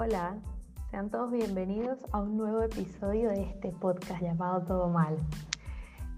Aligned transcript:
Hola, 0.00 0.36
sean 0.92 1.10
todos 1.10 1.32
bienvenidos 1.32 1.98
a 2.12 2.20
un 2.20 2.36
nuevo 2.36 2.62
episodio 2.62 3.30
de 3.30 3.42
este 3.42 3.72
podcast 3.72 4.22
llamado 4.22 4.62
Todo 4.62 4.88
Mal. 4.88 5.16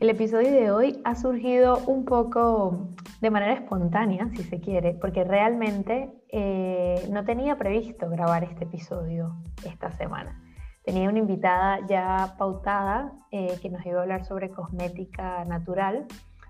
El 0.01 0.11
episodio 0.11 0.53
de 0.53 0.71
hoy 0.71 1.01
ha 1.03 1.15
surgido 1.15 1.79
un 1.87 2.05
poco 2.05 2.91
de 3.23 3.31
manera 3.31 3.55
espontánea, 3.55 4.29
si 4.37 4.43
se 4.43 4.61
quiere, 4.61 4.93
porque 5.01 5.25
realmente 5.25 6.13
eh, 6.29 7.09
no 7.11 7.25
tenía 7.25 7.57
previsto 7.57 8.11
grabar 8.11 8.45
este 8.45 8.65
episodio 8.65 9.35
esta 9.65 9.91
semana. 9.93 10.39
Tenía 10.85 11.09
una 11.09 11.21
invitada 11.21 11.79
ya 11.89 12.35
pautada 12.37 13.15
eh, 13.31 13.59
que 13.63 13.71
nos 13.71 13.87
iba 13.87 14.01
a 14.01 14.03
hablar 14.03 14.27
sobre 14.27 14.51
cosmética 14.51 15.43
natural, 15.47 16.05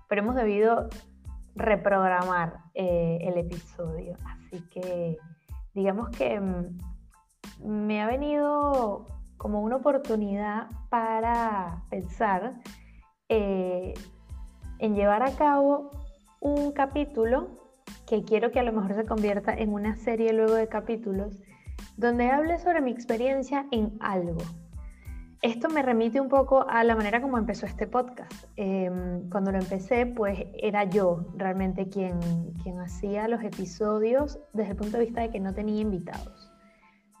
pero 0.09 0.21
hemos 0.21 0.35
debido 0.35 0.89
reprogramar 1.55 2.57
eh, 2.73 3.19
el 3.21 3.37
episodio. 3.37 4.17
Así 4.25 4.61
que 4.67 5.17
digamos 5.73 6.09
que 6.09 6.37
mm, 6.37 6.90
me 7.63 8.01
ha 8.01 8.07
venido 8.07 9.07
como 9.37 9.61
una 9.61 9.77
oportunidad 9.77 10.67
para 10.89 11.83
pensar 11.89 12.61
eh, 13.29 13.93
en 14.79 14.95
llevar 14.95 15.23
a 15.23 15.31
cabo 15.35 15.91
un 16.39 16.71
capítulo 16.71 17.61
que 18.07 18.23
quiero 18.23 18.51
que 18.51 18.59
a 18.59 18.63
lo 18.63 18.73
mejor 18.73 18.93
se 18.93 19.05
convierta 19.05 19.53
en 19.53 19.73
una 19.73 19.95
serie 19.95 20.33
luego 20.33 20.53
de 20.53 20.67
capítulos, 20.67 21.41
donde 21.97 22.29
hable 22.29 22.57
sobre 22.57 22.81
mi 22.81 22.91
experiencia 22.91 23.67
en 23.71 23.97
algo. 24.01 24.41
Esto 25.41 25.69
me 25.69 25.81
remite 25.81 26.21
un 26.21 26.29
poco 26.29 26.67
a 26.69 26.83
la 26.83 26.95
manera 26.95 27.19
como 27.19 27.37
empezó 27.37 27.65
este 27.65 27.87
podcast. 27.87 28.45
Em, 28.57 29.27
cuando 29.29 29.51
lo 29.51 29.57
empecé, 29.57 30.05
pues 30.05 30.37
era 30.53 30.83
yo 30.83 31.25
realmente 31.35 31.89
quien, 31.89 32.19
quien 32.61 32.79
hacía 32.79 33.27
los 33.27 33.43
episodios 33.43 34.39
desde 34.53 34.71
el 34.71 34.77
punto 34.77 34.97
de 34.97 35.05
vista 35.05 35.21
de 35.21 35.31
que 35.31 35.39
no 35.39 35.53
tenía 35.53 35.81
invitados. 35.81 36.40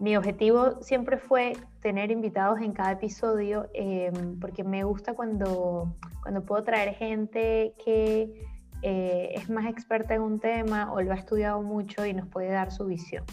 Mi 0.01 0.17
objetivo 0.17 0.81
siempre 0.81 1.19
fue 1.19 1.53
tener 1.79 2.09
invitados 2.09 2.59
en 2.61 2.71
cada 2.71 2.93
episodio 2.93 3.69
em, 3.75 4.39
porque 4.39 4.63
me 4.63 4.83
gusta 4.83 5.13
cuando, 5.13 5.95
cuando 6.23 6.43
puedo 6.43 6.63
traer 6.63 6.95
gente 6.95 7.75
que 7.85 8.47
eh, 8.81 9.29
es 9.35 9.47
más 9.47 9.67
experta 9.67 10.15
en 10.15 10.23
un 10.23 10.39
tema 10.39 10.91
o 10.91 11.03
lo 11.03 11.11
ha 11.11 11.15
estudiado 11.15 11.61
mucho 11.61 12.03
y 12.03 12.15
nos 12.15 12.27
puede 12.29 12.49
dar 12.49 12.71
su 12.71 12.87
visión. 12.87 13.23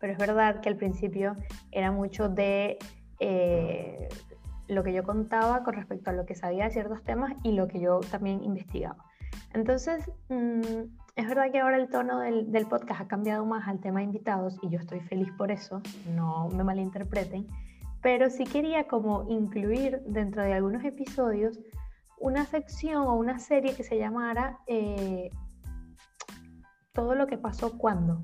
Pero 0.00 0.12
es 0.12 0.18
verdad 0.18 0.60
que 0.62 0.68
al 0.68 0.74
principio 0.74 1.36
era 1.70 1.92
mucho 1.92 2.28
de 2.28 2.76
eh, 3.20 4.08
lo 4.66 4.82
que 4.82 4.92
yo 4.92 5.04
contaba 5.04 5.62
con 5.62 5.74
respecto 5.74 6.10
a 6.10 6.12
lo 6.12 6.26
que 6.26 6.34
sabía 6.34 6.64
de 6.64 6.72
ciertos 6.72 7.04
temas 7.04 7.34
y 7.44 7.52
lo 7.52 7.68
que 7.68 7.78
yo 7.78 8.00
también 8.10 8.42
investigaba. 8.42 8.96
Entonces, 9.54 10.10
mm, 10.28 11.01
es 11.14 11.28
verdad 11.28 11.50
que 11.52 11.60
ahora 11.60 11.76
el 11.76 11.88
tono 11.88 12.20
del, 12.20 12.66
podcast 12.66 13.02
ha 13.02 13.08
cambiado 13.08 13.44
más 13.44 13.68
al 13.68 13.80
tema 13.80 14.00
de 14.00 14.06
invitados 14.06 14.58
y 14.62 14.70
yo 14.70 14.78
estoy 14.78 15.00
feliz 15.00 15.28
por 15.36 15.50
eso, 15.50 15.82
no 16.14 16.48
me 16.48 16.64
malinterpreten, 16.64 17.46
pero 18.00 18.30
sí 18.30 18.44
quería 18.44 18.88
como 18.88 19.28
incluir 19.28 20.02
dentro 20.06 20.42
de 20.42 20.54
algunos 20.54 20.84
episodios 20.84 21.58
una 22.18 22.46
sección 22.46 23.02
o 23.02 23.14
una 23.14 23.38
serie 23.38 23.74
que 23.74 23.82
se 23.82 23.98
llamara 23.98 24.58
eh, 24.66 25.30
Todo 26.92 27.14
lo 27.14 27.26
que 27.26 27.36
pasó 27.36 27.76
cuando. 27.76 28.22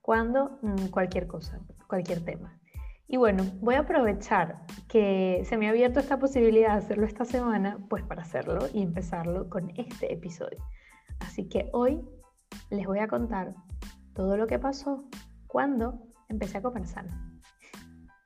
Cuando 0.00 0.58
mm, 0.62 0.86
cualquier 0.90 1.26
cosa, 1.26 1.60
cualquier 1.86 2.24
tema. 2.24 2.58
Y 3.06 3.16
bueno, 3.16 3.44
voy 3.60 3.74
a 3.74 3.80
aprovechar 3.80 4.62
que 4.88 5.42
se 5.44 5.56
me 5.56 5.66
ha 5.66 5.70
abierto 5.70 6.00
esta 6.00 6.18
posibilidad 6.18 6.72
de 6.72 6.78
hacerlo 6.78 7.06
esta 7.06 7.24
semana, 7.24 7.78
pues 7.88 8.02
para 8.04 8.22
hacerlo 8.22 8.66
y 8.72 8.82
empezarlo 8.82 9.48
con 9.50 9.70
este 9.76 10.12
episodio. 10.12 10.58
Así 11.20 11.48
que 11.48 11.70
hoy 11.72 12.00
les 12.70 12.86
voy 12.86 12.98
a 12.98 13.08
contar 13.08 13.54
todo 14.14 14.36
lo 14.36 14.46
que 14.46 14.58
pasó 14.58 15.04
cuando 15.46 15.98
empecé 16.28 16.58
a 16.58 16.62
comer 16.62 16.86
sano. 16.86 17.10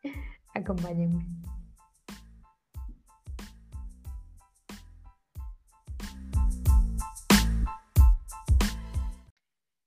Acompáñenme. 0.54 1.26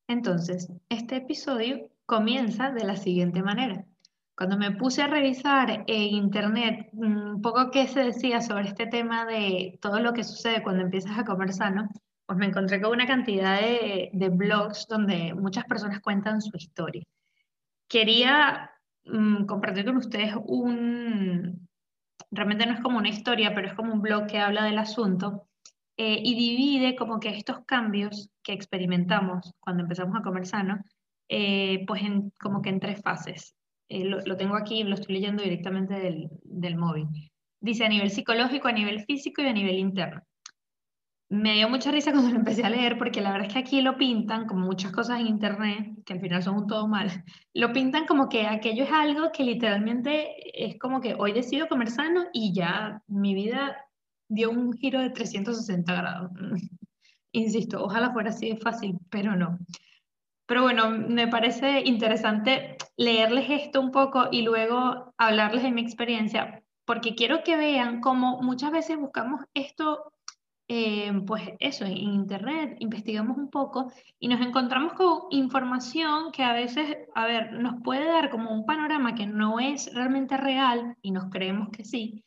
Entonces, 0.07 0.71
este 0.89 1.17
episodio 1.17 1.89
comienza 2.05 2.71
de 2.71 2.85
la 2.85 2.95
siguiente 2.95 3.43
manera. 3.43 3.85
Cuando 4.37 4.57
me 4.57 4.71
puse 4.71 5.01
a 5.01 5.07
revisar 5.07 5.83
en 5.87 6.15
internet 6.15 6.89
un 6.93 7.41
poco 7.41 7.71
qué 7.71 7.87
se 7.87 8.03
decía 8.03 8.41
sobre 8.41 8.69
este 8.69 8.87
tema 8.87 9.25
de 9.25 9.77
todo 9.81 9.99
lo 9.99 10.13
que 10.13 10.23
sucede 10.23 10.63
cuando 10.63 10.83
empiezas 10.83 11.17
a 11.17 11.25
comer 11.25 11.51
sano, 11.51 11.89
pues 12.27 12.37
me 12.37 12.45
encontré 12.45 12.81
con 12.81 12.91
una 12.91 13.07
cantidad 13.07 13.59
de, 13.61 14.29
blogs 14.29 14.85
donde 14.87 15.33
muchas 15.33 15.63
personas 15.63 16.01
cuentan 16.01 16.41
su 16.41 16.57
historia. 16.57 17.03
Quería 17.87 18.69
mm, 19.05 19.45
compartir 19.45 19.85
con 19.85 19.95
ustedes 19.95 20.35
un, 20.45 21.69
realmente 22.29 22.65
no 22.65 22.73
es 22.73 22.81
como 22.81 22.97
una 22.97 23.07
historia, 23.07 23.55
pero 23.55 23.67
es 23.67 23.73
como 23.75 23.93
un 23.93 24.01
blog 24.01 24.27
que 24.27 24.39
habla 24.39 24.65
del 24.65 24.77
asunto 24.77 25.47
eh, 25.95 26.21
y 26.21 26.35
divide 26.35 26.97
como 26.97 27.21
que 27.21 27.29
estos 27.29 27.63
cambios 27.65 28.29
que 28.43 28.51
experimentamos 28.51 29.53
cuando 29.61 29.83
empezamos 29.83 30.17
a 30.19 30.21
comer 30.21 30.45
sano, 30.45 30.83
eh, 31.29 31.85
pues 31.87 32.01
en, 32.01 32.31
como 32.41 32.61
que 32.61 32.69
en 32.69 32.81
tres 32.81 33.01
fases. 33.01 33.55
Eh, 33.87 34.03
lo, 34.03 34.35
tengo 34.35 34.57
aquí, 34.57 34.83
lo 34.83 34.95
estoy 34.95 35.15
leyendo 35.15 35.43
directamente 35.43 35.93
del, 35.93 36.29
del 36.43 36.75
móvil. 36.75 37.07
Dice 37.61 37.85
a 37.85 37.89
nivel 37.89 38.09
psicológico, 38.09 38.67
a 38.67 38.73
nivel 38.73 39.05
físico 39.05 39.41
y 39.41 39.47
a 39.47 39.53
nivel 39.53 39.79
interno 39.79 40.23
me 41.29 41.53
dio 41.53 41.69
mucha 41.69 41.91
risa 41.91 42.11
cuando 42.13 42.31
lo 42.31 42.37
empecé 42.37 42.63
a 42.63 42.69
leer, 42.69 42.97
porque 42.97 43.21
la 43.21 43.31
verdad 43.31 43.47
es 43.47 43.53
que 43.53 43.59
aquí 43.59 43.81
lo 43.81 43.97
pintan, 43.97 44.47
como 44.47 44.65
muchas 44.65 44.91
cosas 44.91 45.19
en 45.19 45.27
Internet, 45.27 46.03
que 46.05 46.13
al 46.13 46.21
final 46.21 46.43
son 46.43 46.55
un 46.55 46.67
todo 46.67 46.87
mal, 46.87 47.07
lo 47.53 47.73
pintan 47.73 48.05
como 48.05 48.29
que 48.29 48.47
aquello 48.47 48.83
es 48.83 48.91
algo 48.91 49.31
que 49.31 49.43
literalmente 49.43 50.35
es 50.53 50.77
como 50.79 51.01
que 51.01 51.15
hoy 51.15 51.33
decido 51.33 51.67
comer 51.67 51.89
sano 51.89 52.25
y 52.33 52.53
ya 52.53 53.01
mi 53.07 53.33
vida 53.33 53.77
dio 54.29 54.51
un 54.51 54.73
giro 54.73 55.01
de 55.01 55.09
360 55.09 55.95
grados. 55.95 56.31
Insisto, 57.31 57.83
ojalá 57.83 58.11
fuera 58.13 58.29
así 58.29 58.49
de 58.49 58.57
fácil, 58.57 58.97
pero 59.09 59.35
no. 59.35 59.59
Pero 60.47 60.63
bueno, 60.63 60.89
me 60.89 61.27
parece 61.27 61.81
interesante 61.81 62.77
leerles 62.95 63.49
esto 63.49 63.81
un 63.81 63.91
poco 63.91 64.29
y 64.31 64.43
luego 64.43 65.13
hablarles 65.17 65.63
de 65.63 65.71
mi 65.71 65.81
experiencia, 65.81 66.63
porque 66.85 67.15
quiero 67.15 67.43
que 67.43 67.57
vean 67.57 67.99
cómo 67.99 68.41
muchas 68.41 68.71
veces 68.71 68.97
buscamos 68.97 69.41
esto 69.53 70.13
eh, 70.69 71.13
pues 71.25 71.43
eso, 71.59 71.85
en 71.85 71.97
Internet 71.97 72.75
investigamos 72.79 73.37
un 73.37 73.49
poco 73.49 73.91
y 74.19 74.27
nos 74.27 74.41
encontramos 74.41 74.93
con 74.93 75.23
información 75.31 76.31
que 76.31 76.43
a 76.43 76.53
veces, 76.53 76.97
a 77.15 77.25
ver, 77.25 77.53
nos 77.53 77.81
puede 77.83 78.05
dar 78.05 78.29
como 78.29 78.51
un 78.51 78.65
panorama 78.65 79.15
que 79.15 79.25
no 79.25 79.59
es 79.59 79.93
realmente 79.93 80.35
real 80.35 80.97
y 81.01 81.11
nos 81.11 81.29
creemos 81.29 81.69
que 81.69 81.85
sí, 81.85 82.23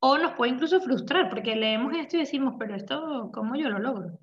o 0.00 0.18
nos 0.18 0.32
puede 0.34 0.52
incluso 0.52 0.80
frustrar 0.80 1.30
porque 1.30 1.56
leemos 1.56 1.94
esto 1.96 2.16
y 2.16 2.20
decimos, 2.20 2.54
pero 2.58 2.74
esto, 2.74 3.30
¿cómo 3.32 3.56
yo 3.56 3.70
lo 3.70 3.78
logro? 3.78 4.18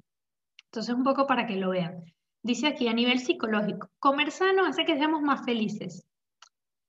Entonces, 0.65 0.93
un 0.93 1.03
poco 1.03 1.25
para 1.25 1.47
que 1.47 1.55
lo 1.55 1.69
vean. 1.71 2.03
Dice 2.43 2.67
aquí 2.67 2.87
a 2.87 2.93
nivel 2.93 3.19
psicológico, 3.19 3.89
comer 3.97 4.29
sano 4.29 4.65
hace 4.65 4.85
que 4.85 4.97
seamos 4.97 5.21
más 5.21 5.43
felices. 5.43 6.05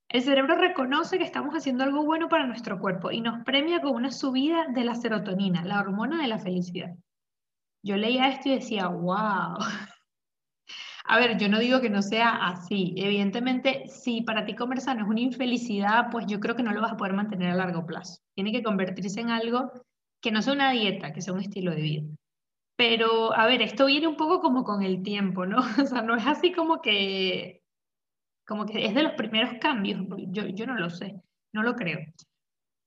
El 0.09 0.21
cerebro 0.21 0.55
reconoce 0.55 1.17
que 1.17 1.25
estamos 1.25 1.53
haciendo 1.53 1.83
algo 1.83 2.03
bueno 2.05 2.29
para 2.29 2.47
nuestro 2.47 2.79
cuerpo 2.79 3.11
y 3.11 3.19
nos 3.19 3.43
premia 3.43 3.81
con 3.81 3.93
una 3.93 4.11
subida 4.11 4.67
de 4.67 4.85
la 4.85 4.95
serotonina, 4.95 5.65
la 5.65 5.81
hormona 5.81 6.21
de 6.21 6.29
la 6.29 6.39
felicidad. 6.39 6.95
Yo 7.83 7.97
leía 7.97 8.29
esto 8.29 8.49
y 8.49 8.55
decía, 8.55 8.87
wow. 8.87 9.57
A 11.09 11.19
ver, 11.19 11.37
yo 11.37 11.47
no 11.47 11.59
digo 11.59 11.79
que 11.79 11.89
no 11.89 12.01
sea 12.01 12.47
así. 12.47 12.93
Evidentemente, 12.97 13.87
si 13.87 14.21
para 14.21 14.45
ti 14.45 14.55
comer 14.55 14.81
sano 14.81 15.03
es 15.03 15.09
una 15.09 15.21
infelicidad, 15.21 16.07
pues 16.11 16.25
yo 16.27 16.39
creo 16.39 16.55
que 16.55 16.63
no 16.63 16.73
lo 16.73 16.81
vas 16.81 16.93
a 16.93 16.97
poder 16.97 17.13
mantener 17.13 17.51
a 17.51 17.55
largo 17.55 17.85
plazo. 17.85 18.19
Tiene 18.35 18.51
que 18.51 18.63
convertirse 18.63 19.21
en 19.21 19.29
algo 19.29 19.71
que 20.21 20.31
no 20.31 20.41
sea 20.41 20.53
una 20.53 20.71
dieta, 20.71 21.13
que 21.13 21.21
sea 21.21 21.33
un 21.33 21.39
estilo 21.39 21.71
de 21.71 21.81
vida. 21.81 22.03
Pero, 22.75 23.33
a 23.33 23.45
ver, 23.45 23.61
esto 23.61 23.85
viene 23.85 24.07
un 24.07 24.17
poco 24.17 24.41
como 24.41 24.63
con 24.63 24.83
el 24.83 25.01
tiempo, 25.01 25.45
¿no? 25.45 25.59
O 25.81 25.85
sea, 25.85 26.01
no 26.01 26.15
es 26.15 26.27
así 26.27 26.51
como 26.51 26.81
que 26.81 27.61
como 28.47 28.65
que 28.65 28.85
es 28.85 28.95
de 28.95 29.03
los 29.03 29.13
primeros 29.13 29.59
cambios, 29.59 30.01
yo, 30.29 30.65
no 30.65 30.75
lo 30.75 30.89
sé, 30.89 31.15
no 31.51 31.63
lo 31.63 31.75
creo. 31.75 31.99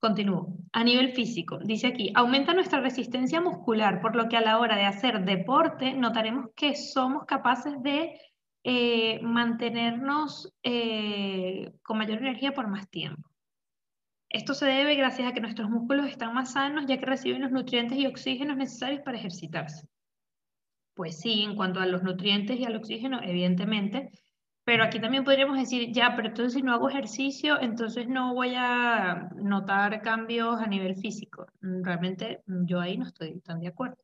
Continúo. 0.00 0.56
A 0.72 0.82
nivel 0.82 1.12
físico, 1.12 1.58
dice 1.58 1.88
aquí, 1.88 2.10
aumenta 2.14 2.54
nuestra 2.54 2.80
resistencia 2.80 3.42
muscular, 3.42 4.00
por 4.00 4.16
lo 4.16 4.28
que 4.30 4.38
a 4.38 4.40
la 4.40 4.58
hora 4.58 4.76
de 4.76 4.86
hacer 4.86 5.22
deporte 5.26 5.92
notaremos 5.92 6.46
que 6.56 6.74
somos 6.74 7.26
capaces 7.26 7.74
de 7.82 8.18
eh, 8.64 9.20
mantenernos 9.22 10.50
eh, 10.62 11.72
con 11.82 11.98
mayor 11.98 12.18
energía 12.18 12.52
por 12.52 12.66
más 12.66 12.88
tiempo. 12.88 13.28
Esto 14.30 14.54
se 14.54 14.64
debe 14.64 14.94
gracias 14.94 15.28
a 15.28 15.34
que 15.34 15.40
nuestros 15.42 15.68
músculos 15.68 16.06
están 16.06 16.32
más 16.32 16.52
sanos 16.54 16.86
ya 16.86 16.98
que 16.98 17.04
reciben 17.04 17.42
los 17.42 17.50
nutrientes 17.50 17.98
y 17.98 18.06
oxígenos 18.06 18.56
necesarios 18.56 19.02
para 19.02 19.18
ejercitarse. 19.18 19.86
Pues 20.94 21.20
sí, 21.20 21.42
en 21.42 21.56
cuanto 21.56 21.80
a 21.80 21.86
los 21.86 22.02
nutrientes 22.02 22.58
y 22.58 22.64
al 22.64 22.76
oxígeno, 22.76 23.20
evidentemente, 23.22 24.10
pero 24.64 24.84
aquí 24.84 25.00
también 25.00 25.24
podríamos 25.24 25.58
decir, 25.58 25.92
ya, 25.92 26.14
pero 26.16 26.28
entonces 26.28 26.54
si 26.54 26.62
no 26.62 26.72
hago 26.72 26.88
ejercicio, 26.88 27.60
entonces 27.60 28.08
no 28.08 28.34
voy 28.34 28.54
a 28.56 29.30
notar 29.36 30.02
cambios 30.02 30.60
a 30.60 30.66
nivel 30.66 30.96
físico. 30.96 31.46
Mm, 31.62 31.82
realmente 31.82 32.42
mm, 32.46 32.66
yo 32.66 32.80
ahí 32.80 32.96
no 32.98 33.06
estoy 33.06 33.40
tan 33.40 33.60
de 33.60 33.68
acuerdo. 33.68 33.96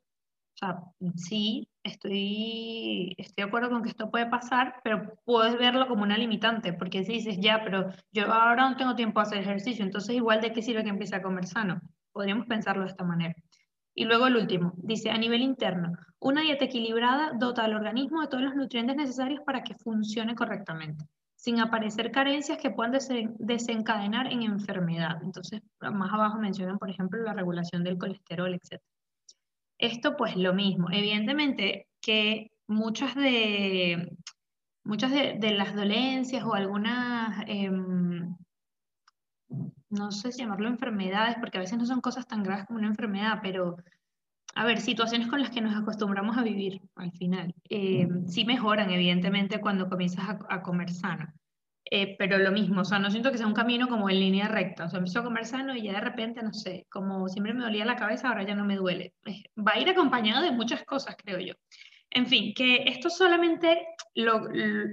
O 0.54 0.58
sea, 0.58 0.82
sí, 1.16 1.68
estoy, 1.82 3.14
estoy 3.18 3.44
de 3.44 3.48
acuerdo 3.48 3.68
con 3.68 3.82
que 3.82 3.90
esto 3.90 4.10
puede 4.10 4.26
pasar, 4.26 4.76
pero 4.82 5.14
puedes 5.24 5.58
verlo 5.58 5.86
como 5.86 6.02
una 6.02 6.16
limitante, 6.16 6.72
porque 6.72 7.04
si 7.04 7.12
dices, 7.14 7.38
ya, 7.38 7.62
pero 7.62 7.92
yo 8.10 8.32
ahora 8.32 8.70
no 8.70 8.76
tengo 8.76 8.94
tiempo 8.96 9.20
a 9.20 9.24
hacer 9.24 9.38
ejercicio, 9.38 9.84
entonces 9.84 10.16
igual 10.16 10.40
de 10.40 10.52
qué 10.52 10.62
sirve 10.62 10.82
que 10.82 10.88
empiece 10.90 11.14
a 11.14 11.22
comer 11.22 11.46
sano. 11.46 11.80
Podríamos 12.12 12.46
pensarlo 12.46 12.84
de 12.84 12.88
esta 12.88 13.04
manera. 13.04 13.34
Y 13.98 14.04
luego 14.04 14.26
el 14.26 14.36
último, 14.36 14.74
dice, 14.76 15.10
a 15.10 15.16
nivel 15.16 15.40
interno, 15.40 15.96
una 16.20 16.42
dieta 16.42 16.66
equilibrada 16.66 17.32
dota 17.32 17.64
al 17.64 17.74
organismo 17.74 18.20
de 18.20 18.28
todos 18.28 18.44
los 18.44 18.54
nutrientes 18.54 18.94
necesarios 18.94 19.40
para 19.40 19.62
que 19.62 19.74
funcione 19.74 20.34
correctamente, 20.34 21.06
sin 21.34 21.60
aparecer 21.60 22.10
carencias 22.10 22.58
que 22.58 22.70
puedan 22.70 22.92
desencadenar 23.38 24.30
en 24.30 24.42
enfermedad. 24.42 25.16
Entonces, 25.22 25.62
más 25.80 26.12
abajo 26.12 26.38
mencionan, 26.38 26.78
por 26.78 26.90
ejemplo, 26.90 27.22
la 27.22 27.32
regulación 27.32 27.82
del 27.82 27.96
colesterol, 27.96 28.52
etc. 28.52 28.82
Esto 29.78 30.14
pues 30.14 30.36
lo 30.36 30.52
mismo. 30.52 30.88
Evidentemente 30.92 31.88
que 32.02 32.52
muchas 32.66 33.14
de, 33.14 34.14
muchas 34.84 35.10
de, 35.10 35.50
las 35.52 35.74
dolencias 35.74 36.44
o 36.44 36.52
algunas, 36.52 37.44
em, 37.46 38.05
no 39.96 40.12
sé 40.12 40.32
si 40.32 40.40
llamarlo 40.40 40.68
enfermedades, 40.68 41.36
porque 41.40 41.58
a 41.58 41.60
veces 41.60 41.78
no 41.78 41.86
son 41.86 42.00
cosas 42.00 42.26
tan 42.26 42.42
graves 42.42 42.66
como 42.66 42.78
una 42.78 42.88
enfermedad, 42.88 43.40
pero 43.42 43.76
a 44.54 44.64
ver, 44.64 44.80
situaciones 44.80 45.28
con 45.28 45.40
las 45.40 45.50
que 45.50 45.60
nos 45.60 45.76
acostumbramos 45.76 46.38
a 46.38 46.42
vivir 46.42 46.80
al 46.96 47.12
final, 47.12 47.54
em, 47.68 48.26
sí 48.26 48.44
mejoran 48.44 48.90
evidentemente 48.90 49.60
cuando 49.60 49.88
comienzas 49.88 50.36
a 50.48 50.62
comer 50.62 50.90
sano. 50.90 51.26
Eh, 51.88 52.16
pero 52.18 52.38
lo 52.38 52.50
mismo, 52.50 52.80
o 52.80 52.84
sea, 52.84 52.98
no 52.98 53.10
siento 53.10 53.30
que 53.30 53.38
sea 53.38 53.46
un 53.46 53.54
camino 53.54 53.88
como 53.88 54.10
en 54.10 54.18
línea 54.18 54.48
recta, 54.48 54.86
o 54.86 54.88
sea, 54.88 54.98
empiezo 54.98 55.20
a 55.20 55.24
comer 55.24 55.44
sano 55.46 55.76
y 55.76 55.82
ya 55.82 55.92
de 55.92 56.00
repente, 56.00 56.42
no 56.42 56.52
sé, 56.52 56.84
como 56.90 57.28
siempre 57.28 57.54
me 57.54 57.62
dolía 57.62 57.84
la 57.84 57.94
cabeza, 57.94 58.28
ahora 58.28 58.42
ya 58.42 58.56
no 58.56 58.64
me 58.64 58.74
duele. 58.74 59.14
Va 59.56 59.72
a 59.74 59.78
ir 59.78 59.88
acompañado 59.88 60.42
de 60.42 60.50
muchas 60.50 60.82
cosas, 60.84 61.16
creo 61.16 61.38
yo. 61.38 61.54
En 62.10 62.26
fin, 62.26 62.54
que 62.54 62.84
esto 62.86 63.08
solamente 63.08 63.86
lo, 64.16 64.48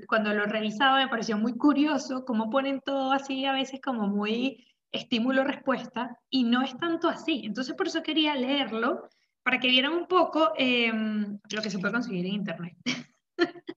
cuando 0.08 0.34
lo 0.34 0.46
revisaba 0.46 0.98
me 0.98 1.08
pareció 1.08 1.38
muy 1.38 1.58
curioso 1.58 2.26
cómo 2.26 2.52
ponen 2.52 2.80
todo 2.82 3.12
así 3.12 3.46
a 3.46 3.54
veces 3.54 3.82
como 3.82 4.08
muy 4.08 4.68
estímulo-respuesta 4.94 6.18
y 6.30 6.44
no 6.46 6.62
es 6.62 6.78
tanto 6.78 7.10
así. 7.10 7.42
Entonces 7.44 7.76
por 7.76 7.88
eso 7.88 8.02
quería 8.02 8.36
leerlo 8.36 9.10
para 9.44 9.60
que 9.60 9.68
vieran 9.68 9.94
un 9.94 10.08
poco 10.08 10.54
em, 10.58 11.40
lo 11.52 11.62
que 11.62 11.70
se 11.70 11.80
puede 11.80 11.94
conseguir 11.94 12.26
en 12.26 12.34
Internet. 12.34 12.78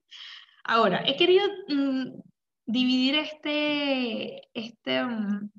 Ahora, 0.65 1.03
he 1.07 1.17
querido 1.17 1.45
mm, 1.69 2.21
dividir 2.67 3.17
este, 3.17 4.49
este 4.55 5.05
um, 5.05 5.51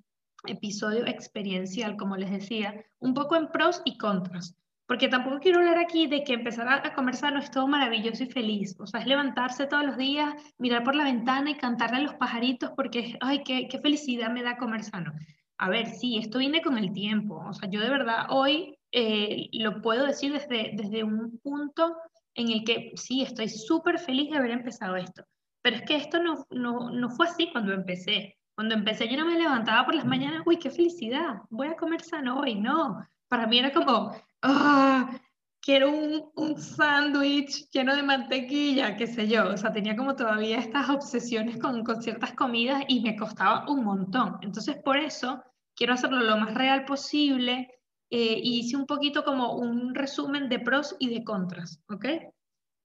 episodio 0.46 1.06
experiencial, 1.06 1.98
como 1.98 2.16
les 2.16 2.32
decía, 2.32 2.86
un 3.00 3.14
poco 3.14 3.36
en 3.36 3.48
pros 3.50 3.82
y 3.86 3.98
contras. 3.98 4.56
Porque 4.86 5.10
tampoco 5.10 5.40
quiero 5.40 5.60
hablar 5.60 5.80
aquí 5.80 6.08
de 6.08 6.24
que 6.24 6.34
empezar 6.34 6.70
a 6.70 6.94
comer 6.94 7.16
sano 7.16 7.40
es 7.40 7.52
todo 7.52 7.68
maravilloso 7.68 8.24
y 8.24 8.28
feliz. 8.28 8.74
O 8.80 8.88
sea, 8.88 9.02
es 9.02 9.08
levantarse 9.08 9.68
todos 9.68 9.86
los 9.86 9.98
días, 9.98 10.34
mirar 10.58 10.86
por 10.86 10.96
la 10.96 11.04
ventana 11.04 11.50
y 11.50 11.56
cantarle 11.56 11.98
a 11.98 12.02
los 12.02 12.14
pajaritos 12.14 12.72
porque, 12.72 13.18
ay, 13.20 13.44
qué, 13.44 13.68
qué 13.68 13.80
felicidad 13.80 14.32
me 14.32 14.44
da 14.44 14.56
comer 14.56 14.86
sano. 14.86 15.14
A 15.60 15.70
ver, 15.70 15.88
sí, 15.88 16.18
esto 16.18 16.40
viene 16.40 16.62
con 16.62 16.78
el 16.78 16.94
tiempo. 16.94 17.44
O 17.48 17.54
sea, 17.54 17.70
yo 17.70 17.82
de 17.82 17.90
verdad 17.90 18.28
hoy 18.30 18.78
eh, 18.92 19.50
lo 19.54 19.82
puedo 19.82 20.06
decir 20.06 20.32
desde, 20.32 20.72
desde 20.74 21.04
un 21.04 21.40
punto 21.40 21.96
en 22.36 22.52
el 22.52 22.64
que 22.64 22.92
sí, 22.96 23.24
estoy 23.24 23.50
súper 23.50 24.00
feliz 24.00 24.30
de 24.30 24.38
haber 24.38 24.52
empezado 24.52 24.96
esto. 24.96 25.24
Pero 25.62 25.78
es 25.78 25.82
que 25.84 25.96
esto 25.96 26.22
no, 26.22 26.46
no, 26.52 26.92
no 26.92 27.10
fue 27.10 27.28
así 27.28 27.50
cuando 27.52 27.74
empecé. 27.74 28.38
Cuando 28.56 28.76
empecé 28.76 29.08
yo 29.08 29.18
no 29.18 29.26
me 29.26 29.38
levantaba 29.38 29.86
por 29.86 29.96
las 29.96 30.06
mañanas, 30.06 30.44
uy, 30.46 30.58
qué 30.58 30.70
felicidad, 30.70 31.42
voy 31.50 31.68
a 31.68 31.76
comer 31.76 32.02
sano 32.02 32.40
hoy. 32.40 32.56
No, 32.56 33.06
para 33.28 33.48
mí 33.48 33.60
era 33.60 33.72
como, 33.74 34.12
ah, 34.44 35.20
quiero 35.62 35.92
un, 35.92 36.32
un 36.36 36.62
sándwich 36.62 37.70
lleno 37.72 37.96
de 37.96 38.04
mantequilla, 38.04 38.96
qué 38.96 39.08
sé 39.08 39.28
yo. 39.28 39.50
O 39.50 39.58
sea, 39.58 39.74
tenía 39.74 39.96
como 39.96 40.16
todavía 40.16 40.60
estas 40.60 40.90
obsesiones 40.90 41.58
con, 41.58 41.84
con 41.84 42.02
ciertas 42.02 42.34
comidas 42.34 42.84
y 42.88 43.02
me 43.02 43.16
costaba 43.16 43.66
un 43.70 43.84
montón. 43.84 44.38
Entonces, 44.42 44.78
por 44.78 44.98
eso 44.98 45.44
quiero 45.78 45.94
hacerlo 45.94 46.20
lo 46.20 46.38
más 46.38 46.54
real 46.54 46.84
posible. 46.84 47.70
Eh, 48.10 48.40
y 48.42 48.60
hice 48.60 48.78
un 48.78 48.86
poquito 48.86 49.26
como 49.26 49.56
un 49.58 49.94
resumen 49.94 50.48
de 50.48 50.60
pros 50.60 50.96
y 50.98 51.10
de 51.14 51.26
contras, 51.26 51.82
¿ok? 51.90 52.06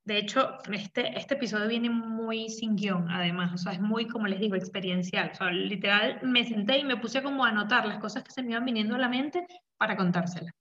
De 0.04 0.18
hecho, 0.18 0.58
este, 0.72 1.16
este 1.16 1.34
episodio 1.34 1.68
viene 1.68 1.90
muy 1.90 2.48
sin 2.48 2.74
guion, 2.74 3.08
además, 3.08 3.52
o 3.54 3.56
sea, 3.56 3.72
es 3.72 3.80
muy, 3.80 4.08
como 4.08 4.26
les 4.26 4.40
digo, 4.40 4.56
experiencial. 4.56 5.30
O 5.32 5.34
sea, 5.36 5.50
literal, 5.52 6.18
me 6.22 6.44
senté 6.44 6.78
y 6.78 6.84
me 6.84 6.96
puse 6.96 7.22
como 7.22 7.44
a 7.44 7.50
anotar 7.50 7.86
las 7.86 8.00
cosas 8.00 8.24
que 8.24 8.32
se 8.32 8.42
me 8.42 8.50
iban 8.50 8.64
viniendo 8.64 8.96
a 8.96 8.98
la 8.98 9.08
mente 9.08 9.46
para 9.78 9.96
contárselas. 9.96 10.52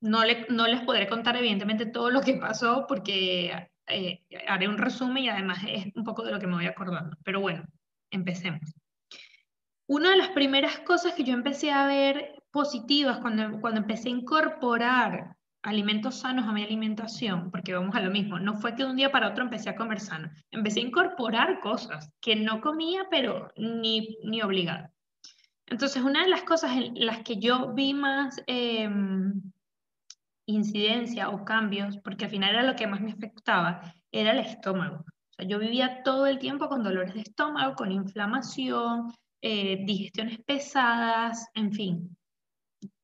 No, 0.00 0.24
le, 0.24 0.46
no 0.50 0.68
les 0.68 0.82
podré 0.82 1.08
contar, 1.08 1.36
evidentemente, 1.36 1.86
todo 1.86 2.10
lo 2.10 2.20
que 2.20 2.34
pasó 2.34 2.86
porque 2.86 3.68
eh, 3.88 4.24
haré 4.46 4.68
un 4.68 4.78
resumen 4.78 5.24
y 5.24 5.28
además 5.30 5.58
es 5.68 5.86
un 5.96 6.04
poco 6.04 6.22
de 6.22 6.30
lo 6.30 6.38
que 6.38 6.46
me 6.46 6.54
voy 6.54 6.66
acordando. 6.66 7.16
Pero 7.24 7.40
bueno, 7.40 7.64
empecemos. 8.12 8.72
Una 9.88 10.10
de 10.10 10.16
las 10.16 10.28
primeras 10.30 10.80
cosas 10.80 11.14
que 11.14 11.24
yo 11.24 11.32
empecé 11.32 11.70
a 11.70 11.86
ver 11.86 12.42
positivas 12.50 13.18
cuando, 13.18 13.60
cuando 13.60 13.80
empecé 13.80 14.08
a 14.08 14.12
incorporar 14.12 15.36
alimentos 15.62 16.20
sanos 16.20 16.46
a 16.46 16.52
mi 16.52 16.62
alimentación, 16.62 17.50
porque 17.50 17.74
vamos 17.74 17.94
a 17.96 18.00
lo 18.00 18.10
mismo, 18.10 18.38
no 18.38 18.54
fue 18.54 18.74
que 18.74 18.84
de 18.84 18.90
un 18.90 18.96
día 18.96 19.10
para 19.10 19.28
otro 19.28 19.42
empecé 19.42 19.68
a 19.68 19.76
comer 19.76 19.98
sano, 19.98 20.30
empecé 20.52 20.80
a 20.80 20.84
incorporar 20.84 21.60
cosas 21.60 22.12
que 22.20 22.36
no 22.36 22.60
comía, 22.60 23.06
pero 23.10 23.52
ni, 23.56 24.16
ni 24.24 24.42
obligada. 24.42 24.92
Entonces, 25.66 26.02
una 26.04 26.22
de 26.22 26.28
las 26.28 26.44
cosas 26.44 26.76
en 26.76 26.94
las 27.04 27.24
que 27.24 27.38
yo 27.38 27.72
vi 27.74 27.94
más 27.94 28.40
em, 28.46 29.42
incidencia 30.46 31.30
o 31.30 31.44
cambios, 31.44 31.98
porque 31.98 32.26
al 32.26 32.30
final 32.30 32.50
era 32.50 32.62
lo 32.62 32.76
que 32.76 32.86
más 32.86 33.00
me 33.00 33.10
afectaba, 33.10 33.92
era 34.12 34.30
el 34.30 34.38
estómago. 34.38 34.98
O 34.98 35.32
sea, 35.36 35.48
yo 35.48 35.58
vivía 35.58 36.04
todo 36.04 36.28
el 36.28 36.38
tiempo 36.38 36.68
con 36.68 36.84
dolores 36.84 37.14
de 37.14 37.22
estómago, 37.22 37.74
con 37.74 37.90
inflamación, 37.90 39.12
eh, 39.40 39.84
digestiones 39.84 40.38
pesadas, 40.44 41.48
en 41.54 41.72
fin. 41.72 42.16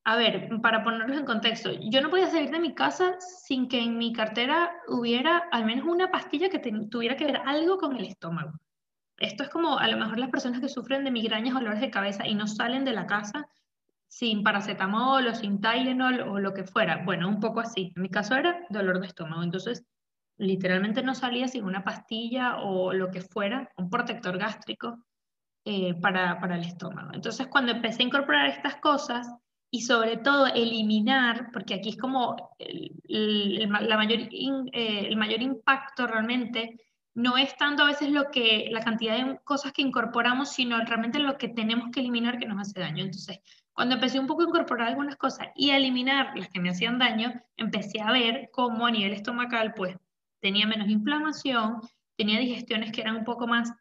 A 0.05 0.17
ver, 0.17 0.49
para 0.61 0.83
ponerlos 0.83 1.17
en 1.17 1.25
contexto, 1.25 1.71
yo 1.71 2.01
no 2.01 2.09
podía 2.09 2.29
salir 2.29 2.49
de 2.51 2.59
mi 2.59 2.75
casa 2.75 3.15
sin 3.19 3.69
que 3.69 3.79
en 3.79 3.97
mi 3.97 4.11
cartera 4.11 4.71
hubiera 4.89 5.37
al 5.51 5.65
menos 5.65 5.85
una 5.85 6.11
pastilla 6.11 6.49
que 6.49 6.59
tuviera 6.59 7.15
que 7.15 7.25
ver 7.25 7.37
algo 7.45 7.77
con 7.77 7.95
el 7.95 8.05
estómago. 8.05 8.51
Esto 9.17 9.43
es 9.43 9.49
como 9.49 9.79
a 9.79 9.87
lo 9.87 9.97
mejor 9.97 10.19
las 10.19 10.29
personas 10.29 10.59
que 10.59 10.67
sufren 10.67 11.05
de 11.05 11.11
migrañas 11.11 11.55
o 11.55 11.59
dolores 11.59 11.79
de 11.79 11.91
cabeza 11.91 12.27
y 12.27 12.35
no 12.35 12.47
salen 12.47 12.83
de 12.83 12.91
la 12.91 13.05
casa 13.05 13.47
sin 14.07 14.43
paracetamol 14.43 15.25
o 15.27 15.33
sin 15.35 15.61
Tylenol 15.61 16.19
o 16.21 16.39
lo 16.39 16.53
que 16.53 16.65
fuera. 16.65 17.03
Bueno, 17.05 17.29
un 17.29 17.39
poco 17.39 17.61
así. 17.61 17.93
En 17.95 18.01
mi 18.01 18.09
caso 18.09 18.35
era 18.35 18.65
dolor 18.69 18.99
de 18.99 19.07
estómago. 19.07 19.41
Entonces, 19.41 19.85
literalmente 20.37 21.01
no 21.01 21.15
salía 21.15 21.47
sin 21.47 21.63
una 21.63 21.83
pastilla 21.83 22.57
o 22.57 22.93
lo 22.93 23.09
que 23.09 23.21
fuera, 23.21 23.71
un 23.77 23.89
protector 23.89 24.37
gástrico 24.37 25.03
eh, 25.65 25.93
para, 25.95 26.39
para 26.39 26.55
el 26.55 26.63
estómago. 26.63 27.11
Entonces, 27.13 27.47
cuando 27.47 27.71
empecé 27.71 28.03
a 28.03 28.05
incorporar 28.05 28.47
estas 28.47 28.77
cosas, 28.77 29.27
y 29.73 29.81
sobre 29.81 30.17
todo 30.17 30.45
eliminar, 30.45 31.49
porque 31.51 31.73
aquí 31.73 31.89
es 31.89 31.97
como 31.97 32.55
el, 32.59 33.67
la 33.67 33.97
mayor, 33.97 34.19
eh, 34.31 35.07
el 35.07 35.17
mayor 35.17 35.41
impacto 35.41 36.05
realmente, 36.05 36.79
no 37.15 37.37
es 37.37 37.57
tanto 37.57 37.81
a 37.81 37.87
veces 37.87 38.11
lo 38.11 38.29
que, 38.29 38.67
la 38.71 38.81
cantidad 38.81 39.17
de 39.17 39.39
cosas 39.43 39.73
que 39.73 39.81
incorporamos, 39.81 40.49
sino 40.51 40.77
realmente 40.85 41.17
lo 41.17 41.39
que 41.39 41.47
tenemos 41.47 41.89
que 41.89 42.01
eliminar 42.01 42.37
que 42.37 42.45
nos 42.45 42.59
hace 42.61 42.81
daño. 42.81 43.03
Entonces, 43.03 43.39
cuando 43.73 43.95
empecé 43.95 44.19
un 44.19 44.27
poco 44.27 44.43
a 44.43 44.45
incorporar 44.45 44.89
algunas 44.89 45.15
cosas 45.15 45.47
y 45.55 45.71
a 45.71 45.77
eliminar 45.77 46.37
las 46.37 46.49
que 46.49 46.59
me 46.59 46.69
hacían 46.69 46.99
daño, 46.99 47.33
empecé 47.57 47.99
a 47.99 48.11
ver 48.11 48.49
cómo 48.51 48.85
a 48.85 48.91
nivel 48.91 49.13
estomacal, 49.13 49.73
pues, 49.73 49.97
tenía 50.39 50.67
menos 50.67 50.87
inflamación, 50.87 51.81
tenía 52.15 52.37
digestiones 52.37 52.91
que 52.91 53.01
eran 53.01 53.15
un 53.15 53.23
poco 53.23 53.47
más 53.47 53.73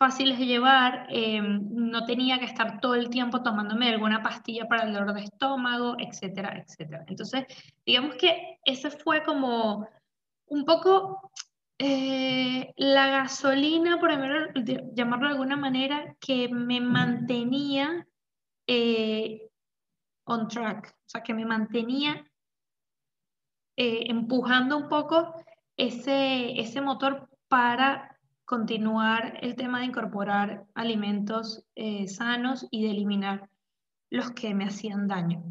fáciles 0.00 0.38
de 0.38 0.46
llevar, 0.46 1.06
em, 1.10 1.60
no 1.72 2.06
tenía 2.06 2.38
que 2.38 2.46
estar 2.46 2.80
todo 2.80 2.94
el 2.94 3.10
tiempo 3.10 3.42
tomándome 3.42 3.90
alguna 3.90 4.22
pastilla 4.22 4.66
para 4.66 4.84
el 4.84 4.94
dolor 4.94 5.12
de 5.12 5.24
estómago, 5.24 5.94
etcétera, 5.98 6.56
etcétera. 6.56 7.04
Entonces, 7.06 7.44
digamos 7.84 8.16
que 8.16 8.58
ese 8.64 8.90
fue 8.90 9.22
como 9.22 9.86
un 10.46 10.64
poco 10.64 11.30
eh, 11.78 12.72
la 12.76 13.08
gasolina, 13.08 14.00
por 14.00 14.10
llamarlo 14.94 15.26
de 15.26 15.32
alguna 15.32 15.56
manera, 15.56 16.16
que 16.18 16.48
me 16.48 16.80
mantenía 16.80 18.06
eh, 18.66 19.50
on 20.24 20.48
track, 20.48 20.94
o 20.96 21.08
sea, 21.10 21.22
que 21.22 21.34
me 21.34 21.44
mantenía 21.44 22.24
eh, 23.76 24.04
empujando 24.06 24.78
un 24.78 24.88
poco 24.88 25.34
ese, 25.76 26.58
ese 26.58 26.80
motor 26.80 27.28
para 27.48 28.09
continuar 28.50 29.38
el 29.42 29.54
tema 29.54 29.78
de 29.78 29.84
incorporar 29.84 30.66
alimentos 30.74 31.64
eh, 31.76 32.08
sanos 32.08 32.66
y 32.72 32.82
de 32.82 32.90
eliminar 32.90 33.48
los 34.10 34.32
que 34.32 34.54
me 34.54 34.64
hacían 34.64 35.06
daño. 35.06 35.44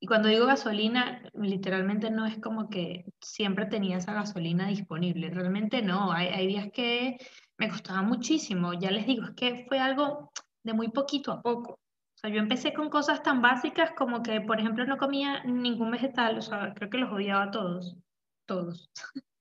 Y 0.00 0.06
cuando 0.06 0.30
digo 0.30 0.46
gasolina, 0.46 1.20
literalmente 1.34 2.10
no 2.10 2.24
es 2.24 2.38
como 2.38 2.70
que 2.70 3.04
siempre 3.20 3.66
tenía 3.66 3.98
esa 3.98 4.14
gasolina 4.14 4.66
disponible, 4.68 5.28
realmente 5.28 5.82
no, 5.82 6.10
hay, 6.10 6.46
días 6.46 6.68
que 6.72 7.18
me 7.58 7.68
costaba 7.68 8.00
muchísimo, 8.00 8.72
ya 8.72 8.90
les 8.90 9.06
digo, 9.06 9.24
es 9.24 9.32
que 9.32 9.66
fue 9.68 9.78
algo 9.78 10.32
de 10.64 10.72
muy 10.72 10.88
poquito 10.88 11.32
a 11.32 11.42
poco. 11.42 11.72
O 11.72 12.18
sea, 12.18 12.30
yo 12.30 12.38
empecé 12.38 12.72
con 12.72 12.88
cosas 12.88 13.22
tan 13.22 13.42
básicas 13.42 13.90
como 13.92 14.22
que, 14.22 14.40
por 14.40 14.58
ejemplo, 14.58 14.86
no 14.86 14.96
comía 14.96 15.44
ningún 15.44 15.90
vegetal, 15.90 16.38
o 16.38 16.40
sea, 16.40 16.72
creo 16.72 16.88
que 16.88 16.96
los 16.96 17.12
odiaba 17.12 17.42
a 17.42 17.50
todos. 17.50 17.94
todos. 18.46 18.90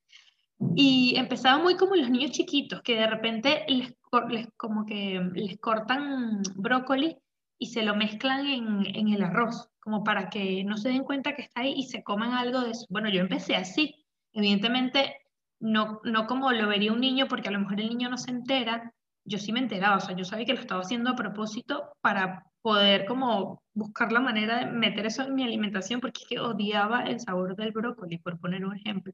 Y 0.76 1.16
empezaba 1.18 1.62
muy 1.62 1.76
como 1.76 1.96
los 1.96 2.10
niños 2.10 2.32
chiquitos, 2.32 2.82
que 2.82 2.96
de 2.96 3.08
repente 3.08 3.66
les, 3.68 3.94
les 4.30 4.48
como 4.58 4.86
que 4.86 5.22
les 5.34 5.58
cortan 5.60 6.42
brócoli 6.56 7.18
y 7.58 7.68
se 7.68 7.84
lo 7.84 7.96
mezclan 7.96 8.46
en, 8.48 8.86
en, 8.96 9.10
el 9.10 9.24
arroz, 9.24 9.70
como 9.80 10.04
para 10.04 10.30
que 10.30 10.64
no 10.64 10.78
se 10.78 10.90
den 10.90 11.04
cuenta 11.04 11.36
que 11.36 11.44
está 11.44 11.62
ahí 11.62 11.74
y 11.76 11.84
se 11.84 12.04
coman 12.04 12.34
algo 12.34 12.62
de 12.62 12.72
eso. 12.72 12.86
Bueno, 12.90 13.10
yo 13.10 13.22
empecé 13.22 13.56
así. 13.56 14.06
Evidentemente, 14.34 15.16
no, 15.60 16.02
no 16.04 16.28
como 16.28 16.52
lo 16.52 16.68
vería 16.68 16.94
un 16.94 17.02
niño, 17.02 17.28
porque 17.28 17.50
a 17.50 17.52
lo 17.52 17.60
mejor 17.60 17.80
el 17.80 17.90
niño 17.90 18.10
no 18.10 18.18
se 18.18 18.32
entera. 18.32 18.94
Yo 19.26 19.40
sí 19.40 19.52
me 19.52 19.60
enteraba, 19.60 19.98
o 19.98 20.00
sea, 20.02 20.16
yo 20.16 20.26
sabía 20.26 20.46
que 20.46 20.54
lo 20.54 20.60
estaba 20.60 20.82
haciendo 20.82 21.10
a 21.12 21.16
propósito 21.16 21.92
para 22.02 22.46
poder 22.62 23.06
como 23.06 23.62
buscar 23.74 24.12
la 24.12 24.20
manera 24.20 24.58
de 24.60 24.66
meter 24.66 25.06
eso 25.06 25.24
en 25.24 25.36
mi 25.36 25.44
alimentación, 25.44 26.02
porque 26.02 26.22
es 26.24 26.28
que 26.28 26.40
odiaba 26.40 27.04
el 27.04 27.20
sabor 27.20 27.56
del 27.56 27.72
brócoli, 27.72 28.18
por 28.18 28.40
poner 28.40 28.66
un 28.66 28.76
ejemplo. 28.76 29.14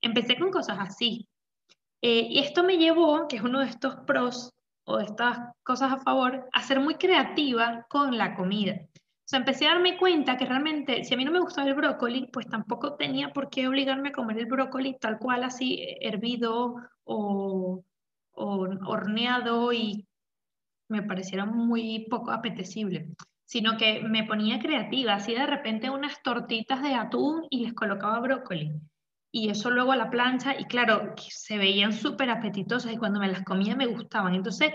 Empecé 0.00 0.38
con 0.38 0.50
cosas 0.50 0.78
así. 0.80 1.28
Eh, 2.02 2.26
y 2.30 2.38
esto 2.38 2.62
me 2.62 2.78
llevó, 2.78 3.26
que 3.28 3.36
es 3.36 3.42
uno 3.42 3.60
de 3.60 3.66
estos 3.66 3.96
pros 4.06 4.52
o 4.84 4.98
de 4.98 5.04
estas 5.04 5.38
cosas 5.62 5.92
a 5.92 5.98
favor, 5.98 6.48
a 6.52 6.62
ser 6.62 6.80
muy 6.80 6.94
creativa 6.94 7.86
con 7.88 8.16
la 8.16 8.34
comida. 8.34 8.74
O 8.94 9.30
sea, 9.30 9.40
empecé 9.40 9.66
a 9.66 9.74
darme 9.74 9.98
cuenta 9.98 10.38
que 10.38 10.46
realmente, 10.46 11.04
si 11.04 11.12
a 11.12 11.16
mí 11.16 11.24
no 11.24 11.32
me 11.32 11.40
gustaba 11.40 11.68
el 11.68 11.74
brócoli, 11.74 12.28
pues 12.32 12.46
tampoco 12.46 12.94
tenía 12.94 13.30
por 13.30 13.50
qué 13.50 13.68
obligarme 13.68 14.08
a 14.08 14.12
comer 14.12 14.38
el 14.38 14.46
brócoli 14.46 14.96
tal 14.98 15.18
cual, 15.18 15.44
así 15.44 15.84
hervido 16.00 16.76
o, 17.04 17.84
o 18.32 18.68
horneado 18.86 19.72
y 19.72 20.06
me 20.88 21.02
pareciera 21.02 21.44
muy 21.44 22.06
poco 22.08 22.30
apetecible, 22.30 23.08
sino 23.44 23.76
que 23.76 24.00
me 24.00 24.24
ponía 24.24 24.58
creativa, 24.58 25.14
hacía 25.14 25.40
de 25.40 25.46
repente 25.46 25.90
unas 25.90 26.22
tortitas 26.22 26.82
de 26.82 26.94
atún 26.94 27.46
y 27.50 27.64
les 27.64 27.74
colocaba 27.74 28.20
brócoli. 28.20 28.72
Y 29.30 29.50
eso 29.50 29.70
luego 29.70 29.92
a 29.92 29.96
la 29.96 30.10
plancha, 30.10 30.58
y 30.58 30.64
claro, 30.64 31.14
se 31.16 31.58
veían 31.58 31.92
súper 31.92 32.30
apetitosas 32.30 32.92
y 32.92 32.96
cuando 32.96 33.20
me 33.20 33.28
las 33.28 33.44
comía 33.44 33.76
me 33.76 33.86
gustaban. 33.86 34.34
Entonces, 34.34 34.72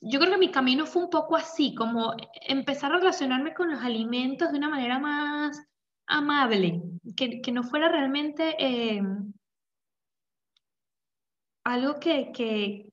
yo 0.00 0.18
creo 0.18 0.32
que 0.32 0.38
mi 0.38 0.50
camino 0.50 0.86
fue 0.86 1.04
un 1.04 1.10
poco 1.10 1.36
así, 1.36 1.74
como 1.74 2.14
empezar 2.46 2.92
a 2.92 2.98
relacionarme 2.98 3.54
con 3.54 3.70
los 3.70 3.82
alimentos 3.82 4.50
de 4.50 4.58
una 4.58 4.68
manera 4.68 4.98
más 4.98 5.62
amable, 6.06 6.82
que, 7.16 7.40
que 7.40 7.52
no 7.52 7.62
fuera 7.62 7.88
realmente 7.88 8.56
eh, 8.58 9.02
algo 11.64 12.00
que, 12.00 12.32
que, 12.32 12.92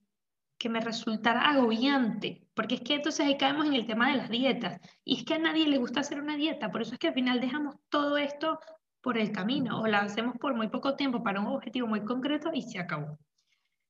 que 0.58 0.70
me 0.70 0.82
resultara 0.82 1.50
agobiante, 1.50 2.48
porque 2.53 2.75
es 2.75 2.82
que 2.82 2.96
entonces 2.96 3.25
ahí 3.25 3.38
caemos 3.38 3.65
en 3.65 3.74
el 3.74 3.88
tema 3.88 4.12
de 4.12 4.17
las 4.17 4.29
dietas, 4.29 4.79
y 5.03 5.17
es 5.17 5.25
que 5.25 5.36
a 5.36 5.39
nadie 5.39 5.67
le 5.67 5.77
gusta 5.77 6.01
hacer 6.01 6.20
una 6.20 6.36
dieta, 6.36 6.72
por 6.72 6.82
eso 6.82 6.94
es 6.94 7.00
que 7.00 7.08
al 7.08 7.13
final 7.13 7.39
dejamos 7.39 7.75
todo 7.89 8.17
esto 8.17 8.60
por 9.01 9.18
el 9.18 9.32
camino, 9.32 9.82
o 9.82 9.88
la 9.88 10.00
hacemos 10.00 10.38
por 10.38 10.54
muy 10.54 10.68
poco 10.70 10.96
tiempo 10.96 11.24
para 11.24 11.39
un 11.39 11.48
objetivo 11.48 11.88
muy 11.88 12.04
concreto 12.04 12.50
y 12.54 12.62
se 12.62 12.80
acabó. 12.80 13.18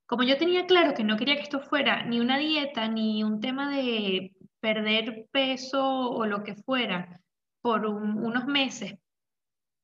Como 0.05 0.23
yo 0.23 0.37
tenía 0.37 0.65
claro 0.65 0.93
que 0.93 1.03
no 1.03 1.17
quería 1.17 1.35
que 1.35 1.41
esto 1.41 1.59
fuera 1.59 2.03
ni 2.05 2.19
una 2.19 2.37
dieta, 2.37 2.87
ni 2.87 3.23
un 3.23 3.41
tema 3.41 3.69
de 3.69 4.35
perder 4.59 5.27
peso 5.31 6.09
o 6.11 6.25
lo 6.25 6.43
que 6.43 6.55
fuera 6.55 7.21
por 7.61 7.85
unos 7.85 8.45
meses 8.45 8.97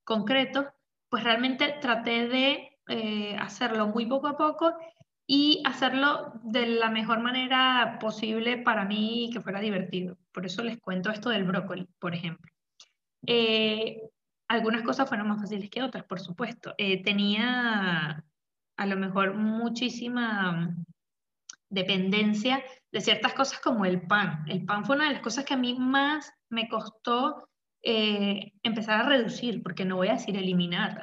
concretos, 0.04 0.68
pues 1.10 1.24
realmente 1.24 1.76
traté 1.82 2.28
de 2.28 2.78
eh, 2.88 3.36
hacerlo 3.38 3.88
muy 3.88 4.06
poco 4.06 4.28
a 4.28 4.38
poco 4.38 4.74
y 5.26 5.62
hacerlo 5.66 6.34
de 6.44 6.68
la 6.68 6.90
mejor 6.90 7.20
manera 7.20 7.98
posible 8.00 8.58
para 8.58 8.86
mí 8.86 9.26
y 9.26 9.30
que 9.30 9.42
fuera 9.42 9.60
divertido. 9.60 10.18
Por 10.32 10.46
eso 10.46 10.64
les 10.64 10.80
cuento 10.80 11.12
esto 11.12 11.30
del 11.30 11.44
brócoli, 11.44 11.88
por 12.00 12.14
ejemplo. 12.14 12.52
Eh, 13.26 14.02
algunas 14.54 14.84
cosas 14.84 15.08
fueron 15.08 15.28
más 15.28 15.42
fáciles 15.42 15.70
que 15.70 15.84
otras, 15.84 16.04
por 16.06 16.20
supuesto. 16.20 16.74
Eh, 16.78 17.04
tenía 17.04 18.24
a 18.78 18.86
lo 18.86 18.98
mejor 18.98 19.36
muchísima 19.36 20.76
dependencia 21.70 22.64
de 22.92 23.02
ciertas 23.02 23.34
cosas 23.34 23.60
como 23.60 23.86
el 23.86 24.02
pan. 24.02 24.46
El 24.48 24.66
pan 24.66 24.86
fue 24.86 24.96
una 24.96 25.08
de 25.08 25.14
las 25.14 25.24
cosas 25.24 25.46
que 25.46 25.56
a 25.56 25.58
mí 25.58 25.76
más 25.78 26.32
me 26.50 26.68
costó 26.70 27.50
eh, 27.82 28.54
empezar 28.62 29.02
a 29.02 29.10
reducir, 29.10 29.62
porque 29.64 29.86
no 29.86 29.98
voy 29.98 30.10
a 30.10 30.14
decir 30.14 30.38
eliminar. 30.38 31.02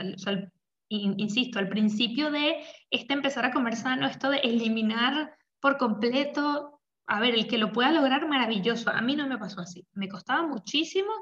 Insisto, 0.89 1.59
al 1.59 1.69
principio 1.69 2.31
de 2.31 2.65
este 2.91 3.15
empezar 3.15 3.45
a 3.45 3.53
comer 3.53 3.77
sano, 3.77 4.07
esto 4.07 4.31
de 4.31 4.39
eliminar 4.39 5.37
por 5.61 5.77
completo, 5.77 6.81
a 7.07 7.21
ver, 7.21 7.35
el 7.35 7.47
que 7.47 7.59
lo 7.59 7.73
pueda 7.73 7.93
lograr, 7.93 8.27
maravilloso. 8.29 8.91
A 8.91 9.01
mí 9.01 9.17
no 9.17 9.27
me 9.27 9.39
pasó 9.39 9.61
así. 9.61 9.87
Me 9.93 10.09
costaba 10.09 10.47
muchísimo, 10.47 11.13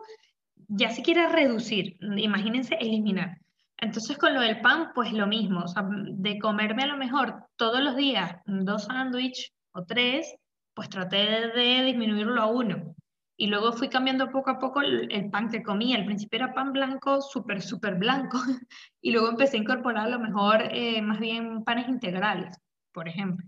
ya 0.68 0.90
si 0.90 1.02
quiera 1.02 1.28
reducir, 1.28 1.96
imagínense 2.00 2.76
eliminar. 2.76 3.38
Entonces 3.78 4.18
con 4.18 4.34
lo 4.34 4.40
del 4.40 4.60
pan, 4.60 4.90
pues 4.94 5.12
lo 5.12 5.26
mismo, 5.26 5.60
o 5.60 5.68
sea, 5.68 5.88
de 5.88 6.38
comerme 6.38 6.82
a 6.82 6.88
lo 6.88 6.96
mejor 6.96 7.44
todos 7.56 7.82
los 7.82 7.96
días 7.96 8.36
dos 8.46 8.84
sándwiches 8.84 9.52
o 9.72 9.84
tres, 9.84 10.34
pues 10.74 10.88
traté 10.88 11.16
de 11.48 11.84
disminuirlo 11.84 12.40
a 12.40 12.46
uno. 12.46 12.94
Y 13.36 13.46
luego 13.46 13.72
fui 13.72 13.88
cambiando 13.88 14.30
poco 14.30 14.50
a 14.50 14.58
poco 14.58 14.80
el, 14.80 15.30
pan 15.30 15.48
que 15.48 15.62
comía. 15.62 15.96
Al 15.96 16.06
principio 16.06 16.38
era 16.38 16.54
pan 16.54 16.72
blanco, 16.72 17.20
súper, 17.20 17.62
súper 17.62 17.94
blanco. 17.94 18.38
Y 19.00 19.12
luego 19.12 19.28
empecé 19.28 19.56
a 19.56 19.60
incorporar 19.60 20.06
a 20.06 20.10
lo 20.10 20.18
mejor 20.18 20.60
eh, 20.72 21.00
más 21.02 21.20
bien 21.20 21.62
panes 21.62 21.88
integrales, 21.88 22.58
por 22.92 23.08
ejemplo. 23.08 23.46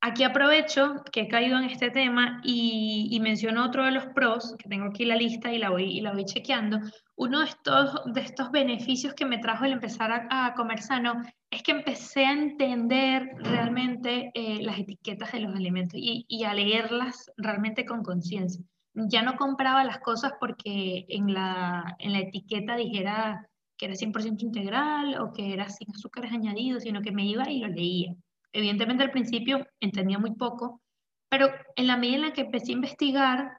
Aquí 0.00 0.22
aprovecho 0.22 1.02
que 1.12 1.22
he 1.22 1.28
caído 1.28 1.58
en 1.58 1.64
este 1.64 1.90
tema 1.90 2.40
y, 2.44 3.18
menciono 3.20 3.64
otro 3.64 3.84
de 3.84 3.90
los 3.90 4.06
pros, 4.06 4.54
que 4.56 4.68
tengo 4.68 4.86
aquí 4.86 5.04
la 5.04 5.16
lista 5.16 5.52
y 5.52 5.58
la 5.58 5.70
voy, 5.70 5.84
y 5.84 6.00
la 6.00 6.12
voy 6.12 6.24
chequeando. 6.24 6.78
Uno 7.16 7.40
de 7.40 7.46
estos, 7.46 8.00
de 8.06 8.20
estos 8.20 8.52
beneficios 8.52 9.14
que 9.14 9.26
me 9.26 9.38
trajo 9.38 9.64
el 9.64 9.72
empezar 9.72 10.28
a, 10.30 10.54
comer 10.54 10.80
sano 10.82 11.20
es 11.50 11.62
que 11.64 11.72
empecé 11.72 12.26
a 12.26 12.32
entender 12.32 13.28
realmente 13.40 14.30
eh, 14.34 14.62
las 14.62 14.78
etiquetas 14.78 15.32
de 15.32 15.40
los 15.40 15.54
alimentos 15.54 15.98
y, 15.98 16.24
y 16.28 16.44
a 16.44 16.54
leerlas 16.54 17.32
realmente 17.36 17.84
con 17.84 18.04
conciencia 18.04 18.62
ya 19.06 19.22
no 19.22 19.36
compraba 19.36 19.84
las 19.84 20.00
cosas 20.00 20.32
porque 20.40 21.06
en 21.08 21.32
la, 21.32 21.96
en 21.98 22.12
la 22.12 22.20
etiqueta 22.20 22.76
dijera 22.76 23.48
que 23.76 23.86
era 23.86 23.94
100% 23.94 24.42
integral 24.42 25.20
o 25.20 25.32
que 25.32 25.52
era 25.52 25.68
sin 25.68 25.88
azúcares 25.94 26.32
añadidos, 26.32 26.82
sino 26.82 27.00
que 27.00 27.12
me 27.12 27.24
iba 27.24 27.48
y 27.48 27.60
lo 27.60 27.68
leía. 27.68 28.14
Evidentemente 28.52 29.04
al 29.04 29.10
principio 29.10 29.66
entendía 29.80 30.18
muy 30.18 30.34
poco, 30.34 30.80
pero 31.28 31.48
en 31.76 31.86
la 31.86 31.96
medida 31.96 32.16
en 32.16 32.22
la 32.22 32.32
que 32.32 32.42
empecé 32.42 32.72
a 32.72 32.76
investigar 32.76 33.58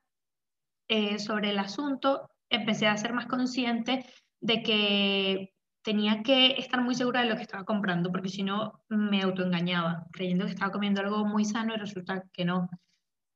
eh, 0.88 1.20
sobre 1.20 1.52
el 1.52 1.60
asunto, 1.60 2.30
empecé 2.50 2.88
a 2.88 2.98
ser 2.98 3.14
más 3.14 3.28
consciente 3.28 4.06
de 4.42 4.64
que 4.64 5.54
tenía 5.84 6.24
que 6.24 6.52
estar 6.58 6.82
muy 6.82 6.96
segura 6.96 7.22
de 7.22 7.30
lo 7.30 7.36
que 7.36 7.44
estaba 7.44 7.64
comprando, 7.64 8.12
porque 8.12 8.30
si 8.30 8.44
no 8.44 8.82
me 8.90 9.22
autoengañaba, 9.22 10.06
creyendo 10.12 10.46
que 10.46 10.52
estaba 10.52 10.72
comiendo 10.72 11.02
algo 11.02 11.26
muy 11.26 11.46
sano 11.46 11.74
y 11.74 11.78
resulta 11.78 12.24
que 12.34 12.46
no. 12.46 12.70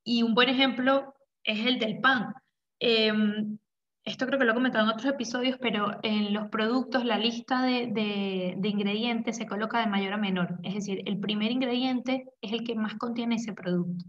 Y 0.04 0.22
un 0.22 0.34
buen 0.34 0.48
ejemplo 0.48 1.14
es 1.44 1.66
el 1.66 1.78
del 1.78 2.00
pan. 2.00 2.34
Em, 2.80 3.58
esto 4.04 4.26
creo 4.26 4.38
que 4.38 4.44
lo 4.44 4.52
he 4.52 4.54
comentado 4.54 4.84
en 4.84 4.90
otros 4.90 5.12
episodios, 5.12 5.56
pero 5.60 5.98
en 6.02 6.34
los 6.34 6.48
productos 6.48 7.04
la 7.04 7.18
lista 7.18 7.62
de, 7.62 8.54
ingredientes 8.62 9.36
se 9.36 9.46
coloca 9.46 9.80
de 9.80 9.86
mayor 9.86 10.12
a 10.12 10.18
menor. 10.18 10.58
Es 10.62 10.74
decir, 10.74 11.02
el 11.06 11.18
primer 11.18 11.50
ingrediente 11.50 12.26
es 12.42 12.52
el 12.52 12.64
que 12.64 12.74
más 12.74 12.96
contiene 12.96 13.36
ese 13.36 13.54
producto. 13.54 14.04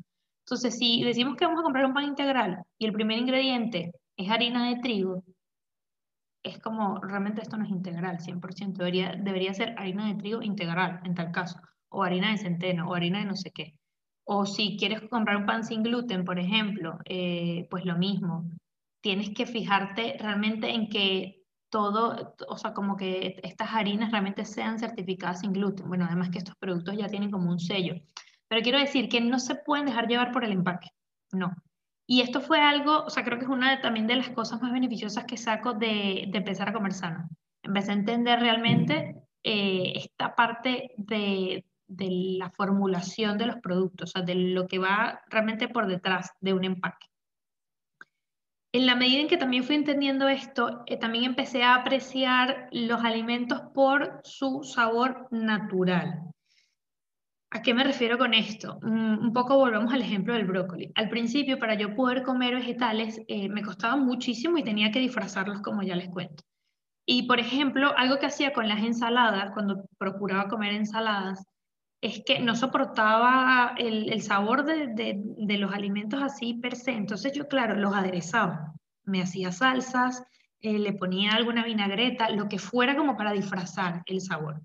Entonces, 0.46 0.78
si 0.78 1.04
decimos 1.04 1.38
que 1.38 1.46
vamos 1.46 1.62
a 1.62 1.64
comprar 1.64 1.86
un 1.86 1.94
pan 1.94 2.06
integral 2.06 2.64
y 2.78 2.86
el 2.86 2.94
primer 2.94 3.18
ingrediente 3.20 3.92
es 4.18 4.30
harina 4.30 4.70
de 4.70 4.82
trigo, 4.82 5.24
es 6.44 6.60
como, 6.60 7.00
realmente 7.00 7.42
esto 7.42 7.58
no 7.58 7.64
es 7.64 7.72
integral, 7.72 8.20
100%, 8.20 8.74
debería, 8.78 9.16
debería 9.18 9.54
ser 9.54 9.76
harina 9.78 10.08
de 10.08 10.16
trigo 10.16 10.42
integral 10.44 11.00
en 11.04 11.16
tal 11.16 11.32
caso, 11.32 11.60
o 11.90 12.04
harina 12.04 12.32
de 12.32 12.38
centeno, 12.38 12.88
o 12.88 12.94
harina 12.94 13.20
de 13.20 13.26
no 13.26 13.36
sé 13.36 13.50
qué. 13.52 13.74
O 14.26 14.46
si 14.46 14.78
quieres 14.78 15.02
comprar 15.10 15.38
un 15.38 15.46
pan 15.46 15.64
sin 15.64 15.84
gluten, 15.84 16.26
por 16.26 16.38
ejemplo, 16.38 17.00
eh, 17.06 17.66
pues 17.70 17.86
lo 17.86 17.98
mismo. 17.98 18.44
Tienes 19.06 19.30
que 19.36 19.46
fijarte 19.46 20.18
realmente 20.20 20.68
en 20.72 20.90
que 20.90 21.44
todo, 21.70 22.34
o 22.50 22.58
sea, 22.58 22.74
como 22.74 22.98
que 22.98 23.40
estas 23.44 23.70
harinas 23.72 24.10
realmente 24.10 24.46
sean 24.46 24.80
certificadas 24.80 25.42
sin 25.42 25.54
gluten. 25.54 25.88
Bueno, 25.88 26.06
además 26.06 26.32
que 26.32 26.40
estos 26.40 26.56
productos 26.56 26.98
ya 26.98 27.06
tienen 27.06 27.30
como 27.30 27.52
un 27.52 27.60
sello. 27.60 27.94
Pero 28.48 28.64
quiero 28.64 28.80
decir 28.80 29.08
que 29.08 29.22
no 29.22 29.38
se 29.38 29.54
pueden 29.54 29.86
dejar 29.86 30.08
llevar 30.08 30.32
por 30.32 30.44
el 30.44 30.54
empaque. 30.54 30.90
No. 31.32 31.54
Y 32.08 32.22
esto 32.22 32.42
fue 32.42 32.60
algo, 32.60 33.04
o 33.04 33.12
sea, 33.12 33.24
creo 33.24 33.38
que 33.38 33.46
es 33.46 33.52
una 33.52 33.80
también 33.80 34.08
de 34.08 34.16
las 34.16 34.32
cosas 34.32 34.60
más 34.60 34.74
beneficiosas 34.74 35.26
que 35.26 35.38
saco 35.38 35.74
de, 35.74 36.26
de 36.28 36.38
empezar 36.40 36.70
a 36.70 36.74
comer 36.74 36.94
sano. 36.94 37.30
Empecé 37.62 37.92
a 37.92 37.96
entender 37.96 38.40
realmente 38.40 39.22
eh, 39.44 39.94
esta 39.98 40.34
parte 40.34 40.96
de, 40.98 41.64
de 41.86 42.08
la 42.40 42.50
formulación 42.50 43.38
de 43.38 43.46
los 43.46 43.58
productos, 43.58 44.10
o 44.10 44.12
sea, 44.14 44.24
de 44.24 44.34
lo 44.34 44.66
que 44.66 44.80
va 44.80 45.22
realmente 45.30 45.68
por 45.68 45.86
detrás 45.86 46.32
de 46.42 46.54
un 46.54 46.64
empaque. 46.64 47.06
En 48.76 48.86
la 48.86 48.98
medida 48.98 49.22
en 49.22 49.30
que 49.30 49.38
también 49.38 49.64
fui 49.64 49.76
entendiendo 49.76 50.28
esto, 50.28 50.84
eh, 50.86 50.98
también 50.98 51.24
empecé 51.24 51.64
a 51.64 51.76
apreciar 51.76 52.68
los 52.74 53.06
alimentos 53.06 53.62
por 53.74 54.20
su 54.26 54.64
sabor 54.64 55.30
natural. 55.32 56.24
¿A 57.52 57.62
qué 57.62 57.74
me 57.74 57.86
refiero 57.86 58.18
con 58.18 58.34
esto? 58.34 58.78
Mm, 58.82 59.28
un 59.28 59.32
poco 59.32 59.56
volvemos 59.56 59.94
al 59.94 60.02
ejemplo 60.02 60.34
del 60.34 60.44
brócoli. 60.44 60.92
Al 60.96 61.08
principio, 61.08 61.58
para 61.58 61.76
yo 61.76 61.96
poder 61.96 62.24
comer 62.24 62.54
vegetales, 62.54 63.22
eh, 63.30 63.48
me 63.48 63.64
costaba 63.64 63.96
muchísimo 63.96 64.58
y 64.58 64.64
tenía 64.66 64.92
que 64.92 65.00
disfrazarlos 65.00 65.62
como 65.62 65.82
ya 65.82 65.96
les 65.96 66.10
cuento. 66.10 66.44
Y 67.06 67.28
por 67.28 67.40
ejemplo, 67.40 67.94
algo 67.96 68.20
que 68.20 68.26
hacía 68.26 68.52
con 68.52 68.68
las 68.68 68.84
ensaladas, 68.84 69.52
cuando 69.54 69.86
procuraba 69.98 70.50
comer 70.50 70.74
ensaladas, 70.74 71.46
es 72.06 72.24
que 72.24 72.40
no 72.40 72.56
soportaba 72.56 73.74
el, 73.78 74.22
sabor 74.22 74.64
de, 74.64 75.58
los 75.58 75.74
alimentos 75.74 76.22
así 76.22 76.54
per 76.54 76.76
se. 76.76 76.92
Entonces 76.92 77.34
yo, 77.34 77.48
claro, 77.48 77.76
los 77.76 77.96
aderezaba. 77.96 78.74
Me 79.06 79.24
hacía 79.24 79.52
salsas, 79.52 80.24
eh, 80.60 80.78
le 80.78 80.94
ponía 80.94 81.32
alguna 81.32 81.66
vinagreta, 81.66 82.30
lo 82.30 82.48
que 82.48 82.60
fuera 82.60 82.96
como 82.96 83.18
para 83.18 83.32
disfrazar 83.32 84.04
el 84.06 84.22
sabor. 84.22 84.62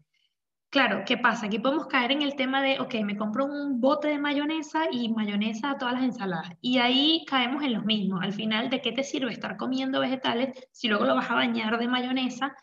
Claro, 0.68 1.02
¿qué 1.06 1.16
pasa? 1.16 1.47
Aquí 1.47 1.59
podemos 1.59 1.87
caer 1.87 2.12
en 2.12 2.20
el 2.20 2.37
tema 2.37 2.62
de, 2.62 2.78
ok, 2.78 2.94
me 3.04 3.16
compro 3.16 3.47
un 3.47 3.80
bote 3.80 4.09
de 4.09 4.18
mayonesa 4.18 4.85
y 4.92 5.09
mayonesa 5.09 5.70
a 5.70 5.78
todas 5.78 5.94
las 5.94 6.04
ensaladas. 6.04 6.52
Y 6.61 6.76
ahí 6.76 7.25
caemos 7.26 7.64
en 7.64 7.73
lo 7.73 7.82
mismo. 7.82 8.20
Al 8.20 8.35
final, 8.35 8.68
¿de 8.68 8.82
qué 8.82 8.92
te 8.92 9.02
sirve 9.02 9.32
estar 9.32 9.56
comiendo 9.56 9.99
vegetales 10.00 10.68
si 10.73 10.88
luego 10.88 11.06
lo 11.06 11.16
vas 11.16 11.30
a 11.30 11.35
bañar 11.35 11.78
de 11.78 11.88
mayonesa 11.88 12.54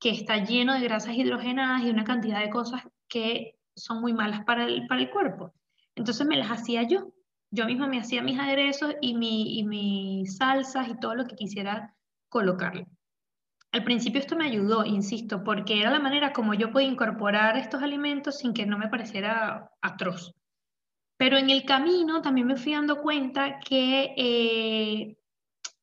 que 0.00 0.10
está 0.10 0.38
lleno 0.38 0.72
de 0.72 0.80
grasas 0.80 1.14
hidrogenadas 1.14 1.82
y 1.82 1.90
una 1.90 2.04
cantidad 2.04 2.40
de 2.40 2.50
cosas 2.50 2.82
que 3.08 3.58
son 3.74 4.00
muy 4.00 4.12
malas 4.12 4.44
para 4.44 4.64
el, 4.64 4.86
para 4.86 5.00
el 5.00 5.10
cuerpo? 5.10 5.52
Entonces 5.94 6.26
me 6.26 6.36
las 6.36 6.50
hacía 6.50 6.82
yo. 6.84 7.12
Yo 7.50 7.66
misma 7.66 7.86
me 7.86 8.00
hacía 8.00 8.22
mis 8.22 8.38
aderezos 8.38 8.94
y, 9.00 9.14
mi, 9.14 9.58
y 9.58 9.64
mis 9.64 10.36
salsas 10.36 10.88
y 10.88 10.98
todo 10.98 11.14
lo 11.14 11.26
que 11.26 11.36
quisiera 11.36 11.94
colocarle. 12.28 12.86
Al 13.72 13.84
principio 13.84 14.20
esto 14.20 14.36
me 14.36 14.46
ayudó, 14.46 14.84
insisto, 14.84 15.42
porque 15.44 15.80
era 15.80 15.90
la 15.90 15.98
manera 15.98 16.32
como 16.32 16.54
yo 16.54 16.70
podía 16.70 16.88
incorporar 16.88 17.56
estos 17.56 17.82
alimentos 17.82 18.38
sin 18.38 18.52
que 18.52 18.66
no 18.66 18.78
me 18.78 18.88
pareciera 18.88 19.70
atroz. 19.80 20.34
Pero 21.16 21.38
en 21.38 21.50
el 21.50 21.64
camino 21.64 22.20
también 22.20 22.46
me 22.46 22.56
fui 22.56 22.72
dando 22.72 23.00
cuenta 23.00 23.60
que 23.60 24.14
eh, 24.16 25.16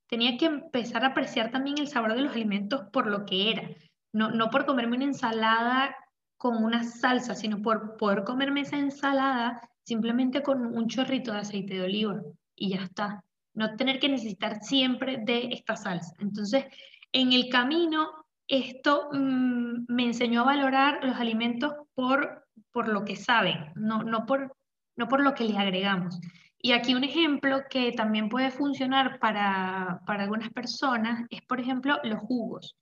tenía 0.08 0.38
que 0.38 0.46
empezar 0.46 1.04
a 1.04 1.08
apreciar 1.08 1.50
también 1.50 1.78
el 1.80 1.88
sabor 1.88 2.14
de 2.14 2.22
los 2.22 2.34
alimentos 2.34 2.82
por 2.92 3.08
lo 3.08 3.26
que 3.26 3.52
era. 3.52 3.70
No, 4.12 4.32
no 4.32 4.50
por 4.50 4.66
comerme 4.66 4.98
una 4.98 5.06
ensalada 5.06 5.96
con 6.40 6.64
una 6.64 6.86
salsa, 6.86 7.36
sino 7.36 7.62
por 7.62 7.98
poder 7.98 8.24
comerme 8.24 8.62
esa 8.62 8.78
ensalada 8.78 9.62
simplemente 9.84 10.42
con 10.42 10.66
un 10.66 10.88
chorrito 10.88 11.34
de 11.34 11.40
aceite 11.40 11.74
de 11.74 11.82
oliva 11.82 12.22
y 12.56 12.70
ya 12.70 12.84
está. 12.84 13.24
No 13.54 13.76
tener 13.76 14.00
que 14.00 14.08
necesitar 14.08 14.64
siempre 14.64 15.18
de 15.18 15.50
esta 15.52 15.76
salsa. 15.76 16.16
Entonces, 16.20 16.66
en 17.12 17.34
el 17.34 17.50
camino, 17.50 18.08
esto 18.48 19.10
mm, 19.12 19.86
me 19.90 20.06
enseñó 20.06 20.42
a 20.42 20.46
valorar 20.46 21.04
los 21.04 21.18
alimentos 21.18 21.74
por, 21.94 22.48
por 22.72 22.88
lo 22.88 23.04
que 23.04 23.18
saben, 23.18 23.74
no, 23.76 24.04
no, 24.04 24.26
por, 24.26 24.56
no 24.96 25.10
por 25.10 25.22
lo 25.22 25.34
que 25.34 25.44
les 25.44 25.58
agregamos. 25.58 26.22
Y 26.62 26.72
aquí 26.72 26.96
un 26.96 27.04
ejemplo 27.04 27.64
que 27.70 27.92
también 27.92 28.30
puede 28.30 28.52
funcionar 28.52 29.20
para, 29.20 30.00
para 30.06 30.24
algunas 30.24 30.52
personas 30.52 31.26
es, 31.30 31.42
por 31.42 31.60
ejemplo, 31.60 32.00
los 32.04 32.20
jugos. 32.20 32.78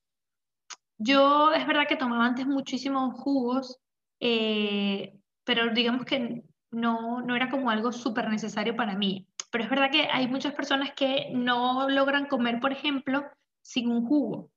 Yo 0.97 1.51
es 1.53 1.65
verdad 1.67 1.87
que 1.87 1.95
tomaba 1.95 2.25
antes 2.25 2.47
muchísimos 2.47 3.19
jugos, 3.19 3.77
eh, 4.19 5.13
pero 5.43 5.73
digamos 5.73 6.05
que 6.05 6.43
no, 6.71 7.21
no 7.21 7.35
era 7.35 7.49
como 7.49 7.69
algo 7.69 7.91
súper 7.91 8.29
necesario 8.29 8.75
para 8.75 8.95
mí. 8.95 9.27
Pero 9.51 9.63
es 9.63 9.69
verdad 9.69 9.91
que 9.91 10.07
hay 10.11 10.27
muchas 10.27 10.53
personas 10.53 10.91
que 10.93 11.29
no 11.33 11.89
logran 11.89 12.25
comer, 12.25 12.59
por 12.59 12.71
ejemplo, 12.71 13.23
sin 13.61 13.89
un 13.89 14.05
jugo, 14.05 14.51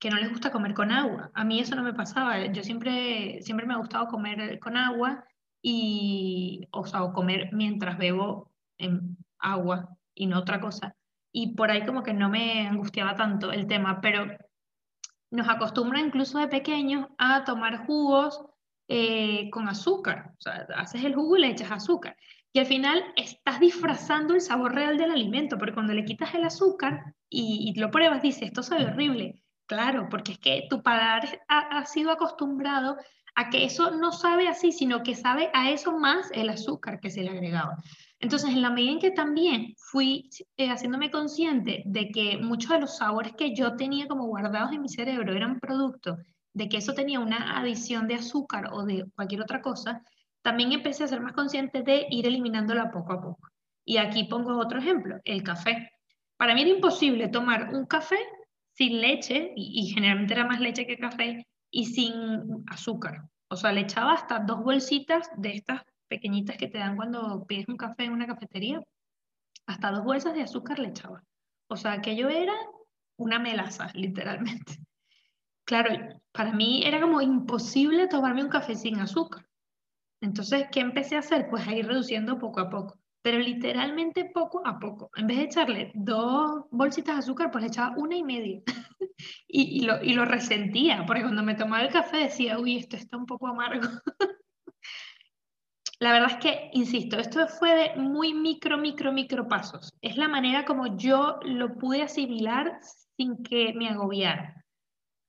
que 0.00 0.10
no 0.10 0.16
les 0.16 0.30
gusta 0.30 0.52
comer 0.52 0.74
con 0.74 0.90
agua. 0.90 1.30
A 1.34 1.44
mí 1.44 1.60
eso 1.60 1.74
no 1.74 1.82
me 1.82 1.94
pasaba. 1.94 2.46
Yo 2.46 2.62
siempre, 2.62 3.42
siempre 3.42 3.66
me 3.66 3.74
ha 3.74 3.78
gustado 3.78 4.06
comer 4.06 4.58
con 4.60 4.76
agua 4.76 5.24
y, 5.60 6.66
o 6.70 6.86
sea, 6.86 7.00
comer 7.12 7.50
mientras 7.52 7.98
bebo 7.98 8.50
en 8.78 9.16
agua 9.38 9.88
y 10.14 10.26
no 10.26 10.38
otra 10.38 10.60
cosa. 10.60 10.94
Y 11.32 11.54
por 11.54 11.70
ahí 11.70 11.84
como 11.84 12.02
que 12.02 12.14
no 12.14 12.28
me 12.28 12.66
angustiaba 12.66 13.14
tanto 13.16 13.52
el 13.52 13.66
tema, 13.66 14.00
pero 14.00 14.26
nos 15.32 15.48
acostumbran 15.48 16.06
incluso 16.06 16.38
de 16.38 16.46
pequeños 16.46 17.08
a 17.18 17.44
tomar 17.44 17.86
jugos 17.86 18.40
eh, 18.86 19.48
con 19.50 19.68
azúcar. 19.68 20.32
O 20.38 20.40
sea, 20.40 20.66
haces 20.76 21.02
el 21.04 21.14
jugo 21.14 21.36
y 21.36 21.40
le 21.40 21.48
echas 21.48 21.70
azúcar. 21.70 22.16
Y 22.52 22.58
al 22.58 22.66
final 22.66 23.02
estás 23.16 23.58
disfrazando 23.58 24.34
el 24.34 24.42
sabor 24.42 24.74
real 24.74 24.98
del 24.98 25.10
alimento, 25.10 25.56
porque 25.56 25.72
cuando 25.72 25.94
le 25.94 26.04
quitas 26.04 26.34
el 26.34 26.44
azúcar 26.44 27.14
y, 27.30 27.72
lo 27.80 27.90
pruebas, 27.90 28.20
dices, 28.20 28.42
esto 28.42 28.62
sabe 28.62 28.84
horrible. 28.84 29.42
Claro, 29.66 30.08
porque 30.10 30.32
es 30.32 30.38
que 30.38 30.66
tu 30.68 30.82
paladar 30.82 31.40
ha, 31.48 31.84
sido 31.86 32.10
acostumbrado 32.10 32.98
a 33.34 33.48
que 33.48 33.64
eso 33.64 33.92
no 33.92 34.12
sabe 34.12 34.48
así, 34.48 34.70
sino 34.70 35.02
que 35.02 35.14
sabe 35.14 35.50
a 35.54 35.70
eso 35.70 35.98
más 35.98 36.30
el 36.34 36.50
azúcar 36.50 37.00
que 37.00 37.08
se 37.08 37.22
le 37.22 37.30
agregaba. 37.30 37.78
Entonces, 38.22 38.50
en 38.50 38.62
la 38.62 38.70
medida 38.70 38.92
en 38.92 38.98
que 39.00 39.10
también 39.10 39.74
fui 39.76 40.30
eh, 40.56 40.68
haciéndome 40.70 41.10
consciente 41.10 41.82
de 41.86 42.08
que 42.10 42.38
muchos 42.38 42.70
de 42.70 42.78
los 42.78 42.96
sabores 42.96 43.32
que 43.32 43.52
yo 43.52 43.74
tenía 43.74 44.06
como 44.06 44.28
guardados 44.28 44.70
en 44.72 44.80
mi 44.80 44.88
cerebro 44.88 45.34
eran 45.34 45.58
producto 45.58 46.18
de 46.54 46.68
que 46.68 46.76
eso 46.76 46.94
tenía 46.94 47.18
una 47.18 47.58
adición 47.58 48.06
de 48.06 48.14
azúcar 48.14 48.68
o 48.72 48.84
de 48.84 49.06
cualquier 49.16 49.42
otra 49.42 49.60
cosa, 49.60 50.02
también 50.40 50.70
empecé 50.70 51.02
a 51.02 51.08
ser 51.08 51.20
más 51.20 51.32
consciente 51.32 51.82
de 51.82 52.06
ir 52.10 52.24
eliminándola 52.24 52.92
poco 52.92 53.12
a 53.12 53.20
poco. 53.20 53.48
Y 53.84 53.96
aquí 53.96 54.24
pongo 54.24 54.56
otro 54.56 54.78
ejemplo, 54.78 55.18
el 55.24 55.42
café. 55.42 55.90
Para 56.36 56.54
mí 56.54 56.62
era 56.62 56.70
imposible 56.70 57.26
tomar 57.26 57.74
un 57.74 57.86
café 57.86 58.18
sin 58.74 59.00
leche, 59.00 59.52
y, 59.56 59.86
generalmente 59.92 60.34
era 60.34 60.46
más 60.46 60.60
leche 60.60 60.86
que 60.86 60.96
café, 60.96 61.44
y 61.72 61.86
sin 61.86 62.12
azúcar. 62.68 63.22
O 63.48 63.56
sea, 63.56 63.72
le 63.72 63.80
echaba 63.80 64.12
hasta 64.12 64.38
dos 64.38 64.62
bolsitas 64.62 65.28
de 65.36 65.54
estas 65.54 65.82
pequeñitas 66.12 66.58
que 66.58 66.68
te 66.68 66.76
dan 66.76 66.94
cuando 66.94 67.46
pides 67.46 67.66
un 67.68 67.78
café 67.78 68.04
en 68.04 68.12
una 68.12 68.26
cafetería. 68.26 68.82
Hasta 69.66 69.90
dos 69.90 70.04
bolsas 70.04 70.34
de 70.34 70.42
azúcar 70.42 70.78
le 70.78 70.88
echaba. 70.88 71.24
O 71.68 71.76
sea, 71.76 72.02
que 72.02 72.14
yo 72.14 72.28
era 72.28 72.52
una 73.16 73.38
melaza, 73.38 73.90
literalmente. 73.94 74.76
Claro, 75.64 75.90
para 76.30 76.52
mí 76.52 76.82
era 76.84 77.00
como 77.00 77.22
imposible 77.22 78.08
tomarme 78.08 78.44
un 78.44 78.50
café 78.50 78.74
sin 78.74 79.00
azúcar. 79.00 79.46
Entonces, 80.20 80.66
¿qué 80.70 80.80
empecé 80.80 81.16
a 81.16 81.20
hacer? 81.20 81.48
Pues 81.48 81.66
a 81.66 81.74
ir 81.74 81.86
reduciendo 81.86 82.38
poco 82.38 82.60
a 82.60 82.68
poco, 82.68 82.98
pero 83.22 83.38
literalmente 83.38 84.26
poco 84.26 84.60
a 84.66 84.78
poco. 84.78 85.10
En 85.16 85.26
vez 85.26 85.38
de 85.38 85.44
echarle 85.44 85.92
dos 85.94 86.66
bolsitas 86.70 87.14
de 87.14 87.20
azúcar, 87.20 87.50
pues 87.50 87.62
le 87.62 87.68
echaba 87.68 87.96
una 87.96 88.16
y 88.16 88.22
media. 88.22 88.60
y, 89.48 89.80
lo, 89.86 90.02
y 90.04 90.12
lo 90.12 90.26
resentía, 90.26 91.04
porque 91.06 91.22
cuando 91.22 91.42
me 91.42 91.54
tomaba 91.54 91.82
el 91.82 91.90
café 91.90 92.18
decía, 92.18 92.58
uy, 92.58 92.76
esto 92.76 92.96
está 92.96 93.16
un 93.16 93.24
poco 93.24 93.46
amargo. 93.46 93.88
La 96.02 96.10
verdad 96.10 96.32
es 96.32 96.38
que, 96.38 96.70
insisto, 96.72 97.16
esto 97.16 97.46
fue 97.46 97.76
de 97.76 97.94
muy 97.94 98.34
micro, 98.34 98.76
micro, 98.76 99.12
micro 99.12 99.46
pasos. 99.46 99.92
Es 100.02 100.16
la 100.16 100.26
manera 100.26 100.64
como 100.64 100.96
yo 100.96 101.38
lo 101.44 101.78
pude 101.78 102.02
asimilar 102.02 102.80
sin 103.16 103.40
que 103.44 103.72
me 103.72 103.88
agobiara. 103.88 104.64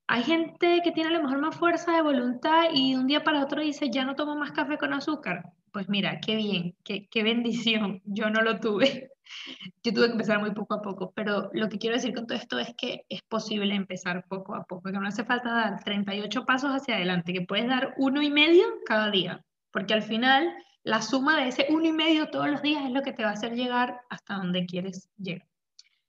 Hay 0.07 0.23
gente 0.23 0.81
que 0.83 0.91
tiene 0.91 1.11
a 1.11 1.13
lo 1.13 1.21
mejor 1.21 1.41
más 1.41 1.55
fuerza 1.55 1.91
de 1.91 2.01
voluntad 2.01 2.69
y 2.73 2.93
de 2.93 2.99
un 2.99 3.05
día 3.05 3.23
para 3.23 3.43
otro 3.43 3.61
dice, 3.61 3.91
ya 3.91 4.03
no 4.03 4.15
tomo 4.15 4.35
más 4.35 4.51
café 4.51 4.79
con 4.79 4.93
azúcar. 4.93 5.43
Pues 5.71 5.89
mira, 5.89 6.19
qué 6.19 6.37
bien, 6.37 6.75
qué, 6.83 7.23
bendición. 7.23 8.01
Yo 8.05 8.31
no 8.31 8.41
lo 8.41 8.59
tuve. 8.59 9.11
Yo 9.83 9.93
tuve 9.93 10.07
que 10.07 10.13
empezar 10.13 10.39
muy 10.39 10.55
poco 10.55 10.73
a 10.73 10.81
poco, 10.81 11.13
pero 11.15 11.51
lo 11.53 11.69
que 11.69 11.77
quiero 11.77 11.97
decir 11.97 12.15
con 12.15 12.25
todo 12.25 12.39
esto 12.39 12.57
es 12.57 12.73
que 12.75 13.05
es 13.09 13.21
posible 13.21 13.75
empezar 13.75 14.25
poco 14.27 14.55
a 14.55 14.63
poco, 14.63 14.91
que 14.91 14.97
no 14.97 15.07
hace 15.07 15.23
falta 15.23 15.53
dar 15.53 15.83
38 15.83 16.45
pasos 16.45 16.71
hacia 16.71 16.95
adelante, 16.95 17.31
que 17.31 17.45
puedes 17.45 17.67
dar 17.67 17.93
uno 17.97 18.23
y 18.23 18.31
medio 18.31 18.65
cada 18.87 19.11
día, 19.11 19.45
porque 19.73 19.93
al 19.93 20.03
final 20.03 20.53
la 20.83 21.01
suma 21.01 21.41
de 21.41 21.49
ese 21.49 21.65
uno 21.69 21.85
y 21.85 21.91
medio 21.91 22.29
todos 22.29 22.49
los 22.49 22.61
días 22.61 22.85
es 22.85 22.91
lo 22.91 23.01
que 23.01 23.11
te 23.11 23.23
va 23.23 23.31
a 23.31 23.33
hacer 23.33 23.53
llegar 23.53 23.99
hasta 24.09 24.35
donde 24.35 24.65
quieres 24.65 25.09
llegar. 25.17 25.47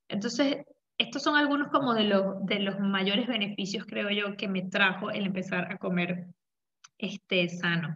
Entonces, 0.09 0.59
estos 0.99 1.23
son 1.23 1.37
algunos 1.37 1.69
como 1.69 1.95
de 1.95 2.05
los, 2.05 2.45
de 2.47 2.61
los 2.61 2.79
mayores 2.79 3.27
beneficios, 3.27 3.87
creo 3.87 4.11
yo, 4.11 4.37
que 4.37 4.47
me 4.47 4.63
trajo 4.63 5.11
el 5.11 5.27
empezar 5.27 5.73
a 5.73 5.79
comer 5.79 6.27
este, 6.99 7.49
sano. 7.49 7.95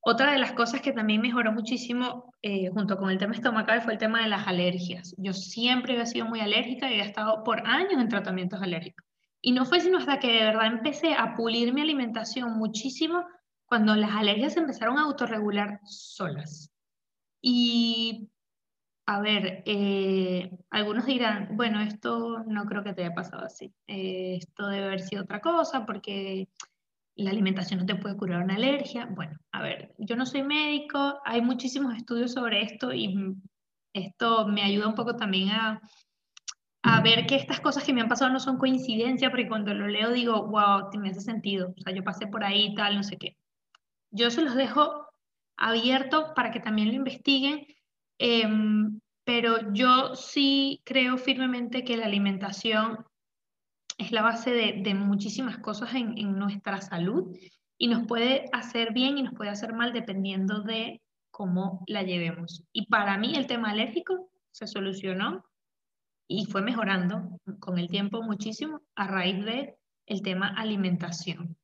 Otra 0.00 0.32
de 0.32 0.38
las 0.38 0.52
cosas 0.52 0.80
que 0.80 0.92
también 0.92 1.20
mejoró 1.20 1.52
muchísimo 1.52 2.32
eh, 2.40 2.70
junto 2.70 2.96
con 2.96 3.10
el 3.10 3.18
tema 3.18 3.34
estomacal 3.34 3.82
fue 3.82 3.94
el 3.94 3.98
tema 3.98 4.22
de 4.22 4.28
las 4.28 4.46
alergias. 4.46 5.14
Yo 5.18 5.32
siempre 5.32 5.92
había 5.92 6.06
sido 6.06 6.26
muy 6.26 6.40
alérgica 6.40 6.90
y 6.90 7.00
he 7.00 7.02
estado 7.02 7.42
por 7.42 7.66
años 7.66 8.00
en 8.00 8.08
tratamientos 8.08 8.62
alérgicos. 8.62 9.04
Y 9.40 9.52
no 9.52 9.64
fue 9.66 9.80
sino 9.80 9.98
hasta 9.98 10.18
que 10.18 10.32
de 10.32 10.44
verdad 10.44 10.66
empecé 10.66 11.14
a 11.14 11.34
pulir 11.34 11.74
mi 11.74 11.80
alimentación 11.80 12.56
muchísimo 12.58 13.24
cuando 13.68 13.94
las 13.94 14.10
alergias 14.12 14.56
empezaron 14.56 14.98
a 14.98 15.02
autorregular 15.02 15.80
solas. 15.84 16.70
Y 17.40 18.30
a 19.06 19.20
ver, 19.20 19.62
eh, 19.66 20.50
algunos 20.70 21.06
dirán, 21.06 21.56
bueno, 21.56 21.80
esto 21.80 22.44
no 22.46 22.64
creo 22.64 22.82
que 22.82 22.94
te 22.94 23.04
haya 23.04 23.14
pasado 23.14 23.44
así. 23.44 23.72
Eh, 23.86 24.36
esto 24.36 24.66
debe 24.68 24.86
haber 24.86 25.00
sido 25.00 25.22
otra 25.22 25.40
cosa 25.40 25.86
porque 25.86 26.48
la 27.14 27.30
alimentación 27.30 27.80
no 27.80 27.86
te 27.86 27.96
puede 27.96 28.16
curar 28.16 28.42
una 28.42 28.54
alergia. 28.54 29.06
Bueno, 29.06 29.38
a 29.52 29.62
ver, 29.62 29.94
yo 29.98 30.16
no 30.16 30.24
soy 30.24 30.42
médico, 30.42 31.20
hay 31.24 31.42
muchísimos 31.42 31.94
estudios 31.94 32.32
sobre 32.32 32.62
esto 32.62 32.92
y 32.92 33.34
esto 33.92 34.46
me 34.46 34.62
ayuda 34.62 34.88
un 34.88 34.94
poco 34.94 35.16
también 35.16 35.50
a, 35.50 35.80
a 36.82 37.00
ver 37.02 37.26
que 37.26 37.36
estas 37.36 37.60
cosas 37.60 37.84
que 37.84 37.92
me 37.92 38.00
han 38.00 38.08
pasado 38.08 38.30
no 38.30 38.40
son 38.40 38.56
coincidencia, 38.56 39.30
porque 39.30 39.48
cuando 39.48 39.74
lo 39.74 39.88
leo 39.88 40.12
digo, 40.12 40.46
wow, 40.48 40.90
me 40.98 41.10
hace 41.10 41.20
sentido. 41.20 41.74
O 41.76 41.80
sea, 41.80 41.92
yo 41.92 42.04
pasé 42.04 42.26
por 42.26 42.44
ahí 42.44 42.66
y 42.66 42.74
tal, 42.74 42.96
no 42.96 43.02
sé 43.02 43.16
qué. 43.16 43.36
Yo 44.10 44.30
se 44.30 44.42
los 44.42 44.54
dejo 44.54 45.06
abierto 45.56 46.32
para 46.34 46.50
que 46.50 46.60
también 46.60 46.88
lo 46.88 46.94
investiguen 46.94 47.66
Em, 48.18 49.00
pero 49.24 49.72
yo 49.72 50.16
sí 50.16 50.82
creo 50.84 51.16
firmemente 51.18 51.84
que 51.84 51.96
la 51.96 52.06
alimentación 52.06 53.04
es 53.96 54.12
la 54.12 54.22
base 54.22 54.50
de, 54.52 54.94
muchísimas 54.94 55.58
cosas 55.58 55.94
en, 55.94 56.38
nuestra 56.38 56.80
salud 56.80 57.36
y 57.78 57.88
nos 57.88 58.06
puede 58.06 58.46
hacer 58.52 58.92
bien 58.92 59.18
y 59.18 59.22
nos 59.22 59.34
puede 59.34 59.50
hacer 59.50 59.72
mal 59.72 59.92
dependiendo 59.92 60.62
de 60.62 61.00
cómo 61.30 61.84
la 61.86 62.02
llevemos. 62.02 62.64
Y 62.72 62.86
para 62.86 63.18
mí 63.18 63.34
el 63.36 63.46
tema 63.46 63.70
alérgico 63.70 64.30
se 64.50 64.66
solucionó 64.66 65.44
y 66.28 66.46
fue 66.46 66.62
mejorando 66.62 67.38
con 67.60 67.78
el 67.78 67.88
tiempo 67.88 68.22
muchísimo 68.22 68.82
a 68.96 69.06
raíz 69.06 69.44
de 69.44 69.76
el 70.06 70.22
tema 70.22 70.48
alimentación. 70.48 71.57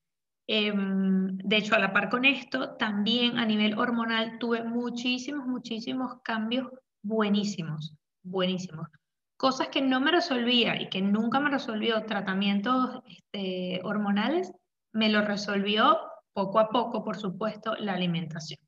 Em, 0.46 1.38
de 1.38 1.56
hecho, 1.56 1.74
a 1.74 1.78
la 1.78 1.92
par 1.92 2.10
con 2.10 2.24
esto, 2.24 2.76
también 2.76 3.38
a 3.38 3.46
nivel 3.46 3.78
hormonal 3.78 4.38
tuve 4.38 4.62
muchísimos, 4.62 5.46
muchísimos 5.46 6.20
cambios 6.22 6.68
buenísimos, 7.02 7.94
buenísimos. 8.22 8.88
Cosas 9.36 9.68
que 9.68 9.82
no 9.82 10.00
me 10.00 10.10
resolvía 10.10 10.80
y 10.80 10.88
que 10.88 11.02
nunca 11.02 11.40
me 11.40 11.50
resolvió 11.50 12.04
tratamientos 12.04 13.00
este, 13.06 13.80
hormonales, 13.84 14.52
me 14.92 15.08
lo 15.08 15.22
resolvió 15.22 15.98
poco 16.32 16.58
a 16.58 16.68
poco, 16.68 17.04
por 17.04 17.16
supuesto, 17.16 17.74
la 17.76 17.94
alimentación. 17.94 18.60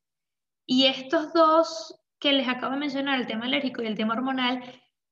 Y 0.65 0.85
estos 0.85 1.31
dos 1.33 1.95
que 2.19 2.33
les 2.33 2.47
acabo 2.47 2.73
de 2.73 2.79
mencionar, 2.79 3.19
el 3.19 3.27
tema 3.27 3.45
alérgico 3.45 3.81
y 3.81 3.87
el 3.87 3.95
tema 3.95 4.13
hormonal, 4.13 4.61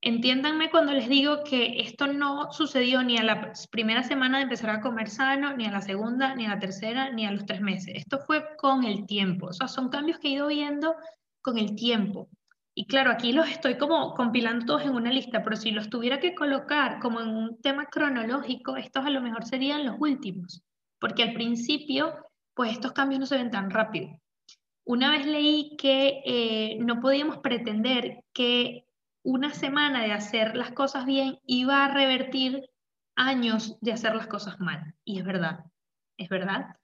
Entiéndanme 0.05 0.69
cuando 0.69 0.93
les 0.93 1.09
digo 1.09 1.43
que 1.43 1.79
esto 1.79 2.05
no 2.05 2.51
sucedió 2.51 3.01
ni 3.01 3.17
a 3.17 3.23
la 3.23 3.53
primera 3.71 4.03
semana 4.03 4.37
de 4.37 4.43
empezar 4.43 4.69
a 4.69 4.79
comer 4.79 5.09
sano, 5.09 5.57
ni 5.57 5.65
a 5.65 5.71
la 5.71 5.81
segunda, 5.81 6.35
ni 6.35 6.45
a 6.45 6.49
la 6.49 6.59
tercera, 6.59 7.09
ni 7.09 7.25
a 7.25 7.31
los 7.31 7.43
tres 7.47 7.59
meses. 7.59 7.95
Esto 7.95 8.19
fue 8.19 8.55
con 8.55 8.83
el 8.83 9.07
tiempo. 9.07 9.47
O 9.47 9.53
sea, 9.53 9.67
son 9.67 9.89
cambios 9.89 10.19
que 10.19 10.27
he 10.27 10.31
ido 10.33 10.45
viendo 10.45 10.93
con 11.41 11.57
el 11.57 11.73
tiempo. 11.73 12.29
Y 12.75 12.85
claro, 12.85 13.09
aquí 13.09 13.33
los 13.33 13.49
estoy 13.49 13.79
como 13.79 14.13
compilando 14.13 14.67
todos 14.67 14.83
en 14.83 14.93
una 14.93 15.09
lista, 15.09 15.43
pero 15.43 15.55
si 15.55 15.71
los 15.71 15.89
tuviera 15.89 16.19
que 16.19 16.35
colocar 16.35 16.99
como 16.99 17.19
en 17.19 17.29
un 17.29 17.59
tema 17.63 17.87
cronológico, 17.87 18.77
estos 18.77 19.07
a 19.07 19.09
lo 19.09 19.21
mejor 19.21 19.43
serían 19.43 19.87
los 19.87 19.95
últimos, 19.97 20.61
porque 20.99 21.23
al 21.23 21.33
principio, 21.33 22.13
pues 22.53 22.73
estos 22.73 22.91
cambios 22.91 23.21
no 23.21 23.25
se 23.25 23.37
ven 23.37 23.49
tan 23.49 23.71
rápido. 23.71 24.09
Una 24.83 25.09
vez 25.09 25.25
leí 25.25 25.75
que 25.77 26.21
eh, 26.25 26.77
no 26.79 26.99
podíamos 26.99 27.39
pretender 27.39 28.19
que 28.33 28.84
una 29.25 29.53
semana 29.53 30.03
de 30.03 30.13
hacer 30.13 30.55
las 30.55 30.71
cosas 30.71 31.05
bien 31.05 31.39
iba 31.47 31.83
a 31.83 31.87
revertir 31.93 32.69
años 33.15 33.77
de 33.81 33.91
hacer 33.91 34.15
las 34.15 34.27
cosas 34.27 34.59
mal. 34.59 34.93
Y 35.03 35.19
es 35.19 35.25
verdad, 35.25 35.65
es 36.17 36.29
verdad. 36.29 36.77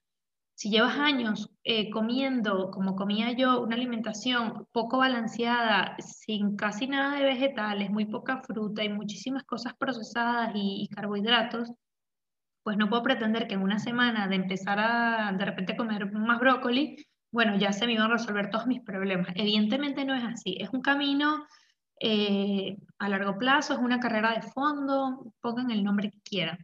Si 0.55 0.69
llevas 0.69 0.97
años 0.97 1.51
eh, 1.63 1.91
comiendo 1.91 2.71
como 2.71 2.95
comía 2.95 3.31
yo, 3.33 3.61
una 3.61 3.75
alimentación 3.75 4.67
poco 4.71 4.97
balanceada, 4.97 5.95
sin 5.99 6.55
casi 6.55 6.87
nada 6.87 7.15
de 7.15 7.23
vegetales, 7.23 7.91
muy 7.91 8.05
poca 8.05 8.41
fruta 8.41 8.83
y 8.83 8.89
muchísimas 8.89 9.43
cosas 9.43 9.73
procesadas 9.75 10.51
y, 10.55 10.89
carbohidratos, 10.89 11.71
pues 12.63 12.75
no 12.77 12.89
puedo 12.89 13.03
pretender 13.03 13.47
que 13.47 13.53
en 13.53 13.61
una 13.61 13.79
semana 13.79 14.27
de 14.27 14.35
empezar 14.35 14.79
a 14.79 15.31
de 15.37 15.45
repente 15.45 15.77
comer 15.77 16.11
más 16.11 16.39
brócoli, 16.39 16.95
bueno, 17.31 17.55
ya 17.57 17.71
se 17.71 17.85
me 17.85 17.93
iban 17.93 18.11
a 18.11 18.13
resolver 18.13 18.49
todos 18.49 18.67
mis 18.67 18.81
problemas. 18.81 19.29
Evidentemente 19.35 20.05
no 20.05 20.15
es 20.15 20.23
así, 20.23 20.57
es 20.59 20.69
un 20.71 20.81
camino 20.81 21.45
eh, 22.03 22.77
a 22.97 23.09
largo 23.09 23.37
plazo, 23.37 23.73
es 23.73 23.79
una 23.79 23.99
carrera 23.99 24.33
de 24.33 24.41
fondo, 24.41 25.33
pongan 25.39 25.69
el 25.69 25.83
nombre 25.83 26.09
que 26.09 26.19
quieran. 26.21 26.57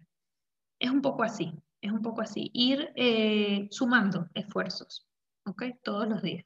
Es 0.80 0.90
un 0.90 1.02
poco 1.02 1.24
así, 1.24 1.54
es 1.80 1.92
un 1.92 2.02
poco 2.02 2.22
así, 2.22 2.50
ir 2.54 2.92
eh, 2.96 3.68
sumando 3.70 4.28
esfuerzos, 4.34 5.08
¿ok? 5.46 5.64
Todos 5.84 6.08
los 6.10 6.24
días. 6.24 6.44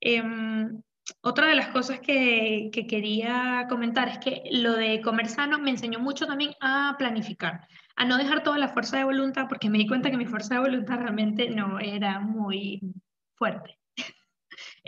Em, 0.00 0.82
otra 1.22 1.46
de 1.48 1.54
las 1.54 1.68
cosas 1.68 2.00
que, 2.00 2.70
que, 2.72 2.86
quería 2.88 3.66
comentar 3.68 4.08
es 4.08 4.18
que 4.18 4.42
lo 4.50 4.72
de 4.72 5.00
comer 5.02 5.28
sano 5.28 5.58
me 5.60 5.70
enseñó 5.70 6.00
mucho 6.00 6.26
también 6.26 6.54
a 6.60 6.96
planificar, 6.98 7.68
a 7.96 8.04
no 8.04 8.16
dejar 8.18 8.42
toda 8.42 8.58
la 8.58 8.68
fuerza 8.68 8.98
de 8.98 9.04
voluntad, 9.04 9.46
porque 9.48 9.70
me 9.70 9.78
di 9.78 9.86
cuenta 9.86 10.10
que 10.10 10.16
mi 10.16 10.26
fuerza 10.26 10.54
de 10.54 10.60
voluntad 10.62 10.98
realmente 10.98 11.48
no 11.50 11.78
era 11.78 12.18
muy 12.20 12.80
fuerte 13.36 13.79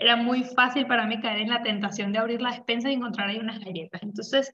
era 0.02 0.16
muy 0.16 0.44
fácil 0.44 0.86
para 0.86 1.06
mí 1.06 1.20
caer 1.20 1.42
en 1.42 1.50
la 1.50 1.62
tentación 1.62 2.12
de 2.12 2.18
abrir 2.18 2.42
la 2.42 2.50
despensa 2.50 2.90
y 2.90 2.94
encontrar 2.94 3.28
ahí 3.28 3.38
unas 3.38 3.60
galletas. 3.60 4.02
Entonces, 4.02 4.52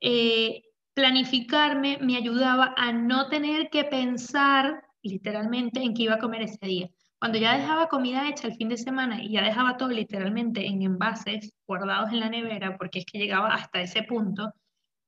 eh, 0.00 0.62
planificarme 0.94 1.98
me 2.00 2.16
ayudaba 2.16 2.74
a 2.76 2.92
no 2.92 3.28
tener 3.28 3.68
que 3.70 3.84
pensar 3.84 4.82
literalmente 5.02 5.80
en 5.82 5.94
qué 5.94 6.04
iba 6.04 6.14
a 6.14 6.18
comer 6.18 6.42
ese 6.42 6.66
día. 6.66 6.90
Cuando 7.18 7.38
ya 7.38 7.56
dejaba 7.56 7.88
comida 7.88 8.28
hecha 8.28 8.48
el 8.48 8.54
fin 8.54 8.70
de 8.70 8.78
semana 8.78 9.22
y 9.22 9.32
ya 9.32 9.42
dejaba 9.42 9.76
todo 9.76 9.90
literalmente 9.90 10.66
en 10.66 10.82
envases 10.82 11.52
guardados 11.66 12.10
en 12.10 12.20
la 12.20 12.30
nevera, 12.30 12.78
porque 12.78 13.00
es 13.00 13.04
que 13.04 13.18
llegaba 13.18 13.54
hasta 13.54 13.82
ese 13.82 14.02
punto, 14.04 14.54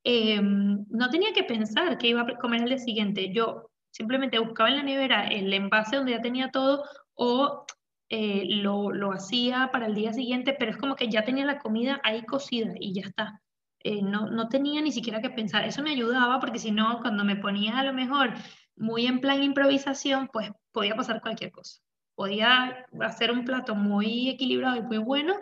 em, 0.05 0.85
no 0.91 1.09
tenía 1.11 1.33
que 1.33 1.45
pensar 1.45 1.97
qué 1.97 2.09
iba 2.09 2.23
a 2.23 2.39
comer 2.39 2.63
el 2.63 2.69
día 2.69 2.79
siguiente. 2.79 3.33
Yo 3.33 3.71
simplemente 3.91 4.39
buscaba 4.39 4.69
en 4.69 4.77
la 4.77 4.83
nevera 4.83 5.29
el 5.29 5.53
envase 5.53 5.97
donde 5.97 6.13
ya 6.13 6.21
tenía 6.21 6.51
todo 6.51 6.85
o 7.15 7.65
eh, 8.15 8.45
lo, 8.47 8.93
lo, 8.93 9.11
hacía 9.11 9.71
para 9.73 9.87
el 9.87 9.95
día 9.95 10.13
siguiente, 10.13 10.55
pero 10.59 10.71
es 10.71 10.77
como 10.77 10.97
que 10.97 11.09
ya 11.09 11.25
tenía 11.25 11.47
la 11.47 11.59
comida 11.59 11.99
ahí 12.05 12.23
cocida 12.27 12.75
y 12.79 12.93
ya 12.93 13.09
está. 13.09 13.41
Eh, 13.81 14.03
no, 14.03 14.29
no 14.29 14.51
tenía 14.51 14.83
ni 14.83 14.93
siquiera 14.93 15.23
que 15.23 15.31
pensar. 15.31 15.65
Eso 15.65 15.83
me 15.83 15.93
ayudaba 15.93 16.39
porque 16.39 16.59
si 16.59 16.73
no, 16.73 17.01
cuando 17.01 17.25
me 17.25 17.37
ponía 17.37 17.79
a 17.79 17.85
lo 17.85 17.95
mejor 17.95 18.35
muy 18.77 19.07
en 19.07 19.21
plan 19.23 19.43
improvisación, 19.43 20.29
pues 20.31 20.51
podía 20.73 20.95
pasar 20.95 21.23
cualquier 21.23 21.53
cosa. 21.53 21.81
Podía 22.15 22.85
hacer 23.01 23.31
un 23.31 23.47
plato 23.47 23.75
muy 23.75 24.29
equilibrado 24.29 24.77
y 24.77 24.83
muy 24.83 24.99
bueno, 24.99 25.35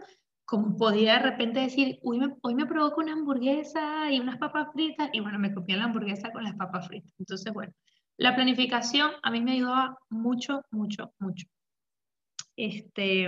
como 0.45 0.77
podía 0.77 1.15
de 1.15 1.31
repente 1.31 1.59
decir, 1.59 1.99
hoy 2.05 2.21
me, 2.21 2.37
hoy 2.41 2.55
me 2.55 2.67
provoco 2.67 3.01
una 3.01 3.15
hamburguesa 3.15 4.13
y 4.13 4.21
unas 4.21 4.39
papas 4.39 4.69
fritas, 4.73 5.11
y 5.13 5.19
bueno, 5.19 5.41
me 5.41 5.53
copié 5.53 5.77
la 5.77 5.87
hamburguesa 5.87 6.31
con 6.31 6.45
las 6.45 6.55
papas 6.55 6.87
fritas. 6.87 7.13
Entonces, 7.19 7.53
bueno, 7.53 7.73
la 8.17 8.37
planificación 8.37 9.11
a 9.25 9.31
mí 9.33 9.41
me 9.41 9.55
ayudaba 9.55 9.99
mucho, 10.09 10.63
mucho, 10.71 11.13
mucho. 11.19 11.49
Este, 12.61 13.27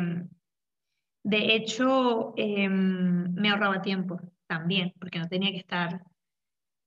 de 1.25 1.55
hecho, 1.55 2.35
em, 2.37 3.33
me 3.33 3.49
ahorraba 3.49 3.81
tiempo 3.81 4.21
también, 4.47 4.93
porque 5.01 5.19
no 5.19 5.29
tenía 5.29 5.53
que 5.53 5.59
estar 5.59 6.03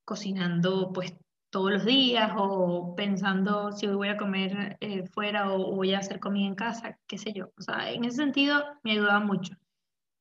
cocinando 0.05 0.91
pues 0.93 1.15
todos 1.49 1.71
los 1.71 1.85
días 1.85 2.31
o 2.37 2.93
pensando 2.95 3.71
si 3.71 3.87
voy 3.87 4.09
a 4.09 4.17
comer 4.17 4.77
eh, 4.79 5.07
fuera 5.07 5.51
o, 5.51 5.75
voy 5.75 5.95
a 5.95 5.99
hacer 5.99 6.19
comida 6.19 6.45
en 6.45 6.53
casa, 6.53 6.99
qué 7.07 7.17
sé 7.17 7.33
yo. 7.33 7.51
O 7.57 7.61
sea, 7.63 7.91
en 7.91 8.05
ese 8.05 8.17
sentido 8.17 8.63
me 8.83 8.91
ayudaba 8.91 9.21
mucho. 9.21 9.55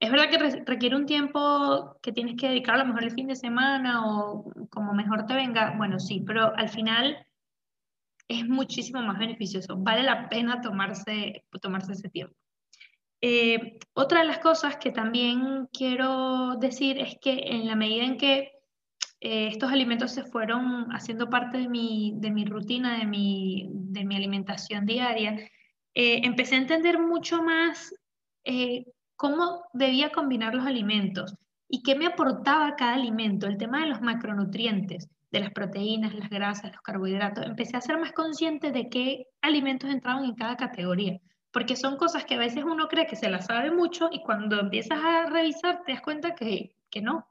Es 0.01 0.11
verdad 0.11 0.31
que 0.31 0.65
requiere 0.65 0.97
un 0.97 1.05
tiempo 1.05 1.99
que 2.01 2.13
tienes 2.13 2.37
que 2.37 2.49
dedicar 2.49 2.77
a 2.77 2.79
lo 2.79 2.87
mejor 2.87 3.05
el 3.05 3.13
fin 3.13 3.27
de 3.27 3.37
semana 3.37 4.07
o 4.07 4.51
como 4.71 4.95
mejor 4.95 5.27
te 5.27 5.35
venga, 5.35 5.75
bueno, 5.77 6.01
sí, 6.01 6.25
pero 6.27 6.57
al 6.57 6.71
final 6.71 7.19
es 8.29 8.49
muchísimo 8.49 9.03
más 9.03 9.19
beneficioso. 9.19 9.77
Vale 9.77 10.03
la 10.03 10.29
pena 10.29 10.61
tomarse, 10.61 11.45
tomarse 11.61 11.93
ese 11.93 12.09
tiempo. 12.09 12.35
Eh, 13.21 13.79
otra 13.95 14.21
de 14.21 14.27
las 14.27 14.39
cosas 14.39 14.77
que 14.77 14.91
también 14.91 15.67
quiero 15.73 16.57
decir 16.57 16.99
es 16.99 17.17
que 17.21 17.33
en 17.47 17.67
la 17.67 17.75
medida 17.75 18.05
en 18.05 18.19
que 18.19 18.53
eh, 19.21 19.49
estos 19.49 19.73
alimentos 19.73 20.11
se 20.11 20.25
fueron 20.25 20.89
haciendo 20.93 21.31
parte 21.31 21.57
de 21.59 21.69
mi, 21.69 22.13
de 22.17 22.31
mi 22.31 22.45
rutina, 22.45 22.99
de 22.99 23.07
mi, 23.07 23.71
de 23.73 24.05
mi 24.05 24.17
alimentación 24.17 24.85
diaria, 24.85 25.39
eh, 25.95 26.21
empecé 26.23 26.57
a 26.57 26.59
entender 26.59 26.99
mucho 26.99 27.43
más 27.43 27.95
cómo 29.17 29.65
debía 29.73 30.13
combinar 30.13 30.55
los 30.55 30.67
alimentos 30.67 31.35
y 31.67 31.83
qué 31.83 31.95
me 31.95 32.05
aportaba 32.05 32.77
cada 32.77 32.93
alimento, 32.93 33.47
el 33.47 33.57
tema 33.57 33.81
de 33.81 33.87
los 33.87 34.03
macronutrientes 34.03 35.09
de 35.35 35.41
las 35.41 35.51
proteínas, 35.51 36.15
las 36.15 36.31
grasas, 36.31 36.73
los 36.73 36.81
carbohidratos, 36.81 37.45
empecé 37.45 37.77
a 37.77 37.81
ser 37.81 37.99
más 37.99 38.13
consciente 38.13 38.71
de 38.71 38.89
qué 38.89 39.27
alimentos 39.43 39.91
entraban 39.91 40.25
en 40.25 40.37
cada 40.37 40.57
categoría, 40.57 41.19
porque 41.51 41.75
son 41.75 41.97
cosas 41.97 42.25
que 42.25 42.37
a 42.37 42.39
veces 42.39 42.63
uno 42.63 42.87
cree 42.87 43.09
que 43.09 43.17
se 43.17 43.29
las 43.29 43.47
sabe 43.47 43.73
mucho 43.73 44.09
y 44.13 44.23
cuando 44.23 44.61
empiezas 44.61 45.01
a 45.03 45.27
revisar 45.27 45.83
te 45.85 45.93
das 45.93 46.03
cuenta 46.03 46.37
que, 46.37 46.77
que 46.89 47.03
no, 47.03 47.27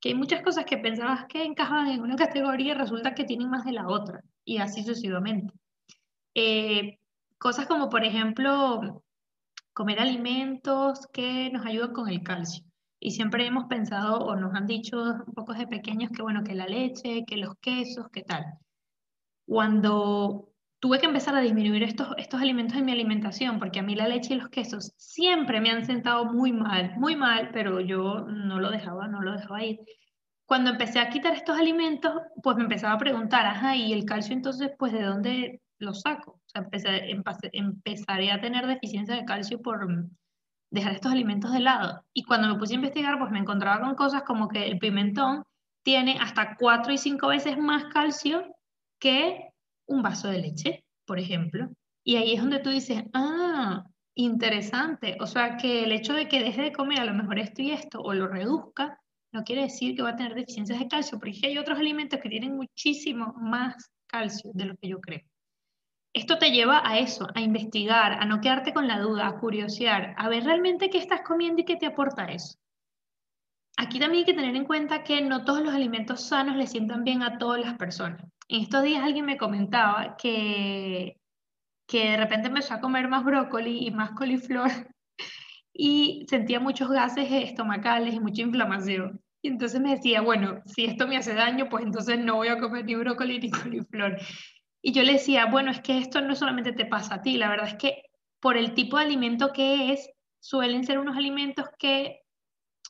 que 0.00 0.08
hay 0.08 0.14
muchas 0.16 0.42
cosas 0.42 0.64
que 0.64 0.78
pensabas 0.78 1.26
que 1.26 1.44
encajaban 1.44 1.88
en 1.90 2.02
una 2.02 2.16
categoría 2.16 2.72
y 2.72 2.76
resulta 2.76 3.14
que 3.14 3.24
tienen 3.24 3.48
más 3.48 3.64
de 3.64 3.72
la 3.72 3.86
otra, 3.86 4.20
y 4.44 4.58
así 4.58 4.82
sucesivamente. 4.82 5.54
Eh, 6.34 6.98
cosas 7.38 7.66
como, 7.66 7.88
por 7.88 8.04
ejemplo, 8.04 9.04
comer 9.72 10.00
alimentos 10.00 11.06
que 11.12 11.50
nos 11.52 11.64
ayudan 11.64 11.92
con 11.92 12.08
el 12.08 12.24
calcio. 12.24 12.64
Y 13.00 13.10
siempre 13.12 13.46
hemos 13.46 13.64
pensado 13.66 14.18
o 14.18 14.36
nos 14.36 14.54
han 14.54 14.66
dicho 14.66 14.96
un 15.26 15.34
poco 15.34 15.52
de 15.54 15.66
pequeños 15.66 16.10
que 16.10 16.22
bueno, 16.22 16.42
que 16.44 16.54
la 16.54 16.66
leche, 16.66 17.24
que 17.26 17.36
los 17.36 17.54
quesos, 17.60 18.06
qué 18.12 18.22
tal. 18.22 18.44
Cuando 19.46 20.54
tuve 20.84 20.98
que 20.98 21.06
empezar 21.06 21.34
a 21.34 21.40
disminuir 21.40 21.82
estos, 21.82 22.08
estos 22.18 22.42
alimentos 22.42 22.76
en 22.76 22.84
mi 22.84 22.92
alimentación, 22.92 23.58
porque 23.58 23.78
a 23.78 23.82
mí 23.82 23.94
la 23.94 24.06
leche 24.06 24.34
y 24.34 24.36
los 24.36 24.50
quesos 24.50 24.92
siempre 24.98 25.58
me 25.60 25.70
han 25.70 25.86
sentado 25.86 26.26
muy 26.26 26.52
mal, 26.52 26.94
muy 26.98 27.16
mal, 27.16 27.48
pero 27.54 27.80
yo 27.80 28.26
no 28.26 28.60
lo 28.60 28.70
dejaba, 28.70 29.08
no 29.08 29.22
lo 29.22 29.32
dejaba 29.32 29.64
ir. 29.64 29.80
Cuando 30.46 30.70
empecé 30.70 30.98
a 31.00 31.08
quitar 31.08 31.32
estos 31.32 31.58
alimentos, 31.58 32.12
pues 32.42 32.56
me 32.58 32.64
empezaba 32.64 32.92
a 32.92 32.98
preguntar, 32.98 33.46
ajá, 33.46 33.74
¿y 33.74 33.94
el 33.94 34.04
calcio 34.04 34.34
entonces, 34.34 34.72
pues 34.78 34.92
de 34.92 35.02
dónde 35.02 35.62
lo 35.78 35.94
saco? 35.94 36.32
O 36.32 36.48
sea, 36.48 36.60
empecé, 36.62 37.10
empecé, 37.10 37.48
empezaré 37.54 38.30
a 38.30 38.42
tener 38.42 38.66
deficiencia 38.66 39.14
de 39.14 39.24
calcio 39.24 39.62
por, 39.62 39.86
dejar 40.74 40.92
estos 40.92 41.12
alimentos 41.12 41.52
de 41.52 41.60
lado. 41.60 42.04
Y 42.12 42.24
cuando 42.24 42.48
me 42.48 42.58
puse 42.58 42.74
a 42.74 42.76
investigar, 42.76 43.18
pues 43.18 43.30
me 43.30 43.38
encontraba 43.38 43.80
con 43.80 43.94
cosas 43.94 44.24
como 44.24 44.48
que 44.48 44.66
el 44.66 44.78
pimentón 44.78 45.44
tiene 45.84 46.18
hasta 46.20 46.56
cuatro 46.56 46.92
y 46.92 46.98
cinco 46.98 47.28
veces 47.28 47.56
más 47.56 47.84
calcio 47.92 48.44
que 48.98 49.50
un 49.86 50.02
vaso 50.02 50.28
de 50.28 50.40
leche, 50.40 50.84
por 51.06 51.18
ejemplo. 51.18 51.68
Y 52.02 52.16
ahí 52.16 52.34
es 52.34 52.40
donde 52.40 52.58
tú 52.58 52.70
dices, 52.70 53.04
ah, 53.14 53.84
interesante. 54.14 55.16
O 55.20 55.26
sea, 55.26 55.56
que 55.56 55.84
el 55.84 55.92
hecho 55.92 56.12
de 56.14 56.28
que 56.28 56.42
deje 56.42 56.62
de 56.62 56.72
comer 56.72 57.00
a 57.00 57.04
lo 57.04 57.14
mejor 57.14 57.38
esto 57.38 57.62
y 57.62 57.70
esto 57.70 58.00
o 58.00 58.12
lo 58.12 58.26
reduzca, 58.26 58.98
no 59.32 59.44
quiere 59.44 59.62
decir 59.62 59.94
que 59.94 60.02
va 60.02 60.10
a 60.10 60.16
tener 60.16 60.34
deficiencias 60.34 60.78
de 60.78 60.88
calcio, 60.88 61.18
porque 61.18 61.46
hay 61.46 61.58
otros 61.58 61.78
alimentos 61.78 62.20
que 62.20 62.28
tienen 62.28 62.56
muchísimo 62.56 63.34
más 63.38 63.90
calcio 64.06 64.50
de 64.54 64.64
lo 64.66 64.76
que 64.76 64.88
yo 64.88 65.00
creo. 65.00 65.22
Esto 66.14 66.38
te 66.38 66.52
lleva 66.52 66.80
a 66.88 66.98
eso, 67.00 67.26
a 67.34 67.40
investigar, 67.40 68.12
a 68.12 68.24
no 68.24 68.40
quedarte 68.40 68.72
con 68.72 68.86
la 68.86 69.00
duda, 69.00 69.26
a 69.26 69.38
curiosear, 69.40 70.14
a 70.16 70.28
ver 70.28 70.44
realmente 70.44 70.88
qué 70.88 70.98
estás 70.98 71.22
comiendo 71.22 71.60
y 71.60 71.64
qué 71.64 71.74
te 71.74 71.86
aporta 71.86 72.26
eso. 72.26 72.56
Aquí 73.76 73.98
también 73.98 74.20
hay 74.20 74.24
que 74.24 74.40
tener 74.40 74.54
en 74.54 74.64
cuenta 74.64 75.02
que 75.02 75.20
no 75.20 75.44
todos 75.44 75.60
los 75.60 75.74
alimentos 75.74 76.28
sanos 76.28 76.54
le 76.54 76.68
sientan 76.68 77.02
bien 77.02 77.24
a 77.24 77.38
todas 77.38 77.60
las 77.60 77.76
personas. 77.76 78.22
En 78.46 78.62
estos 78.62 78.84
días 78.84 79.02
alguien 79.02 79.26
me 79.26 79.36
comentaba 79.36 80.16
que, 80.16 81.16
que 81.88 82.10
de 82.10 82.16
repente 82.16 82.46
empezó 82.46 82.74
a 82.74 82.80
comer 82.80 83.08
más 83.08 83.24
brócoli 83.24 83.84
y 83.84 83.90
más 83.90 84.12
coliflor 84.12 84.70
y 85.72 86.26
sentía 86.30 86.60
muchos 86.60 86.88
gases 86.90 87.28
estomacales 87.28 88.14
y 88.14 88.20
mucha 88.20 88.42
inflamación. 88.42 89.20
Y 89.42 89.48
entonces 89.48 89.80
me 89.80 89.96
decía, 89.96 90.20
bueno, 90.20 90.62
si 90.64 90.84
esto 90.84 91.08
me 91.08 91.16
hace 91.16 91.34
daño, 91.34 91.68
pues 91.68 91.84
entonces 91.84 92.20
no 92.20 92.36
voy 92.36 92.48
a 92.48 92.60
comer 92.60 92.84
ni 92.84 92.94
brócoli 92.94 93.40
ni 93.40 93.50
coliflor. 93.50 94.16
Y 94.86 94.92
yo 94.92 95.02
le 95.02 95.14
decía, 95.14 95.46
bueno, 95.46 95.70
es 95.70 95.80
que 95.80 95.96
esto 95.96 96.20
no 96.20 96.34
solamente 96.34 96.72
te 96.72 96.84
pasa 96.84 97.14
a 97.14 97.22
ti, 97.22 97.38
la 97.38 97.48
verdad 97.48 97.68
es 97.68 97.76
que 97.76 98.02
por 98.38 98.58
el 98.58 98.74
tipo 98.74 98.98
de 98.98 99.04
alimento 99.04 99.50
que 99.50 99.94
es, 99.94 100.10
suelen 100.40 100.84
ser 100.84 100.98
unos 100.98 101.16
alimentos 101.16 101.64
que 101.78 102.20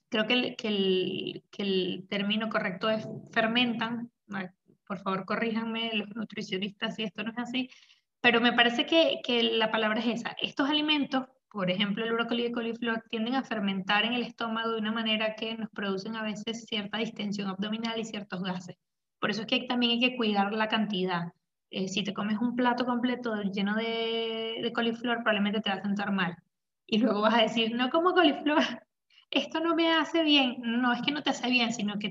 creo 0.08 0.26
que 0.26 0.32
el, 0.32 0.56
que 0.56 1.62
el, 1.62 2.06
término 2.10 2.50
correcto 2.50 2.90
es 2.90 3.06
fermentan. 3.30 4.10
Por 4.88 4.98
favor, 4.98 5.24
corríjanme 5.24 5.92
los 5.94 6.08
nutricionistas 6.16 6.96
si 6.96 7.04
esto 7.04 7.22
no 7.22 7.30
es 7.30 7.38
así. 7.38 7.70
Pero 8.20 8.40
me 8.40 8.52
parece 8.52 8.86
que, 8.86 9.20
que 9.22 9.44
la 9.44 9.70
palabra 9.70 10.00
es 10.00 10.20
esa. 10.20 10.34
Estos 10.42 10.68
alimentos 10.68 11.26
por 11.48 11.70
ejemplo, 11.70 12.04
el 12.04 12.12
brócoli 12.12 12.42
y 12.42 12.46
el 12.46 12.52
coliflor 12.52 13.04
tienden 13.08 13.36
a 13.36 13.44
fermentar 13.44 14.04
en 14.04 14.14
el 14.14 14.24
estómago 14.24 14.72
de 14.72 14.78
una 14.78 14.90
manera 14.90 15.36
que 15.36 15.56
nos 15.56 15.70
producen 15.70 16.16
a 16.16 16.24
veces 16.24 16.64
cierta 16.66 16.98
distensión 16.98 17.46
abdominal 17.46 17.96
y 18.00 18.04
ciertos 18.04 18.42
gases. 18.42 18.76
Por 19.20 19.30
eso 19.30 19.42
es 19.42 19.46
que 19.46 19.60
también 19.60 19.92
hay 19.92 20.00
que 20.00 20.16
cuidar 20.16 20.52
la 20.52 20.66
cantidad. 20.66 21.32
Eh, 21.76 21.88
si 21.88 22.04
te 22.04 22.14
comes 22.14 22.38
un 22.38 22.54
plato 22.54 22.86
completo 22.86 23.42
lleno 23.42 23.74
de, 23.74 24.60
de, 24.62 24.72
coliflor, 24.72 25.16
probablemente 25.24 25.60
te 25.60 25.70
va 25.70 25.76
a 25.76 25.82
sentar 25.82 26.12
mal. 26.12 26.36
Y 26.86 26.98
luego 26.98 27.22
vas 27.22 27.34
a 27.34 27.42
decir, 27.42 27.74
no 27.74 27.90
como 27.90 28.12
coliflor, 28.14 28.62
esto 29.32 29.58
no 29.58 29.74
me 29.74 29.92
hace 29.92 30.22
bien. 30.22 30.58
No 30.60 30.92
es 30.92 31.02
que 31.02 31.10
no 31.10 31.24
te 31.24 31.30
hace 31.30 31.50
bien, 31.50 31.72
sino 31.72 31.98
que 31.98 32.10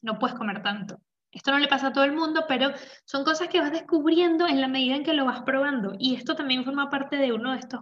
no 0.00 0.18
puedes 0.18 0.34
comer 0.38 0.62
tanto. 0.62 0.98
Esto 1.30 1.50
no 1.50 1.58
le 1.58 1.68
pasa 1.68 1.88
a 1.88 1.92
todo 1.92 2.04
el 2.04 2.14
mundo, 2.14 2.46
pero 2.48 2.70
son 3.04 3.22
cosas 3.22 3.48
que 3.48 3.60
vas 3.60 3.70
descubriendo 3.70 4.46
en 4.46 4.62
la 4.62 4.68
medida 4.68 4.96
en 4.96 5.04
que 5.04 5.12
lo 5.12 5.26
vas 5.26 5.42
probando. 5.42 5.94
Y 5.98 6.14
esto 6.14 6.34
también 6.34 6.64
forma 6.64 6.88
parte 6.88 7.16
de 7.16 7.34
uno 7.34 7.52
de 7.52 7.58
estos 7.58 7.80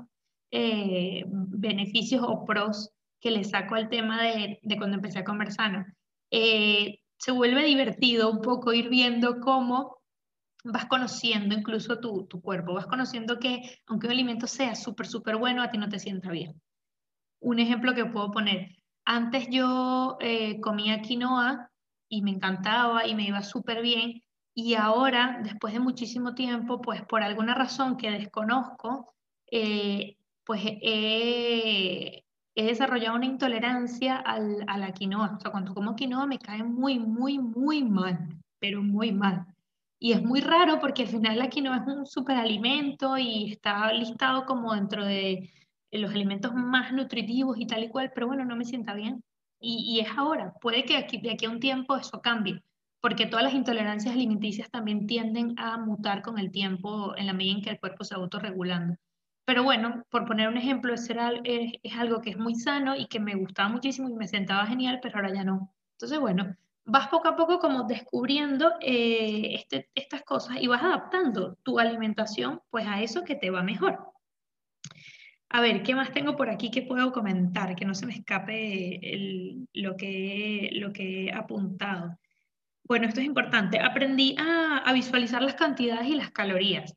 eh, 0.51 1.23
beneficios 1.29 2.25
o 2.27 2.45
pros 2.45 2.91
que 3.21 3.31
le 3.31 3.45
saco 3.45 3.77
al 3.77 3.89
tema 3.89 4.21
de, 4.21 4.59
de 4.61 4.77
cuando 4.77 4.97
empecé 4.97 5.21
a 5.21 5.25
conversar. 5.25 5.87
Eh, 6.33 6.99
se 7.19 7.31
vuelve 7.31 7.63
divertido 7.63 8.33
un 8.33 8.41
poco 8.41 8.73
ir 8.73 8.89
viendo 8.89 9.39
cómo 9.39 10.03
vas 10.65 10.87
conociendo 10.87 11.55
incluso 11.55 12.01
tu, 12.01 12.27
tu 12.27 12.41
cuerpo, 12.41 12.75
vas 12.75 12.87
conociendo 12.87 13.39
que 13.39 13.81
aunque 13.87 14.07
un 14.07 14.13
alimento 14.13 14.47
sea 14.47 14.75
súper, 14.75 15.07
súper 15.07 15.37
bueno, 15.37 15.63
a 15.63 15.71
ti 15.71 15.79
no 15.79 15.89
te 15.89 15.99
sienta 15.99 16.31
bien. 16.31 16.61
Un 17.41 17.59
ejemplo 17.59 17.95
que 17.95 18.07
puedo 18.07 18.31
poner, 18.31 18.77
antes 19.05 19.49
yo 19.51 20.17
eh, 20.21 20.61
comía 20.61 21.03
quinoa 21.03 21.71
y 22.09 22.23
me 22.23 22.31
encantaba 22.31 23.07
y 23.07 23.15
me 23.15 23.25
iba 23.27 23.43
súper 23.43 23.83
bien, 23.83 24.23
y 24.55 24.75
ahora, 24.75 25.41
después 25.43 25.75
de 25.75 25.81
muchísimo 25.81 26.35
tiempo, 26.35 26.81
pues 26.81 27.03
por 27.03 27.23
alguna 27.23 27.55
razón 27.55 27.97
que 27.97 28.11
desconozco, 28.11 29.13
eh, 29.51 30.17
pues 30.45 30.63
he, 30.65 32.25
desarrollado 32.55 33.17
una 33.17 33.27
intolerancia 33.27 34.17
al, 34.17 34.65
a 34.69 34.79
la 34.79 34.93
quinoa. 34.93 35.35
O 35.37 35.41
sea, 35.41 35.51
cuando 35.51 35.75
como 35.75 35.97
quinoa 35.97 36.27
me 36.27 36.39
cae 36.39 36.63
muy, 36.63 37.01
muy, 37.01 37.39
muy 37.41 37.83
mal, 37.83 38.29
pero 38.61 38.81
muy 38.81 39.11
mal. 39.11 39.45
Y 39.99 40.13
es 40.13 40.23
muy 40.23 40.41
raro 40.41 40.81
porque 40.81 41.03
al 41.03 41.09
final 41.09 41.39
la 41.39 41.49
quinoa 41.49 41.79
es 41.79 41.87
un 41.87 42.07
superalimento 42.07 43.17
y 43.17 43.53
está 43.53 43.93
listado 43.93 44.45
como 44.45 44.75
dentro 44.75 45.05
de 45.05 45.51
los 45.91 46.11
alimentos 46.11 46.53
más 46.55 46.93
nutritivos 46.93 47.59
y 47.59 47.67
tal 47.67 47.85
y 47.85 47.89
cual, 47.89 48.13
pero 48.15 48.27
bueno, 48.27 48.45
no 48.45 48.57
me 48.57 48.65
sienta 48.65 48.95
bien. 48.95 49.23
Y, 49.61 49.97
y 49.97 50.01
es 50.01 50.09
ahora, 50.17 50.53
puede 50.61 50.85
que 50.85 50.97
aquí, 50.97 51.19
de 51.19 51.33
aquí 51.33 51.47
a 51.47 51.51
un 51.51 51.61
tiempo 51.61 51.97
eso 51.97 52.21
cambie, 52.21 52.63
porque 53.01 53.27
todas 53.27 53.45
las 53.45 53.55
intolerancias 53.55 54.15
alimenticias 54.15 54.71
también 54.71 55.07
tienden 55.07 55.55
a 55.59 55.79
mutar 55.79 56.23
con 56.23 56.39
el 56.39 56.51
tiempo 56.51 57.17
en 57.17 57.27
la 57.27 57.33
medida 57.33 57.55
en 57.55 57.63
que 57.63 57.71
el 57.71 57.81
cuerpo 57.81 58.05
se 58.05 58.15
autorregulando. 58.15 58.97
Pero 59.45 59.63
bueno, 59.63 60.05
por 60.11 60.25
poner 60.27 60.49
un 60.49 60.57
ejemplo, 60.57 60.95
es, 60.95 61.09
es, 61.83 61.97
algo 61.97 62.21
que 62.23 62.31
es 62.31 62.39
muy 62.39 62.55
sano 62.55 62.97
y 62.97 63.07
que 63.07 63.21
me 63.21 63.35
gustaba 63.35 63.69
muchísimo 63.69 64.09
y 64.09 64.15
me 64.15 64.27
sentaba 64.27 64.67
genial, 64.67 65.01
pero 65.03 65.17
ahora 65.17 65.35
ya 65.35 65.45
no. 65.45 65.71
Entonces, 65.93 66.19
bueno, 66.19 66.57
vas 66.85 67.09
poco 67.09 67.29
a 67.29 67.37
poco 67.37 67.59
como 67.59 67.85
descubriendo 67.85 68.75
eh, 68.81 69.55
este, 69.55 69.89
estas 69.95 70.23
cosas 70.23 70.59
y 70.61 70.67
vas 70.67 70.83
adaptando 70.83 71.57
tu 71.63 71.79
alimentación 71.79 72.61
pues 72.71 72.87
a 72.87 73.03
eso 73.03 73.25
que 73.25 73.37
te 73.37 73.51
va 73.51 73.63
mejor. 73.63 74.13
A 75.49 75.61
ver, 75.61 75.83
¿qué 75.83 75.95
más 75.95 76.13
tengo 76.13 76.37
por 76.37 76.51
aquí 76.51 76.71
que 76.71 76.83
puedo 76.83 77.13
comentar? 77.13 77.77
Que 77.77 77.85
no 77.85 77.95
se 77.95 78.07
me 78.07 78.15
escape 78.15 79.69
lo, 79.73 79.97
que, 79.97 80.71
lo 80.73 80.93
que 80.93 81.27
he 81.27 81.33
apuntado. 81.33 82.19
Bueno, 82.83 83.07
esto 83.07 83.21
es 83.21 83.27
importante. 83.27 83.79
Aprendí 83.79 84.35
a, 84.39 84.79
a 84.79 84.93
visualizar 84.93 85.43
las 85.43 85.55
cantidades 85.55 86.09
y 86.09 86.17
las 86.17 86.33
calorías. 86.33 86.97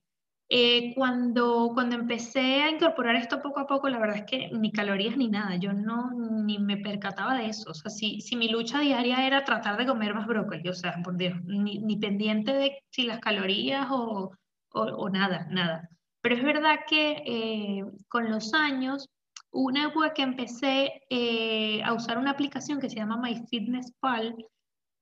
Eh, 0.50 0.94
cuando, 0.96 1.72
cuando 1.74 1.96
empecé 1.96 2.64
a 2.64 2.70
incorporar 2.70 3.18
esto 3.18 3.42
poco 3.42 3.60
a 3.60 3.68
poco, 3.68 3.90
la 3.90 4.00
verdad 4.00 4.18
es 4.18 4.26
que 4.26 4.50
ni 4.54 4.72
calorías 4.72 5.18
ni 5.18 5.28
nada, 5.28 5.58
yo 5.58 5.74
no 5.74 6.12
ni 6.12 6.58
me 6.58 6.78
percataba 6.78 7.36
de 7.38 7.48
eso. 7.48 7.72
O 7.72 7.74
sea, 7.74 7.92
si, 7.92 8.22
si 8.22 8.38
mi 8.38 8.48
lucha 8.48 8.80
diaria 8.80 9.28
era 9.28 9.44
tratar 9.44 9.78
de 9.78 9.86
comer 9.86 10.14
más 10.14 10.26
brócoli, 10.26 10.70
o 10.70 10.74
sea, 10.74 10.96
por 11.04 11.18
Dios, 11.18 11.42
ni, 11.44 11.80
ni 11.80 11.98
pendiente 11.98 12.54
de 12.54 12.82
si 12.90 13.04
las 13.04 13.20
calorías 13.20 13.88
o, 13.92 14.32
o, 14.72 14.82
o 14.82 15.10
nada, 15.10 15.48
nada. 15.50 15.90
Pero 16.22 16.36
es 16.36 16.44
verdad 16.44 16.80
que 16.88 17.24
eh, 17.26 17.84
con 18.08 18.32
los 18.32 18.54
años, 18.54 19.10
una 19.52 19.88
época 19.88 20.14
que 20.14 20.22
empecé 20.24 21.02
eh, 21.10 21.84
a 21.84 21.94
usar 21.94 22.18
una 22.18 22.32
aplicación 22.32 22.80
que 22.80 22.90
se 22.90 22.96
llama 22.98 23.18
MyFitnessPal 23.18 24.36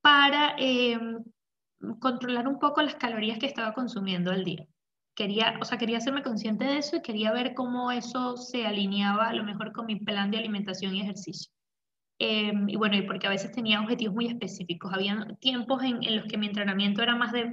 para 0.02 0.56
controlar 2.00 2.48
un 2.48 2.60
poco 2.60 2.82
las 2.82 2.96
calorías 2.96 3.40
que 3.40 3.48
estaba 3.48 3.74
consumiendo 3.74 4.32
al 4.32 4.44
día 4.44 4.68
quería, 5.16 5.58
o 5.62 5.66
sea, 5.66 5.78
quería 5.78 5.98
hacerme 5.98 6.24
consciente 6.24 6.66
de 6.66 6.78
eso 6.78 6.98
y 6.98 7.02
quería 7.02 7.32
ver 7.32 7.54
cómo 7.54 7.92
eso 7.92 8.38
se 8.38 8.66
alineaba 8.66 9.30
a 9.30 9.34
lo 9.34 9.44
mejor 9.44 9.72
con 9.72 9.86
mi 9.86 9.96
plan 9.98 10.32
de 10.32 10.38
alimentación 10.38 10.96
y 10.96 11.02
ejercicio. 11.02 11.52
Em, 12.20 12.70
y 12.70 12.76
bueno, 12.78 12.96
y 12.96 13.02
porque 13.04 13.28
a 13.28 13.30
veces 13.30 13.52
tenía 13.52 13.82
objetivos 13.82 14.16
muy 14.16 14.28
específicos. 14.28 14.94
Había 14.94 15.28
tiempos 15.40 15.84
en, 15.84 16.04
en 16.04 16.18
los 16.18 16.26
que 16.26 16.38
mi 16.38 16.48
entrenamiento 16.48 17.02
era 17.02 17.16
más 17.16 17.32
de, 17.34 17.52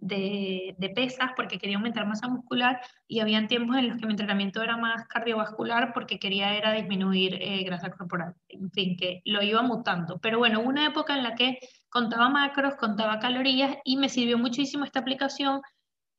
de, 0.00 0.74
de, 0.78 0.88
pesas 0.94 1.30
porque 1.36 1.58
quería 1.58 1.76
aumentar 1.76 2.06
masa 2.06 2.28
muscular 2.28 2.80
y 3.06 3.20
habían 3.20 3.48
tiempos 3.48 3.76
en 3.76 3.88
los 3.88 3.98
que 3.98 4.06
mi 4.06 4.12
entrenamiento 4.12 4.62
era 4.62 4.76
más 4.76 5.06
cardiovascular 5.08 5.92
porque 5.92 6.18
quería 6.18 6.56
era 6.56 6.72
disminuir 6.72 7.34
eh, 7.34 7.62
grasa 7.64 7.90
corporal. 7.90 8.34
En 8.48 8.70
fin, 8.70 8.96
que 8.96 9.20
lo 9.26 9.42
iba 9.42 9.62
mutando. 9.62 10.18
Pero 10.20 10.38
bueno, 10.38 10.60
una 10.60 10.86
época 10.86 11.14
en 11.16 11.22
la 11.22 11.34
que 11.34 11.58
contaba 11.90 12.30
macros, 12.30 12.76
contaba 12.76 13.18
calorías 13.18 13.76
y 13.84 13.96
me 13.98 14.08
sirvió 14.08 14.38
muchísimo 14.38 14.84
esta 14.84 15.00
aplicación 15.00 15.60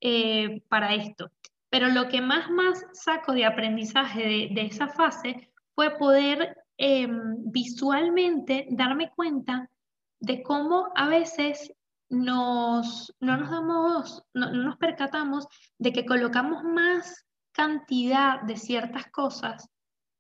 eh, 0.02 0.62
para 0.68 0.96
esto. 0.96 1.32
Pero 1.70 1.88
lo 1.88 2.10
que 2.10 2.22
más, 2.22 2.46
saco 2.94 3.32
de 3.34 3.46
aprendizaje 3.46 4.50
de, 4.54 4.62
esa 4.62 4.90
fase 4.90 5.52
fue 5.74 5.98
poder 5.98 6.58
em, 6.78 7.36
visualmente 7.52 8.68
darme 8.72 9.12
cuenta 9.16 9.70
de 10.20 10.44
cómo 10.44 10.92
a 10.96 11.08
veces 11.08 11.72
nos, 12.10 13.16
no 13.22 13.38
nos 13.38 13.50
damos, 13.50 14.24
no, 14.34 14.52
nos 14.52 14.78
percatamos 14.78 15.48
de 15.78 15.94
que 15.94 16.06
colocamos 16.06 16.64
más 16.64 17.26
cantidad 17.54 18.42
de 18.42 18.58
ciertas 18.58 19.08
cosas 19.08 19.70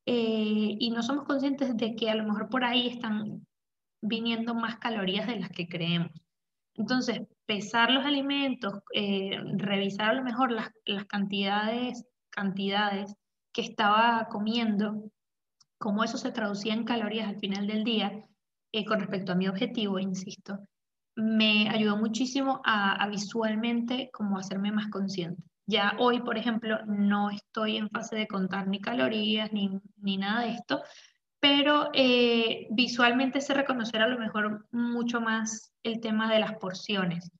eh, 0.05 0.75
y 0.79 0.89
no 0.91 1.03
somos 1.03 1.25
conscientes 1.25 1.75
de 1.77 1.95
que 1.95 2.09
a 2.09 2.15
lo 2.15 2.23
mejor 2.23 2.49
por 2.49 2.63
ahí 2.63 2.87
están 2.87 3.45
viniendo 4.01 4.55
más 4.55 4.77
calorías 4.77 5.27
de 5.27 5.39
las 5.39 5.49
que 5.49 5.67
creemos. 5.67 6.11
Entonces, 6.75 7.21
pesar 7.45 7.91
los 7.91 8.05
alimentos, 8.05 8.75
eh, 8.93 9.37
revisar 9.57 10.11
a 10.11 10.13
lo 10.13 10.23
mejor 10.23 10.51
las, 10.51 10.69
cantidades, 11.07 12.05
cantidades 12.29 13.13
que 13.53 13.61
estaba 13.61 14.27
comiendo, 14.29 15.11
cómo 15.77 16.03
eso 16.03 16.17
se 16.17 16.31
traducía 16.31 16.73
en 16.73 16.85
calorías 16.85 17.27
al 17.27 17.39
final 17.39 17.67
del 17.67 17.83
día, 17.83 18.23
eh, 18.71 18.85
con 18.85 18.99
respecto 18.99 19.33
a 19.33 19.35
mi 19.35 19.49
objetivo, 19.49 19.99
insisto, 19.99 20.59
me 21.15 21.67
ayudó 21.69 21.97
muchísimo 21.97 22.61
a, 22.63 23.05
visualmente 23.09 24.09
como 24.13 24.37
hacerme 24.37 24.71
más 24.71 24.87
consciente. 24.87 25.43
Ya 25.67 25.95
hoy, 25.99 26.21
por 26.21 26.37
ejemplo, 26.37 26.79
no 26.85 27.29
estoy 27.29 27.77
en 27.77 27.89
fase 27.89 28.15
de 28.15 28.27
contar 28.27 28.67
ni 28.67 28.79
calorías 28.79 29.51
ni, 29.51 29.77
ni 29.97 30.17
nada 30.17 30.41
de 30.41 30.51
esto, 30.51 30.81
pero 31.41 31.89
eh, 31.93 32.67
visualmente 32.69 33.41
se 33.41 33.53
reconocer 33.53 34.01
a 34.01 34.07
lo 34.07 34.19
mejor 34.19 34.67
mucho 34.71 35.19
más 35.19 35.73
el 35.83 35.99
tema 35.99 36.31
de 36.31 36.39
las 36.39 36.53
porciones. 36.53 37.31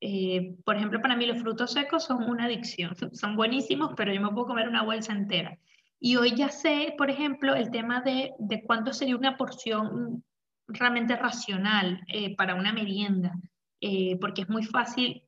Eh, 0.00 0.56
por 0.64 0.76
ejemplo, 0.76 1.00
para 1.00 1.16
mí 1.16 1.26
los 1.26 1.40
frutos 1.40 1.72
secos 1.72 2.04
son 2.04 2.24
una 2.24 2.46
adicción, 2.46 2.94
son 3.12 3.36
buenísimos, 3.36 3.92
pero 3.96 4.12
yo 4.12 4.20
me 4.20 4.30
puedo 4.30 4.46
comer 4.46 4.68
una 4.68 4.82
bolsa 4.82 5.12
entera. 5.12 5.58
Y 6.00 6.16
hoy 6.16 6.34
ya 6.34 6.48
sé, 6.48 6.94
por 6.96 7.10
ejemplo, 7.10 7.54
el 7.54 7.70
tema 7.70 8.00
de, 8.00 8.32
de 8.38 8.62
cuánto 8.64 8.92
sería 8.92 9.16
una 9.16 9.36
porción 9.36 10.24
realmente 10.68 11.16
racional 11.16 12.00
eh, 12.08 12.34
para 12.36 12.54
una 12.54 12.72
merienda, 12.72 13.34
eh, 13.80 14.18
porque 14.18 14.42
es 14.42 14.48
muy 14.48 14.64
fácil 14.64 15.22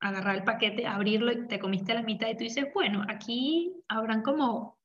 agarrar 0.00 0.36
el 0.36 0.44
paquete, 0.44 0.86
abrirlo 0.86 1.32
y 1.32 1.46
te 1.46 1.60
comiste 1.60 1.94
la 1.94 2.02
mitad 2.02 2.28
y 2.28 2.36
tú 2.36 2.44
dices, 2.44 2.66
bueno, 2.74 3.04
aquí 3.08 3.72
habrán 3.86 4.22
como 4.22 4.78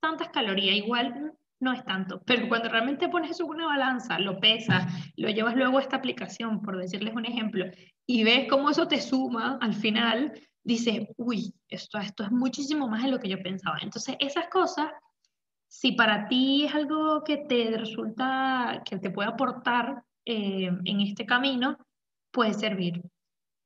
tantas 0.00 0.30
calorías, 0.30 0.76
igual 0.76 1.34
no 1.60 1.72
es 1.72 1.84
tanto, 1.84 2.22
pero 2.26 2.48
cuando 2.48 2.68
realmente 2.68 3.08
pones 3.08 3.30
eso 3.30 3.44
en 3.44 3.50
una 3.50 3.66
balanza, 3.66 4.18
lo 4.18 4.38
pesas, 4.38 4.84
lo 5.16 5.28
llevas 5.30 5.56
luego 5.56 5.78
a 5.78 5.82
esta 5.82 5.96
aplicación, 5.96 6.60
por 6.60 6.76
decirles 6.76 7.14
un 7.14 7.24
ejemplo, 7.24 7.64
y 8.06 8.24
ves 8.24 8.46
cómo 8.48 8.70
eso 8.70 8.86
te 8.86 9.00
suma 9.00 9.58
al 9.60 9.74
final, 9.74 10.32
dices, 10.62 11.06
uy, 11.16 11.54
esto, 11.68 11.98
esto 11.98 12.24
es 12.24 12.30
muchísimo 12.30 12.88
más 12.88 13.04
de 13.04 13.10
lo 13.10 13.18
que 13.18 13.28
yo 13.28 13.42
pensaba. 13.42 13.78
Entonces, 13.80 14.16
esas 14.20 14.48
cosas, 14.48 14.90
si 15.68 15.92
para 15.92 16.28
ti 16.28 16.64
es 16.64 16.74
algo 16.74 17.24
que 17.24 17.38
te 17.38 17.76
resulta, 17.76 18.82
que 18.84 18.98
te 18.98 19.10
puede 19.10 19.28
aportar 19.30 20.02
eh, 20.24 20.70
en 20.84 21.00
este 21.00 21.24
camino, 21.24 21.78
puede 22.30 22.52
servir. 22.52 23.00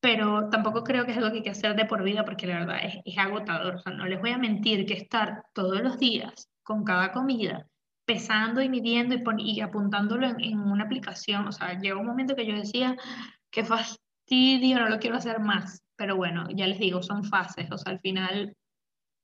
Pero 0.00 0.48
tampoco 0.48 0.84
creo 0.84 1.04
que 1.04 1.10
es 1.10 1.18
algo 1.18 1.30
que 1.30 1.38
hay 1.38 1.42
que 1.42 1.50
hacer 1.50 1.76
de 1.76 1.84
por 1.84 2.02
vida 2.02 2.24
porque 2.24 2.46
la 2.46 2.60
verdad 2.60 2.78
es, 2.82 2.94
es 3.04 3.18
agotador. 3.18 3.74
O 3.74 3.78
sea, 3.78 3.92
no 3.92 4.06
les 4.06 4.20
voy 4.20 4.30
a 4.30 4.38
mentir 4.38 4.86
que 4.86 4.94
estar 4.94 5.44
todos 5.52 5.82
los 5.82 5.98
días 5.98 6.48
con 6.62 6.84
cada 6.84 7.12
comida 7.12 7.66
pesando 8.04 8.60
y 8.62 8.68
midiendo 8.68 9.16
y, 9.38 9.60
apuntándolo 9.60 10.26
en, 10.26 10.58
una 10.58 10.84
aplicación. 10.84 11.46
O 11.46 11.52
sea, 11.52 11.78
llegó 11.78 12.00
un 12.00 12.06
momento 12.06 12.34
que 12.34 12.46
yo 12.46 12.54
decía, 12.54 12.96
qué 13.50 13.64
fastidio, 13.64 14.78
no 14.78 14.88
lo 14.88 14.98
quiero 14.98 15.16
hacer 15.16 15.40
más. 15.40 15.82
Pero 15.96 16.16
bueno, 16.16 16.46
ya 16.50 16.66
les 16.66 16.78
digo, 16.78 17.02
son 17.02 17.24
fases. 17.24 17.70
O 17.70 17.78
sea, 17.78 17.92
al 17.92 18.00
final 18.00 18.56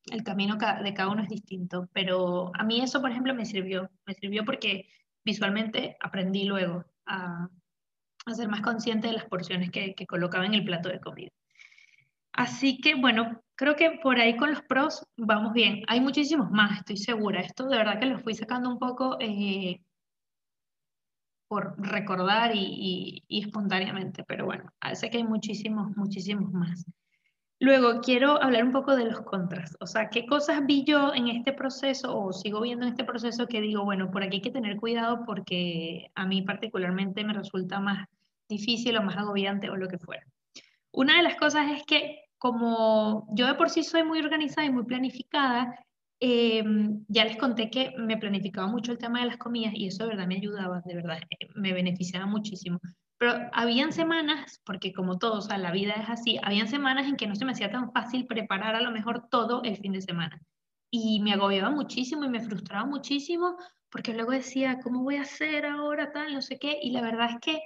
el 0.05 0.23
camino 0.23 0.55
de 0.55 0.93
cada 0.93 1.09
uno 1.09 1.23
es 1.23 1.29
distinto. 1.29 1.89
Pero 1.93 2.51
a 2.55 2.63
mí 2.63 2.81
eso, 2.81 3.01
por 3.01 3.11
ejemplo, 3.11 3.33
me 3.35 3.45
sirvió. 3.45 3.89
Me 4.05 4.13
sirvió 4.13 4.45
porque 4.45 4.87
visualmente 5.25 5.97
aprendí 5.99 6.45
luego 6.45 6.85
a, 7.05 7.49
a 8.25 8.33
ser 8.33 8.47
más 8.47 8.61
consciente 8.61 9.07
de 9.07 9.13
las 9.13 9.25
porciones 9.25 9.71
que 9.71 10.07
colocaba 10.07 10.45
en 10.45 10.53
el 10.53 10.63
plato 10.63 10.89
de 10.89 10.99
comida. 10.99 11.31
Así 12.37 12.79
que 12.79 12.93
bueno, 12.93 13.41
creo 13.55 13.75
que 13.75 13.99
por 14.01 14.19
ahí 14.19 14.37
con 14.37 14.51
los 14.51 14.61
pros 14.61 15.03
vamos 15.17 15.53
bien. 15.53 15.83
Hay 15.87 15.99
muchísimos 15.99 16.51
más, 16.51 16.79
estoy 16.79 16.97
segura. 16.97 17.41
Esto 17.41 17.67
de 17.67 17.77
verdad 17.77 17.99
que 17.99 18.05
lo 18.05 18.19
fui 18.19 18.35
sacando 18.35 18.69
un 18.69 18.77
poco 18.77 19.17
eh, 19.19 19.81
por 21.47 21.75
recordar 21.79 22.55
y, 22.55 23.23
y, 23.27 23.39
espontáneamente, 23.41 24.23
pero 24.23 24.45
bueno, 24.45 24.71
sé 24.93 25.09
que 25.09 25.17
hay 25.17 25.23
muchísimos, 25.23 25.97
muchísimos 25.97 26.51
más. 26.53 26.85
Luego 27.59 28.01
quiero 28.01 28.41
hablar 28.41 28.65
un 28.65 28.71
poco 28.71 28.95
de 28.95 29.05
los 29.05 29.21
contras, 29.21 29.75
o 29.79 29.87
sea, 29.87 30.09
qué 30.09 30.27
cosas 30.27 30.63
vi 30.67 30.83
yo 30.83 31.15
en 31.15 31.29
este 31.29 31.53
proceso 31.53 32.15
o 32.15 32.31
sigo 32.31 32.61
viendo 32.61 32.85
en 32.85 32.91
este 32.91 33.03
proceso 33.03 33.47
que 33.47 33.61
digo, 33.61 33.83
bueno, 33.83 34.11
por 34.11 34.21
aquí 34.21 34.35
hay 34.35 34.41
que 34.43 34.51
tener 34.51 34.77
cuidado 34.77 35.23
porque 35.25 36.11
a 36.13 36.27
mí 36.27 36.43
particularmente 36.43 37.23
me 37.23 37.33
resulta 37.33 37.79
más 37.79 38.07
difícil 38.47 38.95
o 38.97 39.01
más 39.01 39.17
agobiante 39.17 39.71
o 39.71 39.75
lo 39.75 39.87
que 39.87 39.97
fuera. 39.97 40.23
Una 40.91 41.17
de 41.17 41.23
las 41.23 41.35
cosas 41.35 41.71
es 41.71 41.83
que 41.83 42.26
como 42.37 43.27
yo 43.31 43.47
de 43.47 43.55
por 43.55 43.69
sí 43.69 43.83
soy 43.83 44.03
muy 44.03 44.19
organizada 44.19 44.67
y 44.67 44.71
muy 44.71 44.83
planificada, 44.83 45.77
eh, 46.19 46.63
ya 47.07 47.25
les 47.25 47.37
conté 47.37 47.69
que 47.69 47.93
me 47.97 48.17
planificaba 48.17 48.67
mucho 48.67 48.91
el 48.91 48.97
tema 48.97 49.19
de 49.19 49.27
las 49.27 49.37
comidas 49.37 49.73
y 49.75 49.87
eso 49.87 50.03
de 50.03 50.09
verdad 50.09 50.27
me 50.27 50.37
ayudaba, 50.37 50.81
de 50.85 50.95
verdad, 50.95 51.19
eh, 51.29 51.47
me 51.55 51.73
beneficiaba 51.73 52.25
muchísimo. 52.25 52.79
Pero 53.19 53.33
habían 53.53 53.91
semanas, 53.91 54.61
porque 54.65 54.93
como 54.93 55.17
todos, 55.17 55.45
o 55.45 55.47
sea, 55.47 55.57
la 55.57 55.71
vida 55.71 55.93
es 55.93 56.09
así, 56.09 56.39
habían 56.43 56.67
semanas 56.67 57.07
en 57.07 57.17
que 57.17 57.27
no 57.27 57.35
se 57.35 57.45
me 57.45 57.51
hacía 57.51 57.71
tan 57.71 57.91
fácil 57.91 58.27
preparar 58.27 58.75
a 58.75 58.81
lo 58.81 58.91
mejor 58.91 59.27
todo 59.29 59.63
el 59.63 59.77
fin 59.77 59.93
de 59.93 60.01
semana. 60.01 60.39
Y 60.91 61.19
me 61.21 61.33
agobiaba 61.33 61.71
muchísimo 61.71 62.25
y 62.25 62.29
me 62.29 62.39
frustraba 62.39 62.85
muchísimo 62.85 63.57
porque 63.89 64.13
luego 64.13 64.31
decía, 64.31 64.79
¿cómo 64.83 65.03
voy 65.03 65.15
a 65.15 65.21
hacer 65.21 65.65
ahora 65.65 66.11
tal? 66.11 66.33
No 66.33 66.41
sé 66.41 66.59
qué. 66.59 66.77
Y 66.81 66.91
la 66.91 67.01
verdad 67.01 67.29
es 67.31 67.37
que 67.41 67.59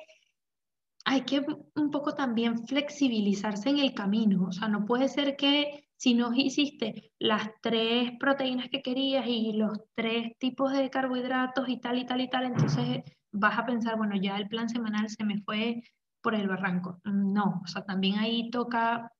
hay 1.05 1.21
que 1.21 1.43
un 1.75 1.91
poco 1.91 2.13
también 2.13 2.67
flexibilizarse 2.67 3.69
en 3.69 3.79
el 3.79 3.93
camino. 3.93 4.45
O 4.47 4.51
sea, 4.51 4.67
no 4.67 4.85
puede 4.85 5.07
ser 5.07 5.35
que 5.35 5.87
si 5.97 6.13
no 6.13 6.33
hiciste 6.33 7.11
las 7.19 7.49
tres 7.61 8.11
proteínas 8.19 8.69
que 8.69 8.81
querías 8.81 9.25
y 9.27 9.53
los 9.53 9.79
tres 9.93 10.37
tipos 10.39 10.73
de 10.73 10.89
carbohidratos 10.89 11.69
y 11.69 11.79
tal 11.79 11.99
y 11.99 12.05
tal 12.05 12.21
y 12.21 12.29
tal, 12.29 12.45
entonces 12.45 13.03
vas 13.31 13.57
a 13.57 13.65
pensar, 13.65 13.97
bueno, 13.97 14.15
ya 14.15 14.37
el 14.37 14.47
plan 14.47 14.69
semanal 14.69 15.09
se 15.09 15.23
me 15.23 15.41
fue 15.43 15.83
por 16.21 16.35
el 16.35 16.47
barranco. 16.47 16.99
No, 17.03 17.61
o 17.63 17.67
sea, 17.67 17.83
también 17.83 18.17
ahí 18.17 18.49
toca 18.49 19.11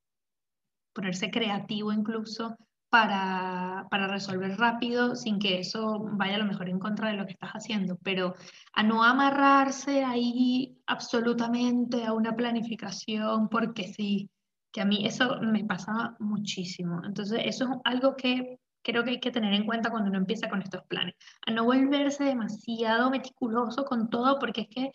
ponerse 0.94 1.32
creativo 1.32 1.92
incluso 1.94 2.58
para, 2.92 3.88
para, 3.90 4.08
resolver 4.08 4.58
rápido 4.58 5.16
sin 5.16 5.40
que 5.40 5.60
eso 5.60 6.00
vaya 6.18 6.36
a 6.36 6.40
lo 6.40 6.46
mejor 6.46 6.68
en 6.70 6.78
contra 6.78 7.10
de 7.10 7.16
lo 7.16 7.26
que 7.26 7.32
estás 7.32 7.52
haciendo, 7.52 7.98
pero 8.04 8.36
a 8.74 8.84
no 8.84 9.02
amarrarse 9.04 10.04
ahí 10.04 10.78
absolutamente 10.88 12.06
a 12.06 12.12
una 12.12 12.36
planificación 12.36 13.48
porque 13.48 13.94
sí, 13.94 14.30
que 14.74 14.82
a 14.82 14.86
mí 14.86 15.06
eso 15.06 15.40
me 15.42 15.64
pasa 15.64 16.18
muchísimo. 16.20 17.02
Entonces, 17.06 17.42
eso 17.46 17.64
es 17.64 17.80
algo 17.86 18.18
que 18.18 18.60
creo 18.84 19.06
que 19.06 19.12
hay 19.12 19.20
que 19.22 19.32
tener 19.32 19.54
en 19.54 19.66
cuenta 19.66 19.90
cuando 19.90 20.10
uno 20.10 20.20
empieza 20.20 20.50
con 20.50 20.62
estos 20.62 20.84
planes, 20.88 21.16
a 21.48 21.52
no 21.52 21.64
volverse 21.64 22.26
demasiado 22.26 23.10
meticuloso 23.10 23.86
con 23.86 24.10
todo 24.10 24.38
porque 24.38 24.62
es 24.62 24.68
que 24.68 24.92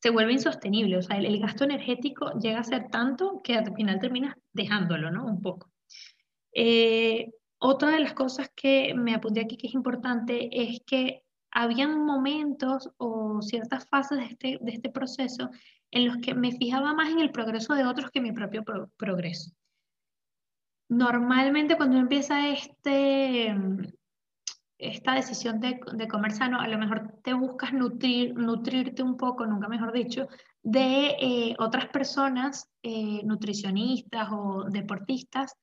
se 0.00 0.10
vuelve 0.10 0.32
insostenible, 0.32 0.96
o 0.96 1.02
sea, 1.02 1.18
el, 1.18 1.26
el 1.26 1.40
gasto 1.40 1.64
energético 1.64 2.32
llega 2.38 2.60
a 2.60 2.64
ser 2.64 2.88
tanto 2.90 3.42
que 3.42 3.56
al 3.56 3.74
final 3.74 3.98
terminas 3.98 4.34
dejándolo, 4.52 5.10
¿no? 5.10 5.26
Un 5.26 5.42
poco. 5.42 5.73
Eh, 6.54 7.32
otra 7.58 7.90
de 7.90 8.00
las 8.00 8.14
cosas 8.14 8.50
que 8.54 8.94
me 8.94 9.14
apunté 9.14 9.40
aquí 9.40 9.56
que 9.56 9.66
es 9.66 9.74
importante 9.74 10.48
es 10.52 10.80
que 10.86 11.22
habían 11.50 12.04
momentos 12.04 12.90
o 12.96 13.40
ciertas 13.42 13.88
fases 13.88 14.18
de 14.18 14.24
este, 14.24 14.58
de 14.60 14.72
este 14.72 14.90
proceso 14.90 15.50
en 15.90 16.06
los 16.06 16.16
que 16.18 16.34
me 16.34 16.52
fijaba 16.52 16.92
más 16.94 17.10
en 17.10 17.20
el 17.20 17.30
progreso 17.30 17.74
de 17.74 17.84
otros 17.84 18.10
que 18.10 18.20
mi 18.20 18.32
propio 18.32 18.64
progreso. 18.96 19.52
Normalmente 20.88 21.76
cuando 21.76 21.96
empieza 21.96 22.48
este, 22.48 23.54
esta 24.78 25.14
decisión 25.14 25.60
de, 25.60 25.80
de, 25.94 26.08
comer 26.08 26.32
sano, 26.32 26.60
a 26.60 26.68
lo 26.68 26.78
mejor 26.78 27.14
te 27.22 27.32
buscas 27.32 27.72
nutrir, 27.72 28.34
nutrirte 28.34 29.02
un 29.02 29.16
poco, 29.16 29.46
nunca 29.46 29.68
mejor 29.68 29.92
dicho, 29.92 30.28
de 30.62 31.16
eh, 31.20 31.54
otras 31.58 31.88
personas, 31.88 32.68
eh, 32.82 33.22
nutricionistas 33.24 34.28
o 34.32 34.64
deportistas, 34.68 35.56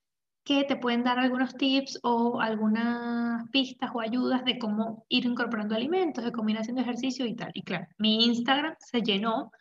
que 0.43 0.63
te 0.63 0.75
pueden 0.75 1.03
dar 1.03 1.19
algunos 1.19 1.55
tips 1.55 1.99
o 2.03 2.41
algunas 2.41 3.47
pistas 3.49 3.91
o 3.93 4.01
ayudas 4.01 4.43
de 4.43 4.57
cómo 4.57 5.05
ir 5.07 5.25
incorporando 5.25 5.75
alimentos, 5.75 6.23
de 6.23 6.31
cómo 6.31 6.49
ir 6.49 6.57
haciendo 6.57 6.81
ejercicio 6.81 7.25
y 7.25 7.35
tal. 7.35 7.51
Y 7.53 7.63
claro, 7.63 7.87
mi 7.97 8.25
Instagram 8.25 8.75
se 8.79 9.01
llenó 9.01 9.51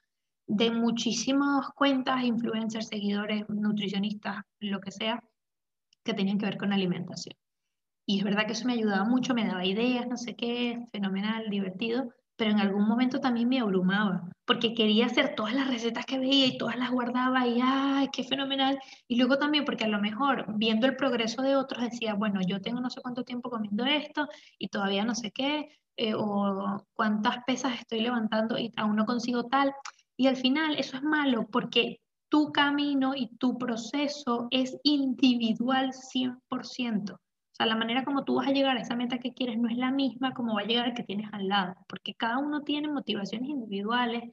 de 0.46 0.70
muchísimas 0.70 1.68
cuentas, 1.76 2.24
influencers, 2.24 2.88
seguidores, 2.88 3.48
nutricionistas, 3.48 4.42
lo 4.58 4.80
que 4.80 4.90
sea, 4.90 5.22
que 6.02 6.14
tenían 6.14 6.38
que 6.38 6.46
ver 6.46 6.56
con 6.56 6.72
alimentación. 6.72 7.36
Y 8.06 8.18
es 8.18 8.24
verdad 8.24 8.46
que 8.46 8.54
eso 8.54 8.66
me 8.66 8.72
ayudaba 8.72 9.04
mucho, 9.04 9.34
me 9.34 9.46
daba 9.46 9.64
ideas, 9.64 10.08
no 10.08 10.16
sé 10.16 10.34
qué, 10.34 10.84
fenomenal, 10.90 11.48
divertido, 11.50 12.12
pero 12.40 12.52
en 12.52 12.60
algún 12.60 12.88
momento 12.88 13.20
también 13.20 13.50
me 13.50 13.60
abrumaba, 13.60 14.26
porque 14.46 14.72
quería 14.72 15.04
hacer 15.04 15.34
todas 15.34 15.52
las 15.52 15.68
recetas 15.68 16.06
que 16.06 16.18
veía 16.18 16.46
y 16.46 16.56
todas 16.56 16.78
las 16.78 16.90
guardaba 16.90 17.46
y 17.46 17.60
¡ay, 17.62 18.08
qué 18.14 18.24
fenomenal! 18.24 18.78
Y 19.06 19.16
luego 19.16 19.36
también 19.36 19.66
porque 19.66 19.84
a 19.84 19.88
lo 19.88 20.00
mejor 20.00 20.46
viendo 20.56 20.86
el 20.86 20.96
progreso 20.96 21.42
de 21.42 21.54
otros 21.54 21.82
decía, 21.82 22.14
bueno, 22.14 22.40
yo 22.40 22.62
tengo 22.62 22.80
no 22.80 22.88
sé 22.88 23.02
cuánto 23.02 23.24
tiempo 23.24 23.50
comiendo 23.50 23.84
esto 23.84 24.26
y 24.58 24.68
todavía 24.68 25.04
no 25.04 25.14
sé 25.14 25.32
qué, 25.32 25.68
eh, 25.98 26.14
o 26.16 26.82
cuántas 26.94 27.44
pesas 27.44 27.78
estoy 27.78 28.00
levantando 28.00 28.56
y 28.56 28.72
aún 28.78 28.96
no 28.96 29.04
consigo 29.04 29.44
tal. 29.44 29.74
Y 30.16 30.26
al 30.26 30.36
final 30.36 30.76
eso 30.78 30.96
es 30.96 31.02
malo 31.02 31.46
porque 31.46 32.00
tu 32.30 32.52
camino 32.52 33.14
y 33.14 33.36
tu 33.36 33.58
proceso 33.58 34.48
es 34.50 34.78
individual 34.82 35.92
100% 35.92 37.18
la 37.66 37.76
manera 37.76 38.04
como 38.04 38.24
tú 38.24 38.36
vas 38.36 38.48
a 38.48 38.52
llegar 38.52 38.76
a 38.76 38.80
esa 38.80 38.96
meta 38.96 39.18
que 39.18 39.34
quieres 39.34 39.58
no 39.58 39.68
es 39.68 39.76
la 39.76 39.90
misma 39.90 40.32
como 40.34 40.54
va 40.54 40.62
a 40.62 40.64
llegar 40.64 40.86
el 40.88 40.94
que 40.94 41.02
tienes 41.02 41.28
al 41.32 41.48
lado, 41.48 41.74
porque 41.88 42.14
cada 42.14 42.38
uno 42.38 42.62
tiene 42.62 42.88
motivaciones 42.88 43.48
individuales, 43.48 44.24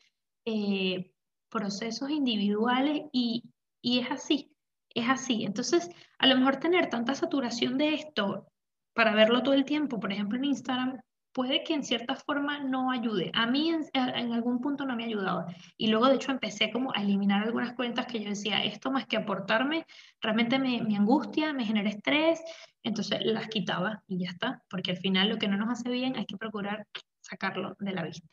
eh, 0.45 1.11
procesos 1.49 2.09
individuales 2.09 3.03
y, 3.11 3.43
y 3.81 3.99
es 3.99 4.11
así, 4.11 4.55
es 4.93 5.09
así. 5.09 5.43
Entonces, 5.45 5.89
a 6.19 6.27
lo 6.27 6.37
mejor 6.37 6.57
tener 6.57 6.89
tanta 6.89 7.15
saturación 7.15 7.77
de 7.77 7.95
esto 7.95 8.47
para 8.93 9.13
verlo 9.13 9.43
todo 9.43 9.53
el 9.53 9.65
tiempo, 9.65 9.99
por 9.99 10.11
ejemplo 10.11 10.37
en 10.37 10.45
Instagram, 10.45 10.99
puede 11.37 11.63
que 11.63 11.75
en 11.75 11.83
cierta 11.83 12.15
forma 12.15 12.57
no 12.57 12.89
ayude. 12.89 13.29
A 13.35 13.45
mí 13.45 13.69
en, 13.69 13.85
en, 13.93 14.33
algún 14.33 14.59
punto 14.59 14.85
no 14.87 14.95
me 14.95 15.03
ha 15.03 15.05
ayudado. 15.05 15.45
Y 15.77 15.85
luego, 15.85 16.07
de 16.07 16.15
hecho, 16.15 16.31
empecé 16.31 16.71
como 16.71 16.91
a 16.95 17.03
eliminar 17.03 17.43
algunas 17.43 17.73
cuentas 17.73 18.07
que 18.07 18.19
yo 18.19 18.29
decía, 18.29 18.63
esto 18.63 18.89
más 18.89 19.05
que 19.05 19.17
aportarme, 19.17 19.85
realmente 20.19 20.57
me, 20.57 20.81
me 20.81 20.97
angustia, 20.97 21.53
me 21.53 21.63
genera 21.63 21.89
estrés. 21.89 22.41
Entonces 22.81 23.19
las 23.23 23.49
quitaba 23.49 24.01
y 24.07 24.17
ya 24.23 24.31
está, 24.31 24.63
porque 24.67 24.89
al 24.89 24.97
final 24.97 25.29
lo 25.29 25.37
que 25.37 25.47
no 25.47 25.57
nos 25.57 25.69
hace 25.69 25.91
bien 25.91 26.15
hay 26.15 26.25
que 26.25 26.37
procurar 26.37 26.87
sacarlo 27.21 27.75
de 27.77 27.91
la 27.91 28.01
vista. 28.01 28.27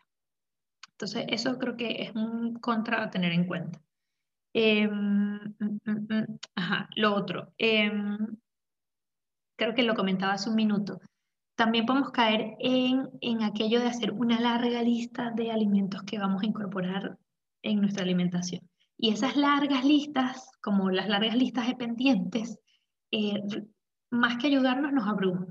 Entonces, 0.92 1.26
eso 1.28 1.59
creo 1.59 1.76
que 1.76 2.05
es 2.05 2.14
un 2.14 2.55
contra 2.55 3.02
a 3.02 3.11
tener 3.11 3.32
en 3.32 3.46
cuenta. 3.46 3.82
Mm, 4.55 5.55
ajá, 6.55 6.88
lo 6.96 7.14
otro. 7.14 7.52
Em, 7.59 8.16
creo 9.59 9.74
que 9.74 9.82
lo 9.82 9.94
comentaba 9.94 10.32
hace 10.32 10.48
un 10.48 10.57
minuto. 10.57 11.00
También 11.57 11.86
podemos 11.86 12.11
caer 12.11 12.57
en, 12.59 13.09
en 13.20 13.42
aquello 13.42 13.80
de 13.80 13.86
hacer 13.86 14.12
una 14.12 14.40
larga 14.40 14.82
lista 14.82 15.30
de 15.30 15.50
alimentos 15.52 16.02
que 16.02 16.18
vamos 16.18 16.42
a 16.42 16.46
incorporar 16.46 17.18
en 17.62 17.80
nuestra 17.80 18.02
alimentación. 18.02 18.68
Y 18.96 19.11
esas 19.11 19.36
largas 19.36 19.84
listas, 19.84 20.50
como 20.61 20.90
las 20.90 21.09
largas 21.09 21.36
listas 21.36 21.66
de 21.66 21.74
pendientes, 21.74 22.59
eh, 23.11 23.42
más 24.11 24.38
que 24.38 24.48
ayudarnos, 24.48 24.92
nos 24.92 25.09
abruman. 25.09 25.48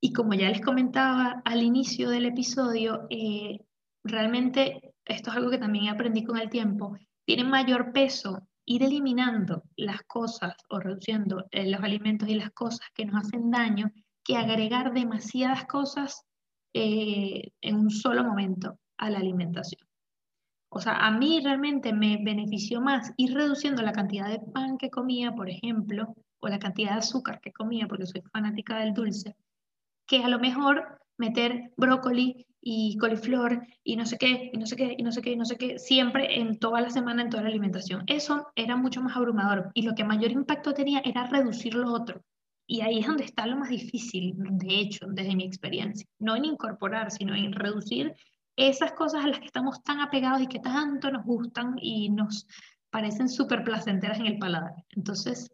Y 0.00 0.12
como 0.12 0.34
ya 0.34 0.48
les 0.48 0.60
comentaba 0.60 1.42
al 1.44 1.62
inicio 1.62 2.10
del 2.10 2.26
episodio, 2.26 3.06
eh, 3.10 3.60
realmente 4.02 4.94
esto 5.04 5.30
es 5.30 5.36
algo 5.36 5.50
que 5.50 5.58
también 5.58 5.88
aprendí 5.88 6.24
con 6.24 6.38
el 6.38 6.50
tiempo, 6.50 6.96
tiene 7.24 7.44
mayor 7.44 7.92
peso 7.92 8.46
ir 8.66 8.82
eliminando 8.82 9.62
las 9.76 10.02
cosas 10.02 10.54
o 10.68 10.78
reduciendo 10.78 11.46
eh, 11.50 11.70
los 11.70 11.80
alimentos 11.80 12.28
y 12.28 12.34
las 12.34 12.50
cosas 12.50 12.86
que 12.94 13.04
nos 13.04 13.24
hacen 13.24 13.50
daño 13.50 13.90
que 14.24 14.36
agregar 14.36 14.92
demasiadas 14.92 15.66
cosas 15.66 16.24
en 16.72 17.76
un 17.76 17.90
solo 17.90 18.24
momento 18.24 18.78
a 18.98 19.10
la 19.10 19.18
alimentación. 19.18 19.86
O 20.70 20.80
sea, 20.80 21.06
a 21.06 21.10
mí 21.12 21.40
realmente 21.40 21.92
me 21.92 22.18
benefició 22.20 22.80
más 22.80 23.12
ir 23.16 23.32
reduciendo 23.32 23.82
la 23.82 23.92
cantidad 23.92 24.28
de 24.28 24.40
pan 24.40 24.76
que 24.76 24.90
comía, 24.90 25.32
por 25.32 25.48
ejemplo, 25.48 26.16
o 26.40 26.48
la 26.48 26.58
cantidad 26.58 26.92
de 26.92 26.98
azúcar 26.98 27.40
que 27.40 27.52
comía, 27.52 27.86
porque 27.86 28.06
soy 28.06 28.22
fanática 28.32 28.78
del 28.80 28.92
dulce, 28.92 29.36
que 30.06 30.24
a 30.24 30.28
lo 30.28 30.40
mejor 30.40 30.98
meter 31.16 31.72
brócoli 31.76 32.46
y 32.60 32.96
coliflor 32.98 33.64
y 33.84 33.94
no 33.94 34.04
sé 34.04 34.18
qué, 34.18 34.50
y 34.52 34.58
no 34.58 34.66
sé 34.66 34.74
qué, 34.74 34.96
y 34.98 35.02
no 35.02 35.12
sé 35.12 35.22
qué, 35.22 35.30
y 35.30 35.36
no 35.36 35.44
sé 35.44 35.56
qué, 35.56 35.78
siempre 35.78 36.40
en 36.40 36.58
toda 36.58 36.80
la 36.80 36.90
semana, 36.90 37.22
en 37.22 37.30
toda 37.30 37.44
la 37.44 37.50
alimentación. 37.50 38.02
Eso 38.08 38.48
era 38.56 38.76
mucho 38.76 39.00
más 39.00 39.16
abrumador 39.16 39.70
y 39.74 39.82
lo 39.82 39.94
que 39.94 40.02
mayor 40.02 40.32
impacto 40.32 40.74
tenía 40.74 41.00
era 41.04 41.28
reducir 41.28 41.74
lo 41.74 41.92
otro. 41.92 42.22
Y 42.66 42.80
ahí 42.80 43.00
es 43.00 43.06
donde 43.06 43.24
está 43.24 43.46
lo 43.46 43.56
más 43.56 43.68
difícil, 43.68 44.34
de 44.36 44.80
hecho, 44.80 45.06
desde 45.08 45.36
mi 45.36 45.44
experiencia. 45.44 46.06
No 46.18 46.34
en 46.34 46.46
incorporar, 46.46 47.10
sino 47.10 47.34
en 47.34 47.52
reducir 47.52 48.14
esas 48.56 48.92
cosas 48.92 49.24
a 49.24 49.28
las 49.28 49.40
que 49.40 49.46
estamos 49.46 49.82
tan 49.82 50.00
apegados 50.00 50.40
y 50.40 50.46
que 50.46 50.60
tanto 50.60 51.10
nos 51.10 51.24
gustan 51.24 51.74
y 51.80 52.08
nos 52.08 52.46
parecen 52.90 53.28
súper 53.28 53.64
placenteras 53.64 54.18
en 54.18 54.26
el 54.26 54.38
paladar. 54.38 54.72
Entonces, 54.90 55.50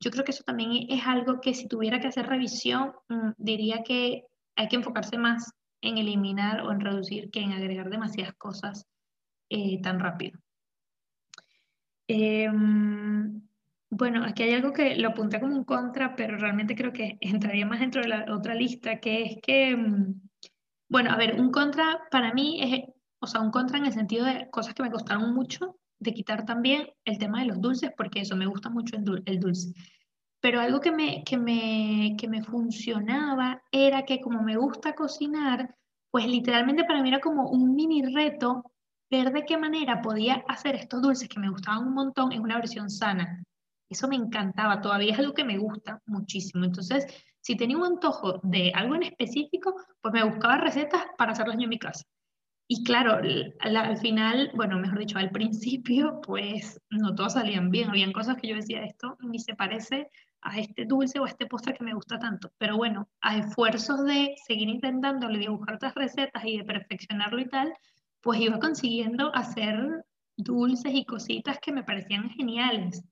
yo 0.00 0.10
creo 0.10 0.24
que 0.24 0.32
eso 0.32 0.44
también 0.44 0.86
es 0.88 1.06
algo 1.06 1.40
que 1.40 1.54
si 1.54 1.68
tuviera 1.68 2.00
que 2.00 2.08
hacer 2.08 2.26
revisión, 2.26 2.92
mm, 3.08 3.30
diría 3.38 3.82
que 3.82 4.24
hay 4.56 4.68
que 4.68 4.76
enfocarse 4.76 5.16
más 5.16 5.52
en 5.80 5.98
eliminar 5.98 6.62
o 6.62 6.72
en 6.72 6.80
reducir 6.80 7.30
que 7.30 7.40
en 7.40 7.52
agregar 7.52 7.90
demasiadas 7.90 8.34
cosas 8.34 8.86
eh, 9.48 9.80
tan 9.82 10.00
rápido. 10.00 10.38
Em, 12.08 13.40
bueno, 13.96 14.24
aquí 14.24 14.42
hay 14.42 14.54
algo 14.54 14.72
que 14.72 14.96
lo 14.96 15.10
apunté 15.10 15.40
como 15.40 15.54
un 15.54 15.64
contra, 15.64 16.16
pero 16.16 16.36
realmente 16.36 16.74
creo 16.74 16.92
que 16.92 17.16
entraría 17.20 17.66
más 17.66 17.80
dentro 17.80 18.02
de 18.02 18.08
la 18.08 18.26
otra 18.34 18.54
lista, 18.54 18.98
que 19.00 19.22
es 19.22 19.36
que 19.42 19.76
mm, 19.76 20.14
bueno, 20.88 21.10
a 21.10 21.16
ver, 21.16 21.40
un 21.40 21.50
contra 21.50 22.00
para 22.10 22.32
mí 22.32 22.60
es, 22.62 22.84
o 23.20 23.26
sea, 23.26 23.40
un 23.40 23.50
contra 23.50 23.78
en 23.78 23.86
el 23.86 23.92
sentido 23.92 24.24
de 24.24 24.48
cosas 24.50 24.74
que 24.74 24.82
me 24.82 24.90
costaron 24.90 25.34
mucho, 25.34 25.78
de 25.98 26.12
quitar 26.12 26.44
también 26.44 26.88
el 27.04 27.18
tema 27.18 27.40
de 27.40 27.46
los 27.46 27.60
dulces, 27.60 27.90
porque 27.96 28.20
eso 28.20 28.36
me 28.36 28.46
gusta 28.46 28.68
mucho 28.68 28.96
el, 28.96 29.40
dulce. 29.40 29.72
Pero 30.40 30.60
algo 30.60 30.80
que 30.80 30.92
me, 30.92 31.24
que, 31.24 31.38
me, 31.38 32.16
que 32.18 32.28
me 32.28 32.42
funcionaba 32.42 33.62
era 33.72 34.04
que 34.04 34.20
como 34.20 34.42
me 34.42 34.56
gusta 34.56 34.94
cocinar, 34.94 35.74
pues 36.10 36.26
literalmente 36.26 36.84
para 36.84 37.02
mí 37.02 37.08
era 37.08 37.20
como 37.20 37.48
un 37.48 37.74
mini 37.74 38.02
reto 38.02 38.70
ver 39.10 39.32
de 39.32 39.44
qué 39.44 39.56
manera 39.56 40.02
podía 40.02 40.44
hacer 40.48 40.74
estos 40.74 41.00
dulces 41.00 41.28
que 41.28 41.40
me 41.40 41.50
gustaban 41.50 41.86
un 41.86 41.94
montón 41.94 42.32
en 42.32 42.42
una 42.42 42.56
versión 42.56 42.90
sana. 42.90 43.42
Eso 43.94 44.08
me 44.08 44.16
encantaba, 44.16 44.80
todavía 44.80 45.12
es 45.12 45.18
algo 45.20 45.34
que 45.34 45.44
me 45.44 45.56
gusta 45.56 46.02
muchísimo. 46.06 46.64
Entonces, 46.64 47.06
si 47.40 47.56
tenía 47.56 47.76
un 47.76 47.84
antojo 47.84 48.40
de 48.42 48.72
algo 48.74 48.96
en 48.96 49.04
específico, 49.04 49.72
pues 50.00 50.12
me 50.12 50.24
buscaba 50.24 50.56
recetas 50.56 51.00
para 51.16 51.30
hacerlas 51.30 51.58
yo 51.58 51.62
en 51.62 51.68
mi 51.68 51.78
casa. 51.78 52.02
Y 52.66 52.82
claro, 52.82 53.20
al, 53.60 53.96
final, 53.98 54.50
bueno, 54.56 54.80
mejor 54.80 54.98
dicho, 54.98 55.16
al 55.16 55.30
principio, 55.30 56.20
pues 56.22 56.80
no 56.90 57.14
todas 57.14 57.34
salían 57.34 57.70
bien. 57.70 57.88
Habían 57.88 58.12
cosas 58.12 58.36
que 58.36 58.48
yo 58.48 58.56
decía, 58.56 58.82
esto 58.82 59.16
ni 59.20 59.38
se 59.38 59.54
parece 59.54 60.10
a 60.40 60.58
este 60.58 60.86
dulce 60.86 61.20
o 61.20 61.24
a 61.24 61.28
este 61.28 61.46
postre 61.46 61.74
que 61.74 61.84
me 61.84 61.94
gusta 61.94 62.18
tanto. 62.18 62.50
Pero 62.58 62.76
bueno, 62.76 63.08
a 63.20 63.38
esfuerzos 63.38 64.04
de 64.04 64.34
seguir 64.44 64.68
intentándole, 64.68 65.38
de 65.38 65.50
buscar 65.50 65.76
otras 65.76 65.94
recetas 65.94 66.44
y 66.44 66.58
de 66.58 66.64
perfeccionarlo 66.64 67.38
y 67.38 67.48
tal, 67.48 67.72
pues 68.22 68.40
iba 68.40 68.58
consiguiendo 68.58 69.32
hacer 69.36 70.04
dulces 70.36 70.92
y 70.92 71.04
cositas 71.04 71.60
que 71.60 71.70
me 71.70 71.84
parecían 71.84 72.28
geniales. 72.30 73.04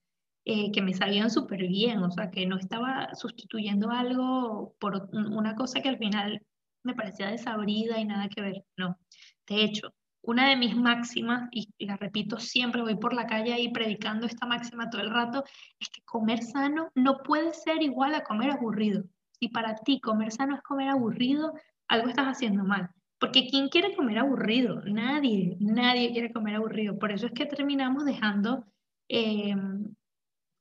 Eh, 0.44 0.72
que 0.72 0.82
me 0.82 0.92
sabían 0.92 1.30
súper 1.30 1.68
bien, 1.68 2.02
o 2.02 2.10
sea, 2.10 2.30
que 2.30 2.46
no 2.46 2.58
estaba 2.58 3.14
sustituyendo 3.14 3.90
algo 3.90 4.74
por 4.80 5.08
una 5.12 5.54
cosa 5.54 5.80
que 5.80 5.88
al 5.88 5.98
final 5.98 6.42
me 6.82 6.94
parecía 6.94 7.30
desabrida 7.30 8.00
y 8.00 8.04
nada 8.04 8.28
que 8.28 8.40
ver, 8.40 8.64
no. 8.76 8.98
De 9.46 9.62
hecho, 9.62 9.94
una 10.20 10.48
de 10.48 10.56
mis 10.56 10.76
máximas, 10.76 11.48
y 11.52 11.68
la 11.86 11.96
repito 11.96 12.38
siempre, 12.38 12.82
voy 12.82 12.96
por 12.96 13.14
la 13.14 13.26
calle 13.26 13.52
ahí 13.52 13.72
predicando 13.72 14.26
esta 14.26 14.46
máxima 14.46 14.90
todo 14.90 15.02
el 15.02 15.10
rato, 15.10 15.44
es 15.78 15.88
que 15.90 16.02
comer 16.02 16.42
sano 16.42 16.90
no 16.96 17.18
puede 17.22 17.54
ser 17.54 17.82
igual 17.82 18.14
a 18.14 18.24
comer 18.24 18.50
aburrido. 18.50 19.04
Si 19.38 19.48
para 19.48 19.76
ti 19.76 20.00
comer 20.00 20.32
sano 20.32 20.56
es 20.56 20.62
comer 20.62 20.88
aburrido, 20.88 21.52
algo 21.88 22.08
estás 22.08 22.26
haciendo 22.26 22.64
mal. 22.64 22.90
Porque 23.18 23.46
¿quién 23.48 23.68
quiere 23.68 23.94
comer 23.94 24.18
aburrido? 24.18 24.82
Nadie, 24.84 25.56
nadie 25.60 26.10
quiere 26.12 26.32
comer 26.32 26.56
aburrido. 26.56 26.98
Por 26.98 27.12
eso 27.12 27.26
es 27.26 27.32
que 27.32 27.46
terminamos 27.46 28.04
dejando 28.04 28.64
eh, 29.08 29.54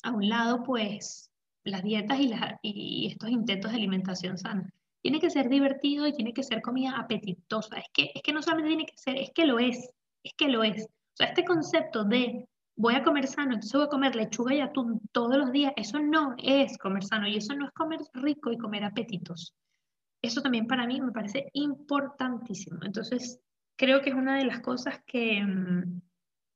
a 0.04 0.12
un 0.12 0.28
lado, 0.30 0.64
pues, 0.64 1.32
las 1.64 1.84
dietas 1.84 2.20
y, 2.20 2.32
y 2.64 3.08
estos 3.08 3.30
intentos 3.30 3.72
de 3.72 3.78
alimentación 3.78 4.38
sana. 4.38 4.70
Tiene 5.02 5.20
que 5.20 5.30
ser 5.30 5.50
divertido 5.50 6.08
y 6.08 6.14
tiene 6.14 6.34
que 6.34 6.44
ser 6.44 6.62
comida 6.62 6.98
apetitosa. 6.98 7.78
Es 7.78 7.88
que, 7.94 8.12
es 8.14 8.22
que 8.22 8.34
no 8.34 8.42
solamente 8.42 8.70
tiene 8.70 8.86
que 8.86 8.98
ser, 8.98 9.18
es 9.18 9.32
que 9.34 9.46
lo 9.46 9.60
es, 9.60 9.90
es 10.24 10.34
que 10.38 10.48
lo 10.48 10.64
es. 10.64 10.84
O 10.84 11.16
sea, 11.16 11.28
este 11.28 11.44
concepto 11.44 12.04
de 12.04 12.48
voy 12.76 12.96
a 12.96 13.04
comer 13.04 13.28
sano, 13.28 13.54
entonces 13.54 13.74
voy 13.74 13.84
a 13.86 13.90
comer 13.90 14.16
lechuga 14.16 14.56
y 14.56 14.62
atún 14.62 15.02
todos 15.12 15.38
los 15.38 15.52
días, 15.52 15.74
eso 15.76 16.00
no 16.00 16.36
es 16.38 16.78
comer 16.78 17.04
sano 17.04 17.28
y 17.28 17.38
eso 17.38 17.54
no 17.56 17.66
es 17.66 17.72
comer 17.74 18.00
rico 18.14 18.52
y 18.52 18.58
comer 18.58 18.84
apetitos. 18.84 19.54
Eso 20.22 20.42
también 20.42 20.68
para 20.68 20.86
mí 20.88 21.02
me 21.02 21.12
parece 21.12 21.50
importantísimo. 21.54 22.80
Entonces, 22.84 23.40
creo 23.76 24.02
que 24.02 24.12
es 24.12 24.16
una 24.16 24.38
de 24.38 24.46
las 24.46 24.62
cosas 24.62 25.02
que, 25.06 25.44
mm, 25.44 26.02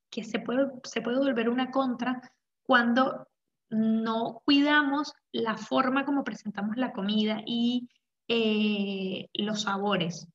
que 0.09 0.23
se, 0.23 0.39
puede, 0.39 0.71
se 0.83 1.01
puede 1.01 1.17
volver 1.17 1.49
una 1.49 1.71
contra 1.71 2.21
cuando 2.63 3.27
no 3.69 4.41
cuidamos 4.45 5.13
la 5.31 5.57
forma 5.57 6.05
como 6.05 6.23
presentamos 6.23 6.77
la 6.77 6.93
comida 6.93 7.41
y 7.45 7.89
eh, 8.27 9.27
los 9.33 9.63
sabores. 9.63 10.27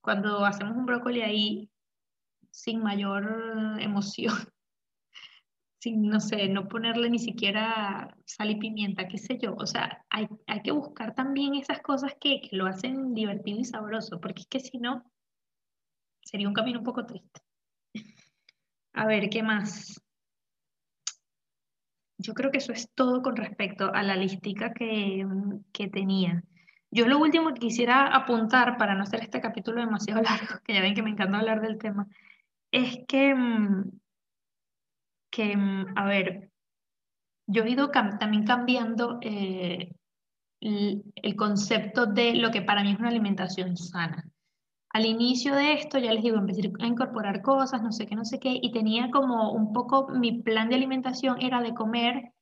Cuando 0.00 0.44
hacemos 0.44 0.76
un 0.76 0.86
brócoli 0.86 1.22
ahí 1.22 1.70
sin 2.50 2.82
mayor 2.82 3.78
emoción, 3.80 4.34
sin, 5.78 6.08
no 6.08 6.20
sé, 6.20 6.48
no 6.48 6.68
ponerle 6.68 7.10
ni 7.10 7.18
siquiera 7.18 8.14
sal 8.26 8.50
y 8.50 8.56
pimienta, 8.56 9.08
qué 9.08 9.18
sé 9.18 9.38
yo. 9.38 9.54
O 9.56 9.66
sea, 9.66 10.04
hay, 10.10 10.28
que 10.62 10.72
buscar 10.72 11.14
también 11.14 11.54
esas 11.54 11.80
cosas 11.80 12.14
que, 12.20 12.40
que, 12.40 12.56
lo 12.56 12.66
hacen 12.66 13.14
divertido 13.14 13.60
y 13.60 13.64
sabroso, 13.64 14.20
porque 14.20 14.42
es 14.42 14.48
que 14.48 14.60
si 14.60 14.78
no, 14.78 15.10
sería 16.22 16.48
un 16.48 16.54
camino 16.54 16.80
un 16.80 16.84
poco 16.84 17.06
triste. 17.06 17.40
A 18.92 19.06
ver, 19.06 19.30
¿qué 19.30 19.42
más? 19.42 20.00
Yo 22.20 22.34
creo 22.34 22.50
que 22.50 22.58
eso 22.58 22.72
es 22.72 22.90
todo 22.94 23.22
con 23.22 23.36
respecto 23.36 23.92
a 23.92 24.02
la 24.02 24.14
listica 24.14 24.72
que, 24.74 25.26
que 25.72 25.88
tenía. 25.88 26.42
Yo 26.90 27.06
lo 27.06 27.18
último 27.18 27.54
que 27.54 27.60
quisiera 27.60 28.06
apuntar, 28.08 28.76
para 28.76 28.94
no 28.94 29.04
hacer 29.04 29.20
este 29.22 29.40
capítulo 29.40 29.80
demasiado 29.80 30.22
largo, 30.22 30.60
que 30.64 30.74
ya 30.74 30.82
ven 30.82 30.94
que 30.94 31.02
me 31.02 31.10
encanta 31.10 31.38
hablar 31.38 31.62
del 31.62 31.78
tema, 31.78 32.06
es 32.70 32.98
que, 33.08 33.34
mm, 33.34 33.90
que 35.30 35.56
mm, 35.56 35.86
a 35.96 36.04
ver, 36.06 36.50
yo 37.46 37.64
he 37.64 37.70
ido 37.70 37.90
también 37.90 38.44
cambiando 38.44 39.18
eh, 39.22 39.92
el 40.60 41.36
concepto 41.36 42.06
de 42.06 42.34
lo 42.34 42.50
que 42.50 42.62
para 42.62 42.82
mí 42.82 42.92
es 42.92 42.98
una 42.98 43.08
alimentación 43.08 43.76
sana 43.76 44.30
al 44.90 45.06
inicio 45.06 45.54
de 45.54 45.74
esto, 45.74 45.98
ya 45.98 46.12
les 46.12 46.22
digo, 46.22 46.36
empecé 46.36 46.72
a 46.80 46.86
incorporar 46.86 47.42
cosas, 47.42 47.82
no 47.82 47.92
sé 47.92 48.06
qué, 48.06 48.16
no 48.16 48.24
sé 48.24 48.40
qué, 48.40 48.58
y 48.60 48.72
tenía 48.72 49.10
como 49.10 49.52
un 49.52 49.72
poco, 49.72 50.08
mi 50.08 50.42
plan 50.42 50.68
de 50.68 50.76
alimentación 50.76 51.40
era 51.40 51.62
de 51.62 51.74
comer 51.74 52.32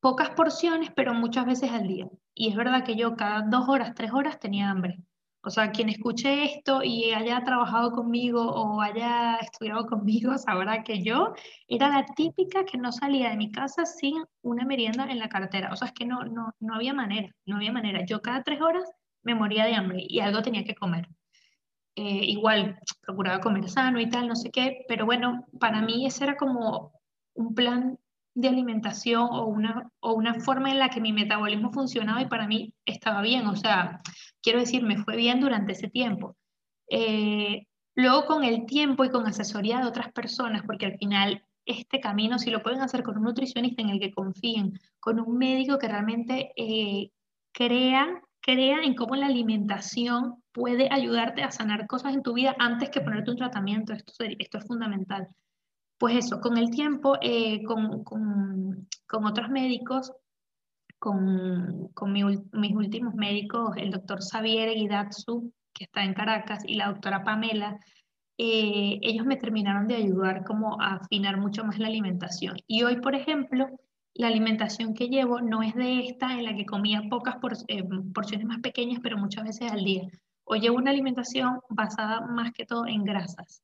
pocas 0.00 0.30
porciones, 0.30 0.90
pero 0.94 1.14
muchas 1.14 1.46
veces 1.46 1.70
al 1.72 1.88
día. 1.88 2.08
Y 2.34 2.50
es 2.50 2.56
verdad 2.56 2.84
que 2.84 2.96
yo 2.96 3.16
cada 3.16 3.42
dos 3.42 3.68
horas, 3.68 3.94
tres 3.94 4.12
horas 4.12 4.38
tenía 4.38 4.70
hambre. 4.70 4.98
O 5.46 5.50
sea, 5.50 5.72
quien 5.72 5.88
escuche 5.90 6.44
esto 6.44 6.82
y 6.82 7.12
haya 7.12 7.42
trabajado 7.44 7.92
conmigo 7.92 8.42
o 8.42 8.80
haya 8.80 9.36
estudiado 9.36 9.86
conmigo 9.86 10.36
sabrá 10.38 10.82
que 10.82 11.02
yo 11.02 11.34
era 11.68 11.88
la 11.88 12.04
típica 12.06 12.64
que 12.64 12.78
no 12.78 12.92
salía 12.92 13.30
de 13.30 13.36
mi 13.36 13.50
casa 13.50 13.86
sin 13.86 14.24
una 14.42 14.64
merienda 14.64 15.04
en 15.10 15.18
la 15.18 15.28
cartera. 15.28 15.70
O 15.72 15.76
sea, 15.76 15.88
es 15.88 15.94
que 15.94 16.06
no, 16.06 16.24
no, 16.24 16.54
no 16.60 16.74
había 16.74 16.94
manera, 16.94 17.34
no 17.46 17.56
había 17.56 17.72
manera. 17.72 18.04
Yo 18.06 18.20
cada 18.22 18.42
tres 18.42 18.60
horas 18.60 18.90
me 19.22 19.34
moría 19.34 19.64
de 19.66 19.74
hambre 19.74 20.04
y 20.06 20.20
algo 20.20 20.42
tenía 20.42 20.64
que 20.64 20.74
comer. 20.74 21.08
Eh, 21.96 22.24
igual 22.24 22.78
procuraba 23.02 23.40
comer 23.40 23.68
sano 23.68 24.00
y 24.00 24.08
tal, 24.08 24.26
no 24.26 24.34
sé 24.34 24.50
qué, 24.50 24.84
pero 24.88 25.06
bueno, 25.06 25.46
para 25.60 25.80
mí 25.80 26.06
ese 26.06 26.24
era 26.24 26.36
como 26.36 26.92
un 27.34 27.54
plan 27.54 27.98
de 28.34 28.48
alimentación 28.48 29.28
o 29.30 29.46
una, 29.46 29.88
o 30.00 30.12
una 30.14 30.34
forma 30.40 30.70
en 30.70 30.80
la 30.80 30.90
que 30.90 31.00
mi 31.00 31.12
metabolismo 31.12 31.72
funcionaba 31.72 32.20
y 32.20 32.26
para 32.26 32.48
mí 32.48 32.74
estaba 32.84 33.22
bien. 33.22 33.46
O 33.46 33.54
sea, 33.54 34.00
quiero 34.42 34.58
decir, 34.58 34.82
me 34.82 34.98
fue 34.98 35.16
bien 35.16 35.40
durante 35.40 35.72
ese 35.72 35.88
tiempo. 35.88 36.36
Eh, 36.88 37.66
luego 37.94 38.26
con 38.26 38.44
el 38.44 38.66
tiempo 38.66 39.04
y 39.04 39.10
con 39.10 39.26
asesoría 39.26 39.78
de 39.78 39.86
otras 39.86 40.12
personas, 40.12 40.62
porque 40.66 40.86
al 40.86 40.98
final 40.98 41.44
este 41.64 42.00
camino, 42.00 42.38
si 42.38 42.50
lo 42.50 42.62
pueden 42.62 42.80
hacer 42.80 43.02
con 43.02 43.16
un 43.16 43.24
nutricionista 43.24 43.82
en 43.82 43.90
el 43.90 44.00
que 44.00 44.12
confíen, 44.12 44.78
con 45.00 45.20
un 45.20 45.38
médico 45.38 45.78
que 45.78 45.88
realmente 45.88 46.52
eh, 46.56 47.10
crea, 47.52 48.20
crea 48.40 48.82
en 48.82 48.94
cómo 48.94 49.16
la 49.16 49.26
alimentación 49.26 50.42
puede 50.54 50.88
ayudarte 50.90 51.42
a 51.42 51.50
sanar 51.50 51.86
cosas 51.88 52.14
en 52.14 52.22
tu 52.22 52.32
vida 52.32 52.54
antes 52.58 52.88
que 52.88 53.00
ponerte 53.00 53.32
un 53.32 53.36
tratamiento. 53.36 53.92
Esto, 53.92 54.12
esto 54.38 54.58
es 54.58 54.66
fundamental. 54.66 55.28
Pues 55.98 56.16
eso, 56.16 56.40
con 56.40 56.56
el 56.56 56.70
tiempo, 56.70 57.18
eh, 57.20 57.62
con, 57.64 58.04
con, 58.04 58.88
con, 59.06 59.24
otros 59.26 59.50
médicos, 59.50 60.12
con, 60.98 61.88
con 61.88 62.12
mis 62.12 62.74
últimos 62.74 63.14
médicos, 63.14 63.76
el 63.76 63.90
doctor 63.90 64.20
Xavier 64.22 64.74
Guidatsu, 64.74 65.52
que 65.72 65.84
está 65.84 66.04
en 66.04 66.14
Caracas, 66.14 66.62
y 66.66 66.74
la 66.74 66.88
doctora 66.88 67.24
Pamela, 67.24 67.78
eh, 68.38 69.00
ellos 69.02 69.26
me 69.26 69.36
terminaron 69.36 69.88
de 69.88 69.96
ayudar 69.96 70.44
como 70.44 70.80
a 70.80 70.94
afinar 70.96 71.36
mucho 71.36 71.64
más 71.64 71.78
la 71.78 71.88
alimentación. 71.88 72.56
Y 72.68 72.84
hoy, 72.84 73.00
por 73.00 73.16
ejemplo, 73.16 73.68
la 74.14 74.28
alimentación 74.28 74.94
que 74.94 75.08
llevo 75.08 75.40
no 75.40 75.62
es 75.62 75.74
de 75.74 76.06
esta 76.06 76.32
en 76.32 76.44
la 76.44 76.54
que 76.54 76.64
comía 76.64 77.02
pocas 77.10 77.36
eh, 77.66 77.82
porciones 78.14 78.46
más 78.46 78.60
pequeñas, 78.60 79.00
pero 79.02 79.18
muchas 79.18 79.44
veces 79.44 79.72
al 79.72 79.84
día. 79.84 80.02
Hoy 80.44 80.60
llevo 80.60 80.76
una 80.76 80.90
alimentación 80.90 81.60
basada 81.68 82.20
más 82.26 82.52
que 82.52 82.66
todo 82.66 82.86
en 82.86 83.04
grasas. 83.04 83.62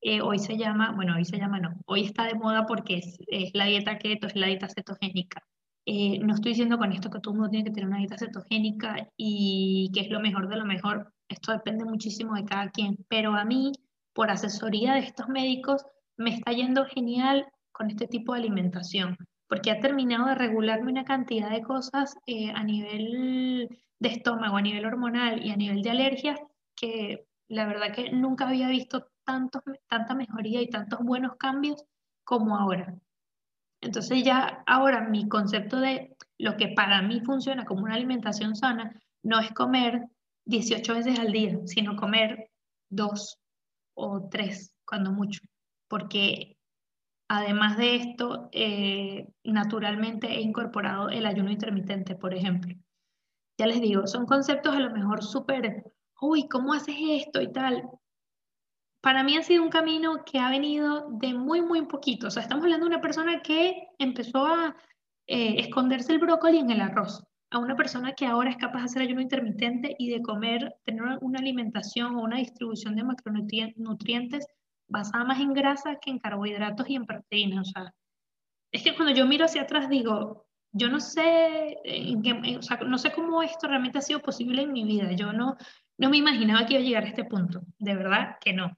Eh, 0.00 0.20
hoy 0.20 0.38
se 0.38 0.56
llama, 0.56 0.92
bueno, 0.94 1.16
hoy 1.16 1.24
se 1.24 1.38
llama 1.38 1.60
no, 1.60 1.74
hoy 1.86 2.04
está 2.04 2.24
de 2.24 2.34
moda 2.34 2.66
porque 2.66 2.98
es, 2.98 3.50
la 3.54 3.64
dieta 3.66 3.98
keto, 3.98 4.26
es 4.26 4.36
la 4.36 4.48
dieta 4.48 4.68
cetogénica. 4.68 5.42
no 5.86 6.34
estoy 6.34 6.52
diciendo 6.52 6.78
con 6.78 6.92
esto 6.92 7.10
que 7.10 7.20
todo 7.20 7.32
el 7.32 7.40
mundo 7.40 7.50
tiene 7.50 7.64
que 7.64 7.72
tener 7.72 7.88
una 7.88 7.98
dieta 7.98 8.18
cetogénica 8.18 9.08
y 9.16 9.90
que 9.94 10.00
es 10.00 10.10
lo 10.10 10.20
mejor 10.20 10.48
de 10.48 10.56
lo 10.56 10.66
mejor. 10.66 11.12
Esto 11.28 11.52
depende 11.52 11.84
muchísimo 11.84 12.34
de 12.34 12.44
cada 12.44 12.70
quien, 12.70 12.98
pero 13.08 13.32
a 13.34 13.44
mí 13.44 13.72
por 14.14 14.30
asesoría 14.30 14.94
de 14.94 15.00
estos 15.00 15.28
médicos, 15.28 15.84
me 16.16 16.30
está 16.30 16.52
yendo 16.52 16.86
genial 16.86 17.46
con 17.72 17.90
este 17.90 18.06
tipo 18.06 18.32
de 18.32 18.38
alimentación, 18.38 19.16
porque 19.48 19.72
ha 19.72 19.80
terminado 19.80 20.26
de 20.26 20.36
regularme 20.36 20.92
una 20.92 21.04
cantidad 21.04 21.50
de 21.50 21.62
cosas 21.62 22.16
eh, 22.26 22.50
a 22.54 22.62
nivel 22.62 23.68
de 24.04 24.10
estómago, 24.10 24.56
a 24.56 24.62
nivel 24.62 24.86
hormonal 24.86 25.44
y 25.44 25.50
a 25.50 25.56
nivel 25.56 25.82
de 25.82 25.90
alergias, 25.90 26.38
que 26.76 27.26
la 27.48 27.66
verdad 27.66 27.92
que 27.92 28.12
nunca 28.12 28.48
había 28.48 28.68
visto 28.68 29.08
tantos, 29.24 29.62
tanta 29.88 30.14
mejoría 30.14 30.62
y 30.62 30.70
tantos 30.70 31.00
buenos 31.00 31.36
cambios 31.36 31.84
como 32.24 32.56
ahora. 32.56 32.94
Entonces 33.80 34.22
ya 34.22 34.62
ahora 34.66 35.08
mi 35.08 35.28
concepto 35.28 35.80
de 35.80 36.16
lo 36.38 36.56
que 36.56 36.68
para 36.68 37.02
mí 37.02 37.20
funciona 37.20 37.64
como 37.64 37.82
una 37.82 37.94
alimentación 37.94 38.54
sana 38.54 38.98
no 39.22 39.40
es 39.40 39.50
comer 39.52 40.06
18 40.46 40.94
veces 40.94 41.18
al 41.18 41.32
día, 41.32 41.58
sino 41.66 41.96
comer 41.96 42.50
dos, 42.90 43.38
o 43.94 44.28
tres, 44.28 44.74
cuando 44.84 45.12
mucho, 45.12 45.40
porque 45.88 46.58
además 47.28 47.78
de 47.78 47.96
esto, 47.96 48.48
eh, 48.52 49.28
naturalmente 49.44 50.28
he 50.28 50.40
incorporado 50.40 51.08
el 51.08 51.26
ayuno 51.26 51.50
intermitente, 51.50 52.14
por 52.16 52.34
ejemplo. 52.34 52.74
Ya 53.58 53.66
les 53.66 53.80
digo, 53.80 54.06
son 54.06 54.26
conceptos 54.26 54.74
a 54.74 54.80
lo 54.80 54.90
mejor 54.90 55.22
súper, 55.22 55.84
uy, 56.20 56.48
¿cómo 56.48 56.72
haces 56.72 56.96
esto 56.98 57.40
y 57.40 57.52
tal? 57.52 57.88
Para 59.00 59.22
mí 59.22 59.36
ha 59.36 59.42
sido 59.42 59.62
un 59.62 59.70
camino 59.70 60.24
que 60.24 60.38
ha 60.38 60.50
venido 60.50 61.08
de 61.10 61.34
muy, 61.34 61.60
muy 61.60 61.86
poquito. 61.86 62.28
O 62.28 62.30
sea, 62.30 62.42
estamos 62.42 62.64
hablando 62.64 62.86
de 62.86 62.94
una 62.94 63.02
persona 63.02 63.42
que 63.42 63.88
empezó 63.98 64.46
a 64.46 64.76
eh, 65.26 65.56
esconderse 65.58 66.12
el 66.12 66.18
brócoli 66.18 66.58
en 66.58 66.70
el 66.70 66.80
arroz 66.80 67.22
a 67.54 67.58
una 67.58 67.76
persona 67.76 68.14
que 68.14 68.26
ahora 68.26 68.50
es 68.50 68.56
capaz 68.56 68.80
de 68.80 68.84
hacer 68.86 69.02
ayuno 69.02 69.20
intermitente 69.20 69.94
y 69.98 70.10
de 70.10 70.22
comer, 70.22 70.74
tener 70.84 71.18
una 71.20 71.38
alimentación 71.38 72.16
o 72.16 72.22
una 72.22 72.38
distribución 72.38 72.96
de 72.96 73.04
macronutrientes 73.04 74.46
basada 74.88 75.24
más 75.24 75.40
en 75.40 75.52
grasa 75.52 75.98
que 76.00 76.10
en 76.10 76.18
carbohidratos 76.18 76.88
y 76.90 76.96
en 76.96 77.06
proteínas. 77.06 77.68
O 77.68 77.70
sea, 77.70 77.94
es 78.72 78.82
que 78.82 78.96
cuando 78.96 79.14
yo 79.14 79.24
miro 79.26 79.44
hacia 79.44 79.62
atrás 79.62 79.88
digo, 79.88 80.43
yo 80.74 80.88
no 80.88 80.98
sé, 80.98 81.78
o 82.58 82.62
sea, 82.62 82.78
no 82.78 82.98
sé 82.98 83.12
cómo 83.12 83.42
esto 83.42 83.68
realmente 83.68 83.98
ha 83.98 84.02
sido 84.02 84.20
posible 84.20 84.62
en 84.62 84.72
mi 84.72 84.84
vida. 84.84 85.12
Yo 85.12 85.32
no, 85.32 85.56
no 85.98 86.10
me 86.10 86.16
imaginaba 86.16 86.66
que 86.66 86.74
iba 86.74 86.82
a 86.82 86.84
llegar 86.84 87.04
a 87.04 87.08
este 87.08 87.24
punto. 87.24 87.62
De 87.78 87.94
verdad 87.94 88.36
que 88.40 88.52
no. 88.52 88.76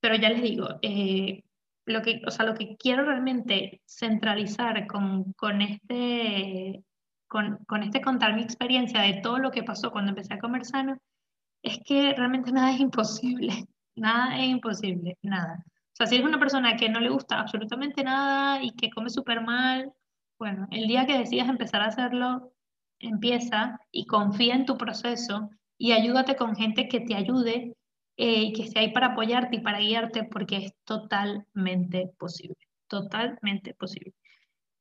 Pero 0.00 0.16
ya 0.16 0.30
les 0.30 0.42
digo, 0.42 0.78
eh, 0.80 1.44
lo 1.84 2.00
que, 2.00 2.22
o 2.26 2.30
sea, 2.30 2.46
lo 2.46 2.54
que 2.54 2.76
quiero 2.78 3.04
realmente 3.04 3.82
centralizar 3.86 4.86
con, 4.86 5.34
con 5.34 5.60
este 5.60 6.82
con, 7.28 7.58
con 7.66 7.82
este 7.82 8.00
contar 8.00 8.34
mi 8.34 8.42
experiencia 8.42 9.02
de 9.02 9.20
todo 9.22 9.38
lo 9.38 9.50
que 9.50 9.62
pasó 9.62 9.90
cuando 9.90 10.10
empecé 10.10 10.32
a 10.32 10.38
comer 10.38 10.64
sano, 10.64 10.96
es 11.62 11.78
que 11.84 12.14
realmente 12.14 12.52
nada 12.52 12.72
es 12.72 12.80
imposible, 12.80 13.66
nada 13.96 14.38
es 14.38 14.48
imposible, 14.48 15.18
nada. 15.22 15.62
O 15.66 15.96
sea, 15.98 16.06
si 16.06 16.14
eres 16.14 16.26
una 16.26 16.38
persona 16.38 16.76
que 16.76 16.88
no 16.88 17.00
le 17.00 17.10
gusta 17.10 17.38
absolutamente 17.38 18.02
nada 18.02 18.62
y 18.62 18.70
que 18.70 18.88
come 18.88 19.10
súper 19.10 19.42
mal, 19.42 19.92
bueno, 20.38 20.68
el 20.70 20.86
día 20.86 21.06
que 21.06 21.18
decidas 21.18 21.48
empezar 21.48 21.82
a 21.82 21.86
hacerlo, 21.86 22.52
empieza 23.00 23.80
y 23.90 24.06
confía 24.06 24.54
en 24.54 24.66
tu 24.66 24.76
proceso 24.76 25.50
y 25.76 25.92
ayúdate 25.92 26.36
con 26.36 26.56
gente 26.56 26.88
que 26.88 27.00
te 27.00 27.14
ayude 27.14 27.76
eh, 28.16 28.42
y 28.42 28.52
que 28.52 28.62
esté 28.64 28.80
ahí 28.80 28.92
para 28.92 29.08
apoyarte 29.08 29.56
y 29.56 29.60
para 29.60 29.78
guiarte 29.78 30.24
porque 30.24 30.56
es 30.56 30.74
totalmente 30.84 32.12
posible, 32.18 32.56
totalmente 32.88 33.74
posible. 33.74 34.14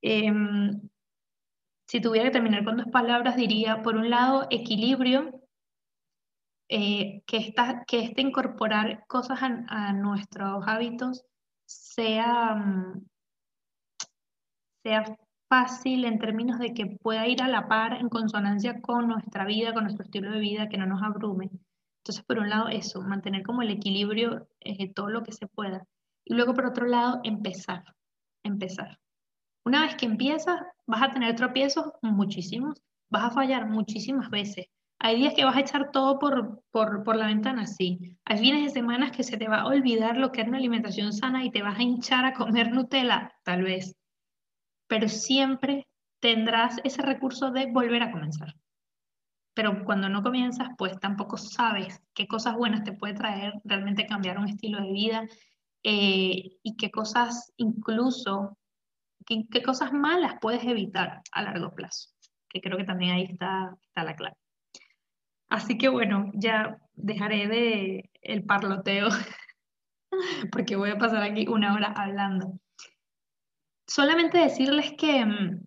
Em, 0.02 0.82
si 1.88 2.02
tuviera 2.02 2.28
que 2.28 2.34
terminar 2.34 2.64
con 2.66 2.78
dos 2.78 2.88
palabras, 2.88 3.36
diría, 3.36 3.82
por 3.82 3.96
un 3.96 4.10
lado, 4.10 4.48
equilibrio, 4.50 5.42
eh, 6.70 7.24
que, 7.26 7.38
esta, 7.38 7.86
que 7.86 8.00
este 8.00 8.22
incorporar 8.22 9.06
cosas 9.08 9.40
a, 9.42 9.94
nuestros 9.94 10.68
hábitos 10.68 11.24
sea, 11.66 12.56
mm, 12.56 13.06
sea 14.84 15.18
fácil 15.50 16.06
en 16.06 16.20
términos 16.20 16.60
de 16.60 16.74
que 16.74 16.86
pueda 16.86 17.28
ir 17.28 17.42
a 17.42 17.48
la 17.48 17.68
par 17.68 17.94
en 17.94 18.10
consonancia 18.10 18.82
con 18.82 19.08
nuestra 19.08 19.46
vida, 19.46 19.74
con 19.74 19.84
nuestro 19.84 20.06
estilo 20.06 20.32
de 20.32 20.40
vida, 20.40 20.70
que 20.70 20.78
no 20.78 20.86
nos 20.86 21.02
abrume. 21.02 21.50
Entonces, 22.04 22.24
por 22.26 22.40
un 22.40 22.50
lado, 22.50 22.70
eso, 22.70 23.02
mantener 23.02 23.44
como 23.44 23.62
el 23.62 23.70
equilibrio 23.70 24.48
eh, 24.62 24.92
todo 24.94 25.10
lo 25.10 25.24
que 25.24 25.32
se 25.32 25.48
pueda. 25.48 25.86
Y 26.26 26.34
luego, 26.34 26.54
por 26.54 26.66
otro 26.66 26.86
lado, 26.86 27.20
empezar, 27.24 27.84
empezar. 28.44 29.00
Una 29.66 29.82
vez 29.82 29.96
que 29.96 30.06
empiezas, 30.06 30.62
vas 30.86 31.02
a 31.02 31.12
tener 31.12 31.36
tropiezos 31.36 31.92
muchísimos, 32.02 32.82
vas 33.10 33.26
a 33.26 33.32
fallar 33.32 33.68
muchísimas 33.68 34.30
veces. 34.30 34.68
Hay 35.00 35.18
días 35.18 35.34
que 35.36 35.46
vas 35.46 35.56
a 35.56 35.60
echar 35.60 35.92
todo 35.92 36.18
por, 36.18 36.64
por, 36.72 37.04
por, 37.04 37.16
la 37.16 37.28
ventana, 37.28 37.68
sí. 37.68 38.18
Hay 38.26 38.40
fines 38.40 38.64
de 38.64 38.70
semanas 38.70 39.12
que 39.12 39.24
se 39.24 39.38
te 39.38 39.48
va 39.48 39.62
a 39.62 39.68
olvidar 39.68 40.18
lo 40.18 40.32
que 40.32 40.42
es 40.42 40.48
una 40.48 40.58
alimentación 40.58 41.14
sana 41.14 41.44
y 41.44 41.52
te 41.52 41.62
vas 41.62 41.78
a 41.78 41.84
hinchar 41.84 42.26
a 42.26 42.34
comer 42.34 42.72
Nutella, 42.72 43.32
tal 43.44 43.64
vez. 43.64 43.96
Pero 44.88 45.10
siempre 45.10 45.88
tendrás 46.20 46.80
ese 46.84 47.02
recurso 47.02 47.52
de 47.52 47.68
volver 47.72 48.04
a 48.04 48.12
comenzar. 48.12 48.56
Pero 49.54 49.84
cuando 49.86 50.10
no 50.10 50.24
comienzas, 50.24 50.70
pues 50.78 51.00
tampoco 51.00 51.38
sabes 51.38 52.02
qué 52.14 52.28
cosas 52.28 52.56
buenas 52.56 52.84
te 52.84 52.94
puede 52.94 53.14
traer 53.14 53.54
realmente 53.64 54.06
cambiar 54.06 54.38
un 54.38 54.48
estilo 54.48 54.82
de 54.82 54.92
vida 54.92 55.28
eh, 55.84 56.58
y 56.64 56.76
qué 56.78 56.92
cosas 56.92 57.52
incluso 57.58 58.58
qué, 59.28 59.64
cosas 59.64 59.94
malas 59.94 60.36
puedes 60.42 60.64
evitar 60.64 61.22
a 61.32 61.42
largo 61.42 61.74
plazo, 61.76 62.10
que 62.50 62.62
creo 62.62 62.78
que 62.78 62.86
también 62.86 63.12
ahí 63.12 63.24
está, 63.24 63.76
está 63.82 64.04
la 64.04 64.16
clave. 64.16 64.38
Así 65.50 65.78
que 65.78 65.90
bueno, 65.90 66.32
ya 66.34 66.78
dejaré 66.94 67.48
de 67.48 68.10
el 68.22 68.44
parloteo 68.44 69.08
porque 70.52 70.76
voy 70.76 70.90
a 70.90 70.98
pasar 70.98 71.24
aquí 71.24 71.48
una 71.48 71.74
hora 71.74 71.94
hablando. 71.96 72.60
Solamente 73.88 74.38
decirles 74.38 74.94
que, 74.98 75.26
mm, 75.26 75.62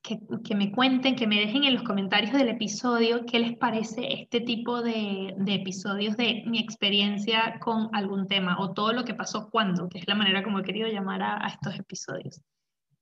que, 0.00 0.20
que, 0.44 0.54
me 0.54 0.70
cuenten, 0.70 1.16
que 1.16 1.26
me 1.26 1.40
dejen 1.40 1.64
en 1.64 1.74
los 1.74 1.82
comentarios 1.82 2.32
del 2.32 2.48
episodio 2.48 3.26
qué 3.26 3.40
les 3.40 3.56
parece 3.56 4.22
este 4.22 4.40
tipo 4.40 4.80
de, 4.80 5.34
episodios 5.46 6.16
de 6.16 6.44
mi 6.46 6.60
experiencia 6.60 7.58
con 7.60 7.90
algún 7.92 8.28
tema 8.28 8.58
o 8.60 8.72
todo 8.72 8.92
lo 8.92 9.04
que 9.04 9.14
pasó 9.14 9.50
cuando, 9.50 9.88
que 9.88 9.98
es 9.98 10.06
la 10.06 10.14
manera 10.14 10.44
como 10.44 10.60
he 10.60 10.62
querido 10.62 10.88
llamar 10.88 11.22
a, 11.22 11.48
estos 11.48 11.76
episodios. 11.76 12.40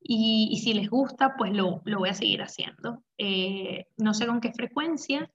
Y, 0.00 0.58
si 0.62 0.72
les 0.72 0.88
gusta, 0.88 1.34
pues 1.36 1.52
lo, 1.52 1.82
lo 1.84 1.98
voy 1.98 2.08
a 2.08 2.14
seguir 2.14 2.40
haciendo. 2.40 3.02
Eh, 3.18 3.86
no 3.98 4.14
sé 4.14 4.26
con 4.26 4.40
qué 4.40 4.52
frecuencia, 4.52 5.30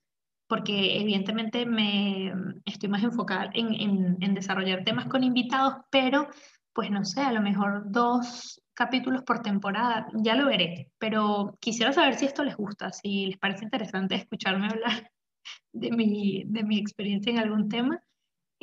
porque 0.48 1.00
evidentemente 1.00 1.66
me 1.66 2.34
estoy 2.66 2.90
más 2.90 3.04
enfocada 3.04 3.50
en, 3.54 3.74
en, 3.74 4.18
en, 4.22 4.34
desarrollar 4.34 4.84
temas 4.84 5.08
con 5.08 5.24
invitados, 5.24 5.76
pero 5.92 6.28
pues 6.74 6.90
no 6.90 7.04
sé, 7.04 7.22
a 7.22 7.34
lo 7.34 7.42
mejor 7.42 7.92
dos 7.92 8.61
capítulos 8.74 9.24
por 9.24 9.42
temporada, 9.42 10.08
ya 10.24 10.36
lo 10.36 10.48
veré, 10.48 10.92
pero 10.98 11.58
quisiera 11.60 11.94
saber 11.94 12.16
si 12.16 12.26
esto 12.26 12.44
les 12.44 12.56
gusta, 12.56 12.92
si 12.92 13.28
les 13.28 13.38
parece 13.38 13.66
interesante 13.66 14.16
escucharme 14.16 14.68
hablar 14.68 15.12
de 15.74 15.92
mi, 15.92 16.44
de 16.46 16.64
mi 16.64 16.80
experiencia 16.80 17.32
en 17.32 17.40
algún 17.40 17.70
tema. 17.70 18.00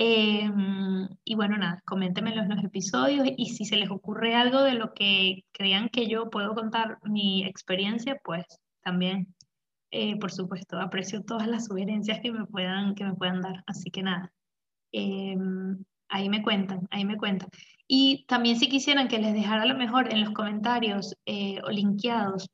Em, 0.01 1.09
y 1.25 1.35
bueno, 1.35 1.57
nada, 1.59 1.83
coméntenmelo 1.85 2.43
en 2.43 2.51
los 2.51 2.65
episodios 2.65 3.27
y 3.37 3.47
si 3.47 3.65
se 3.65 3.77
les 3.77 3.91
ocurre 3.91 4.37
algo 4.37 4.63
de 4.63 4.75
lo 4.75 4.95
que 4.95 5.45
crean 5.53 5.89
que 5.89 6.07
yo 6.07 6.31
puedo 6.31 6.55
contar 6.55 6.99
mi 7.03 7.45
experiencia, 7.45 8.17
pues 8.23 8.45
también, 8.83 9.35
eh, 9.91 10.17
por 10.19 10.31
supuesto, 10.31 10.79
aprecio 10.81 11.25
todas 11.25 11.49
las 11.49 11.67
sugerencias 11.67 12.21
que 12.21 12.31
me 12.33 12.47
puedan, 12.47 12.95
que 12.95 13.05
me 13.05 13.15
puedan 13.15 13.41
dar. 13.41 13.65
Así 13.67 13.91
que 13.91 14.03
nada, 14.05 14.33
em, 14.93 15.85
ahí 16.09 16.29
me 16.29 16.43
cuentan, 16.43 16.87
ahí 16.91 17.05
me 17.05 17.17
cuentan. 17.17 17.49
Y 17.89 18.27
también 18.27 18.59
si 18.59 18.69
quisieran 18.69 19.09
que 19.09 19.19
les 19.19 19.33
dejara 19.33 19.63
a 19.63 19.67
lo 19.67 19.77
mejor 19.77 20.13
en 20.13 20.21
los 20.21 20.35
comentarios 20.35 21.15
eh, 21.25 21.59
o 21.65 21.71
linkeados 21.71 22.49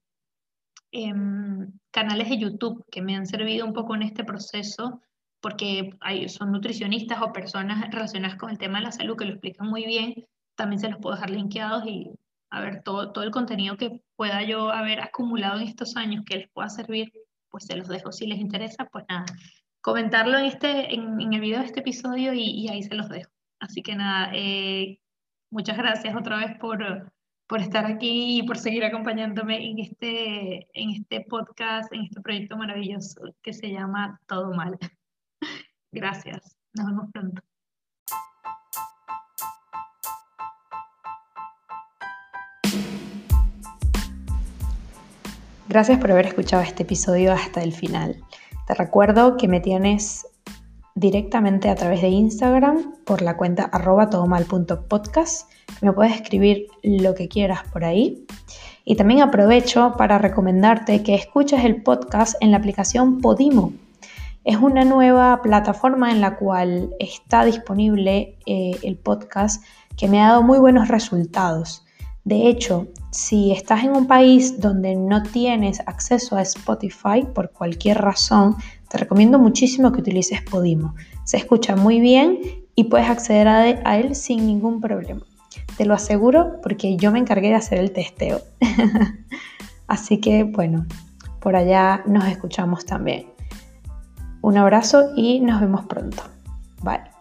em, 0.92 1.72
canales 1.90 2.30
de 2.30 2.38
YouTube 2.38 2.84
que 2.90 3.02
me 3.02 3.16
han 3.16 3.26
servido 3.26 3.66
un 3.66 3.72
poco 3.72 3.96
en 3.96 4.02
este 4.02 4.22
proceso 4.22 5.02
porque 5.40 5.90
hay, 6.00 6.28
son 6.30 6.52
nutricionistas 6.52 7.20
o 7.20 7.32
personas 7.32 7.90
relacionadas 7.90 8.38
con 8.38 8.48
el 8.48 8.56
tema 8.58 8.78
de 8.78 8.84
la 8.84 8.92
salud 8.92 9.16
que 9.16 9.26
lo 9.26 9.32
explican 9.32 9.68
muy 9.68 9.84
bien, 9.84 10.14
también 10.54 10.80
se 10.80 10.88
los 10.88 10.98
puedo 11.00 11.16
dejar 11.16 11.30
linkeados 11.30 11.84
y 11.86 12.10
a 12.50 12.60
ver 12.60 12.82
todo, 12.82 13.12
todo 13.12 13.24
el 13.24 13.30
contenido 13.30 13.76
que 13.76 14.00
pueda 14.16 14.42
yo 14.42 14.70
haber 14.70 15.00
acumulado 15.00 15.60
en 15.60 15.66
estos 15.66 15.96
años 15.96 16.24
que 16.24 16.36
les 16.36 16.48
pueda 16.50 16.70
servir, 16.70 17.12
pues 17.50 17.66
se 17.66 17.76
los 17.76 17.88
dejo. 17.88 18.10
Si 18.10 18.26
les 18.26 18.38
interesa, 18.38 18.86
pues 18.86 19.04
nada, 19.08 19.26
comentarlo 19.82 20.38
en, 20.38 20.46
este, 20.46 20.94
en, 20.94 21.20
en 21.20 21.34
el 21.34 21.40
video 21.40 21.58
de 21.58 21.66
este 21.66 21.80
episodio 21.80 22.32
y, 22.32 22.42
y, 22.42 22.68
ahí 22.68 22.82
se 22.82 22.94
los 22.94 23.08
dejo. 23.08 23.30
Así 23.58 23.82
que 23.82 23.96
nada, 23.96 24.30
eh, 24.32 24.98
muchas 25.54 25.78
gracias 25.78 26.14
otra 26.16 26.38
vez 26.38 26.58
por, 26.58 27.10
por 27.46 27.60
estar 27.60 27.86
aquí 27.86 28.40
y 28.40 28.42
por 28.42 28.58
seguir 28.58 28.84
acompañándome 28.84 29.70
en 29.70 29.78
este, 29.78 30.68
en 30.74 30.90
este 30.90 31.20
podcast, 31.20 31.92
en 31.92 32.02
este 32.02 32.20
proyecto 32.20 32.56
maravilloso 32.56 33.20
que 33.40 33.52
se 33.52 33.70
llama 33.70 34.20
Todo 34.26 34.52
Mal. 34.52 34.76
Gracias. 35.92 36.56
Nos 36.74 36.86
vemos 36.86 37.10
pronto. 37.12 37.40
Gracias 45.68 45.98
por 45.98 46.10
haber 46.10 46.26
escuchado 46.26 46.62
este 46.62 46.82
episodio 46.82 47.32
hasta 47.32 47.62
el 47.62 47.72
final. 47.72 48.16
Te 48.66 48.74
recuerdo 48.74 49.36
que 49.36 49.46
me 49.46 49.60
tienes 49.60 50.26
directamente 50.94 51.68
a 51.68 51.74
través 51.74 52.02
de 52.02 52.08
Instagram 52.08 52.94
por 53.04 53.22
la 53.22 53.36
cuenta 53.36 53.64
arroba 53.64 54.10
todomal.podcast. 54.10 55.50
Me 55.80 55.92
puedes 55.92 56.14
escribir 56.14 56.68
lo 56.82 57.14
que 57.14 57.28
quieras 57.28 57.62
por 57.72 57.84
ahí. 57.84 58.24
Y 58.84 58.96
también 58.96 59.22
aprovecho 59.22 59.94
para 59.96 60.18
recomendarte 60.18 61.02
que 61.02 61.14
escuches 61.14 61.64
el 61.64 61.82
podcast 61.82 62.36
en 62.40 62.50
la 62.50 62.58
aplicación 62.58 63.20
Podimo. 63.20 63.72
Es 64.44 64.58
una 64.58 64.84
nueva 64.84 65.40
plataforma 65.42 66.10
en 66.10 66.20
la 66.20 66.36
cual 66.36 66.90
está 66.98 67.44
disponible 67.44 68.36
eh, 68.44 68.72
el 68.82 68.96
podcast 68.96 69.64
que 69.96 70.06
me 70.06 70.20
ha 70.20 70.28
dado 70.28 70.42
muy 70.42 70.58
buenos 70.58 70.88
resultados. 70.88 71.84
De 72.24 72.48
hecho, 72.48 72.88
si 73.10 73.52
estás 73.52 73.84
en 73.84 73.96
un 73.96 74.06
país 74.06 74.60
donde 74.60 74.96
no 74.96 75.22
tienes 75.22 75.80
acceso 75.86 76.36
a 76.36 76.42
Spotify 76.42 77.26
por 77.34 77.52
cualquier 77.52 77.98
razón, 77.98 78.56
te 78.94 78.98
recomiendo 78.98 79.40
muchísimo 79.40 79.90
que 79.90 79.98
utilices 79.98 80.40
Podimo. 80.42 80.94
Se 81.24 81.36
escucha 81.36 81.74
muy 81.74 81.98
bien 81.98 82.38
y 82.76 82.84
puedes 82.84 83.10
acceder 83.10 83.48
a, 83.48 83.98
él 83.98 84.14
sin 84.14 84.46
ningún 84.46 84.80
problema. 84.80 85.22
Te 85.76 85.84
lo 85.84 85.94
aseguro 85.94 86.60
porque 86.62 86.96
yo 86.96 87.10
me 87.10 87.18
encargué 87.18 87.48
de 87.48 87.56
hacer 87.56 87.80
el 87.80 87.90
testeo. 87.90 88.40
Así 89.88 90.20
que 90.20 90.44
bueno, 90.44 90.86
por 91.40 91.56
allá 91.56 92.04
nos 92.06 92.24
escuchamos 92.26 92.86
también. 92.86 93.26
Un 94.42 94.58
abrazo 94.58 95.10
y 95.16 95.40
nos 95.40 95.60
vemos 95.60 95.86
pronto. 95.86 96.22
Bye. 96.80 97.13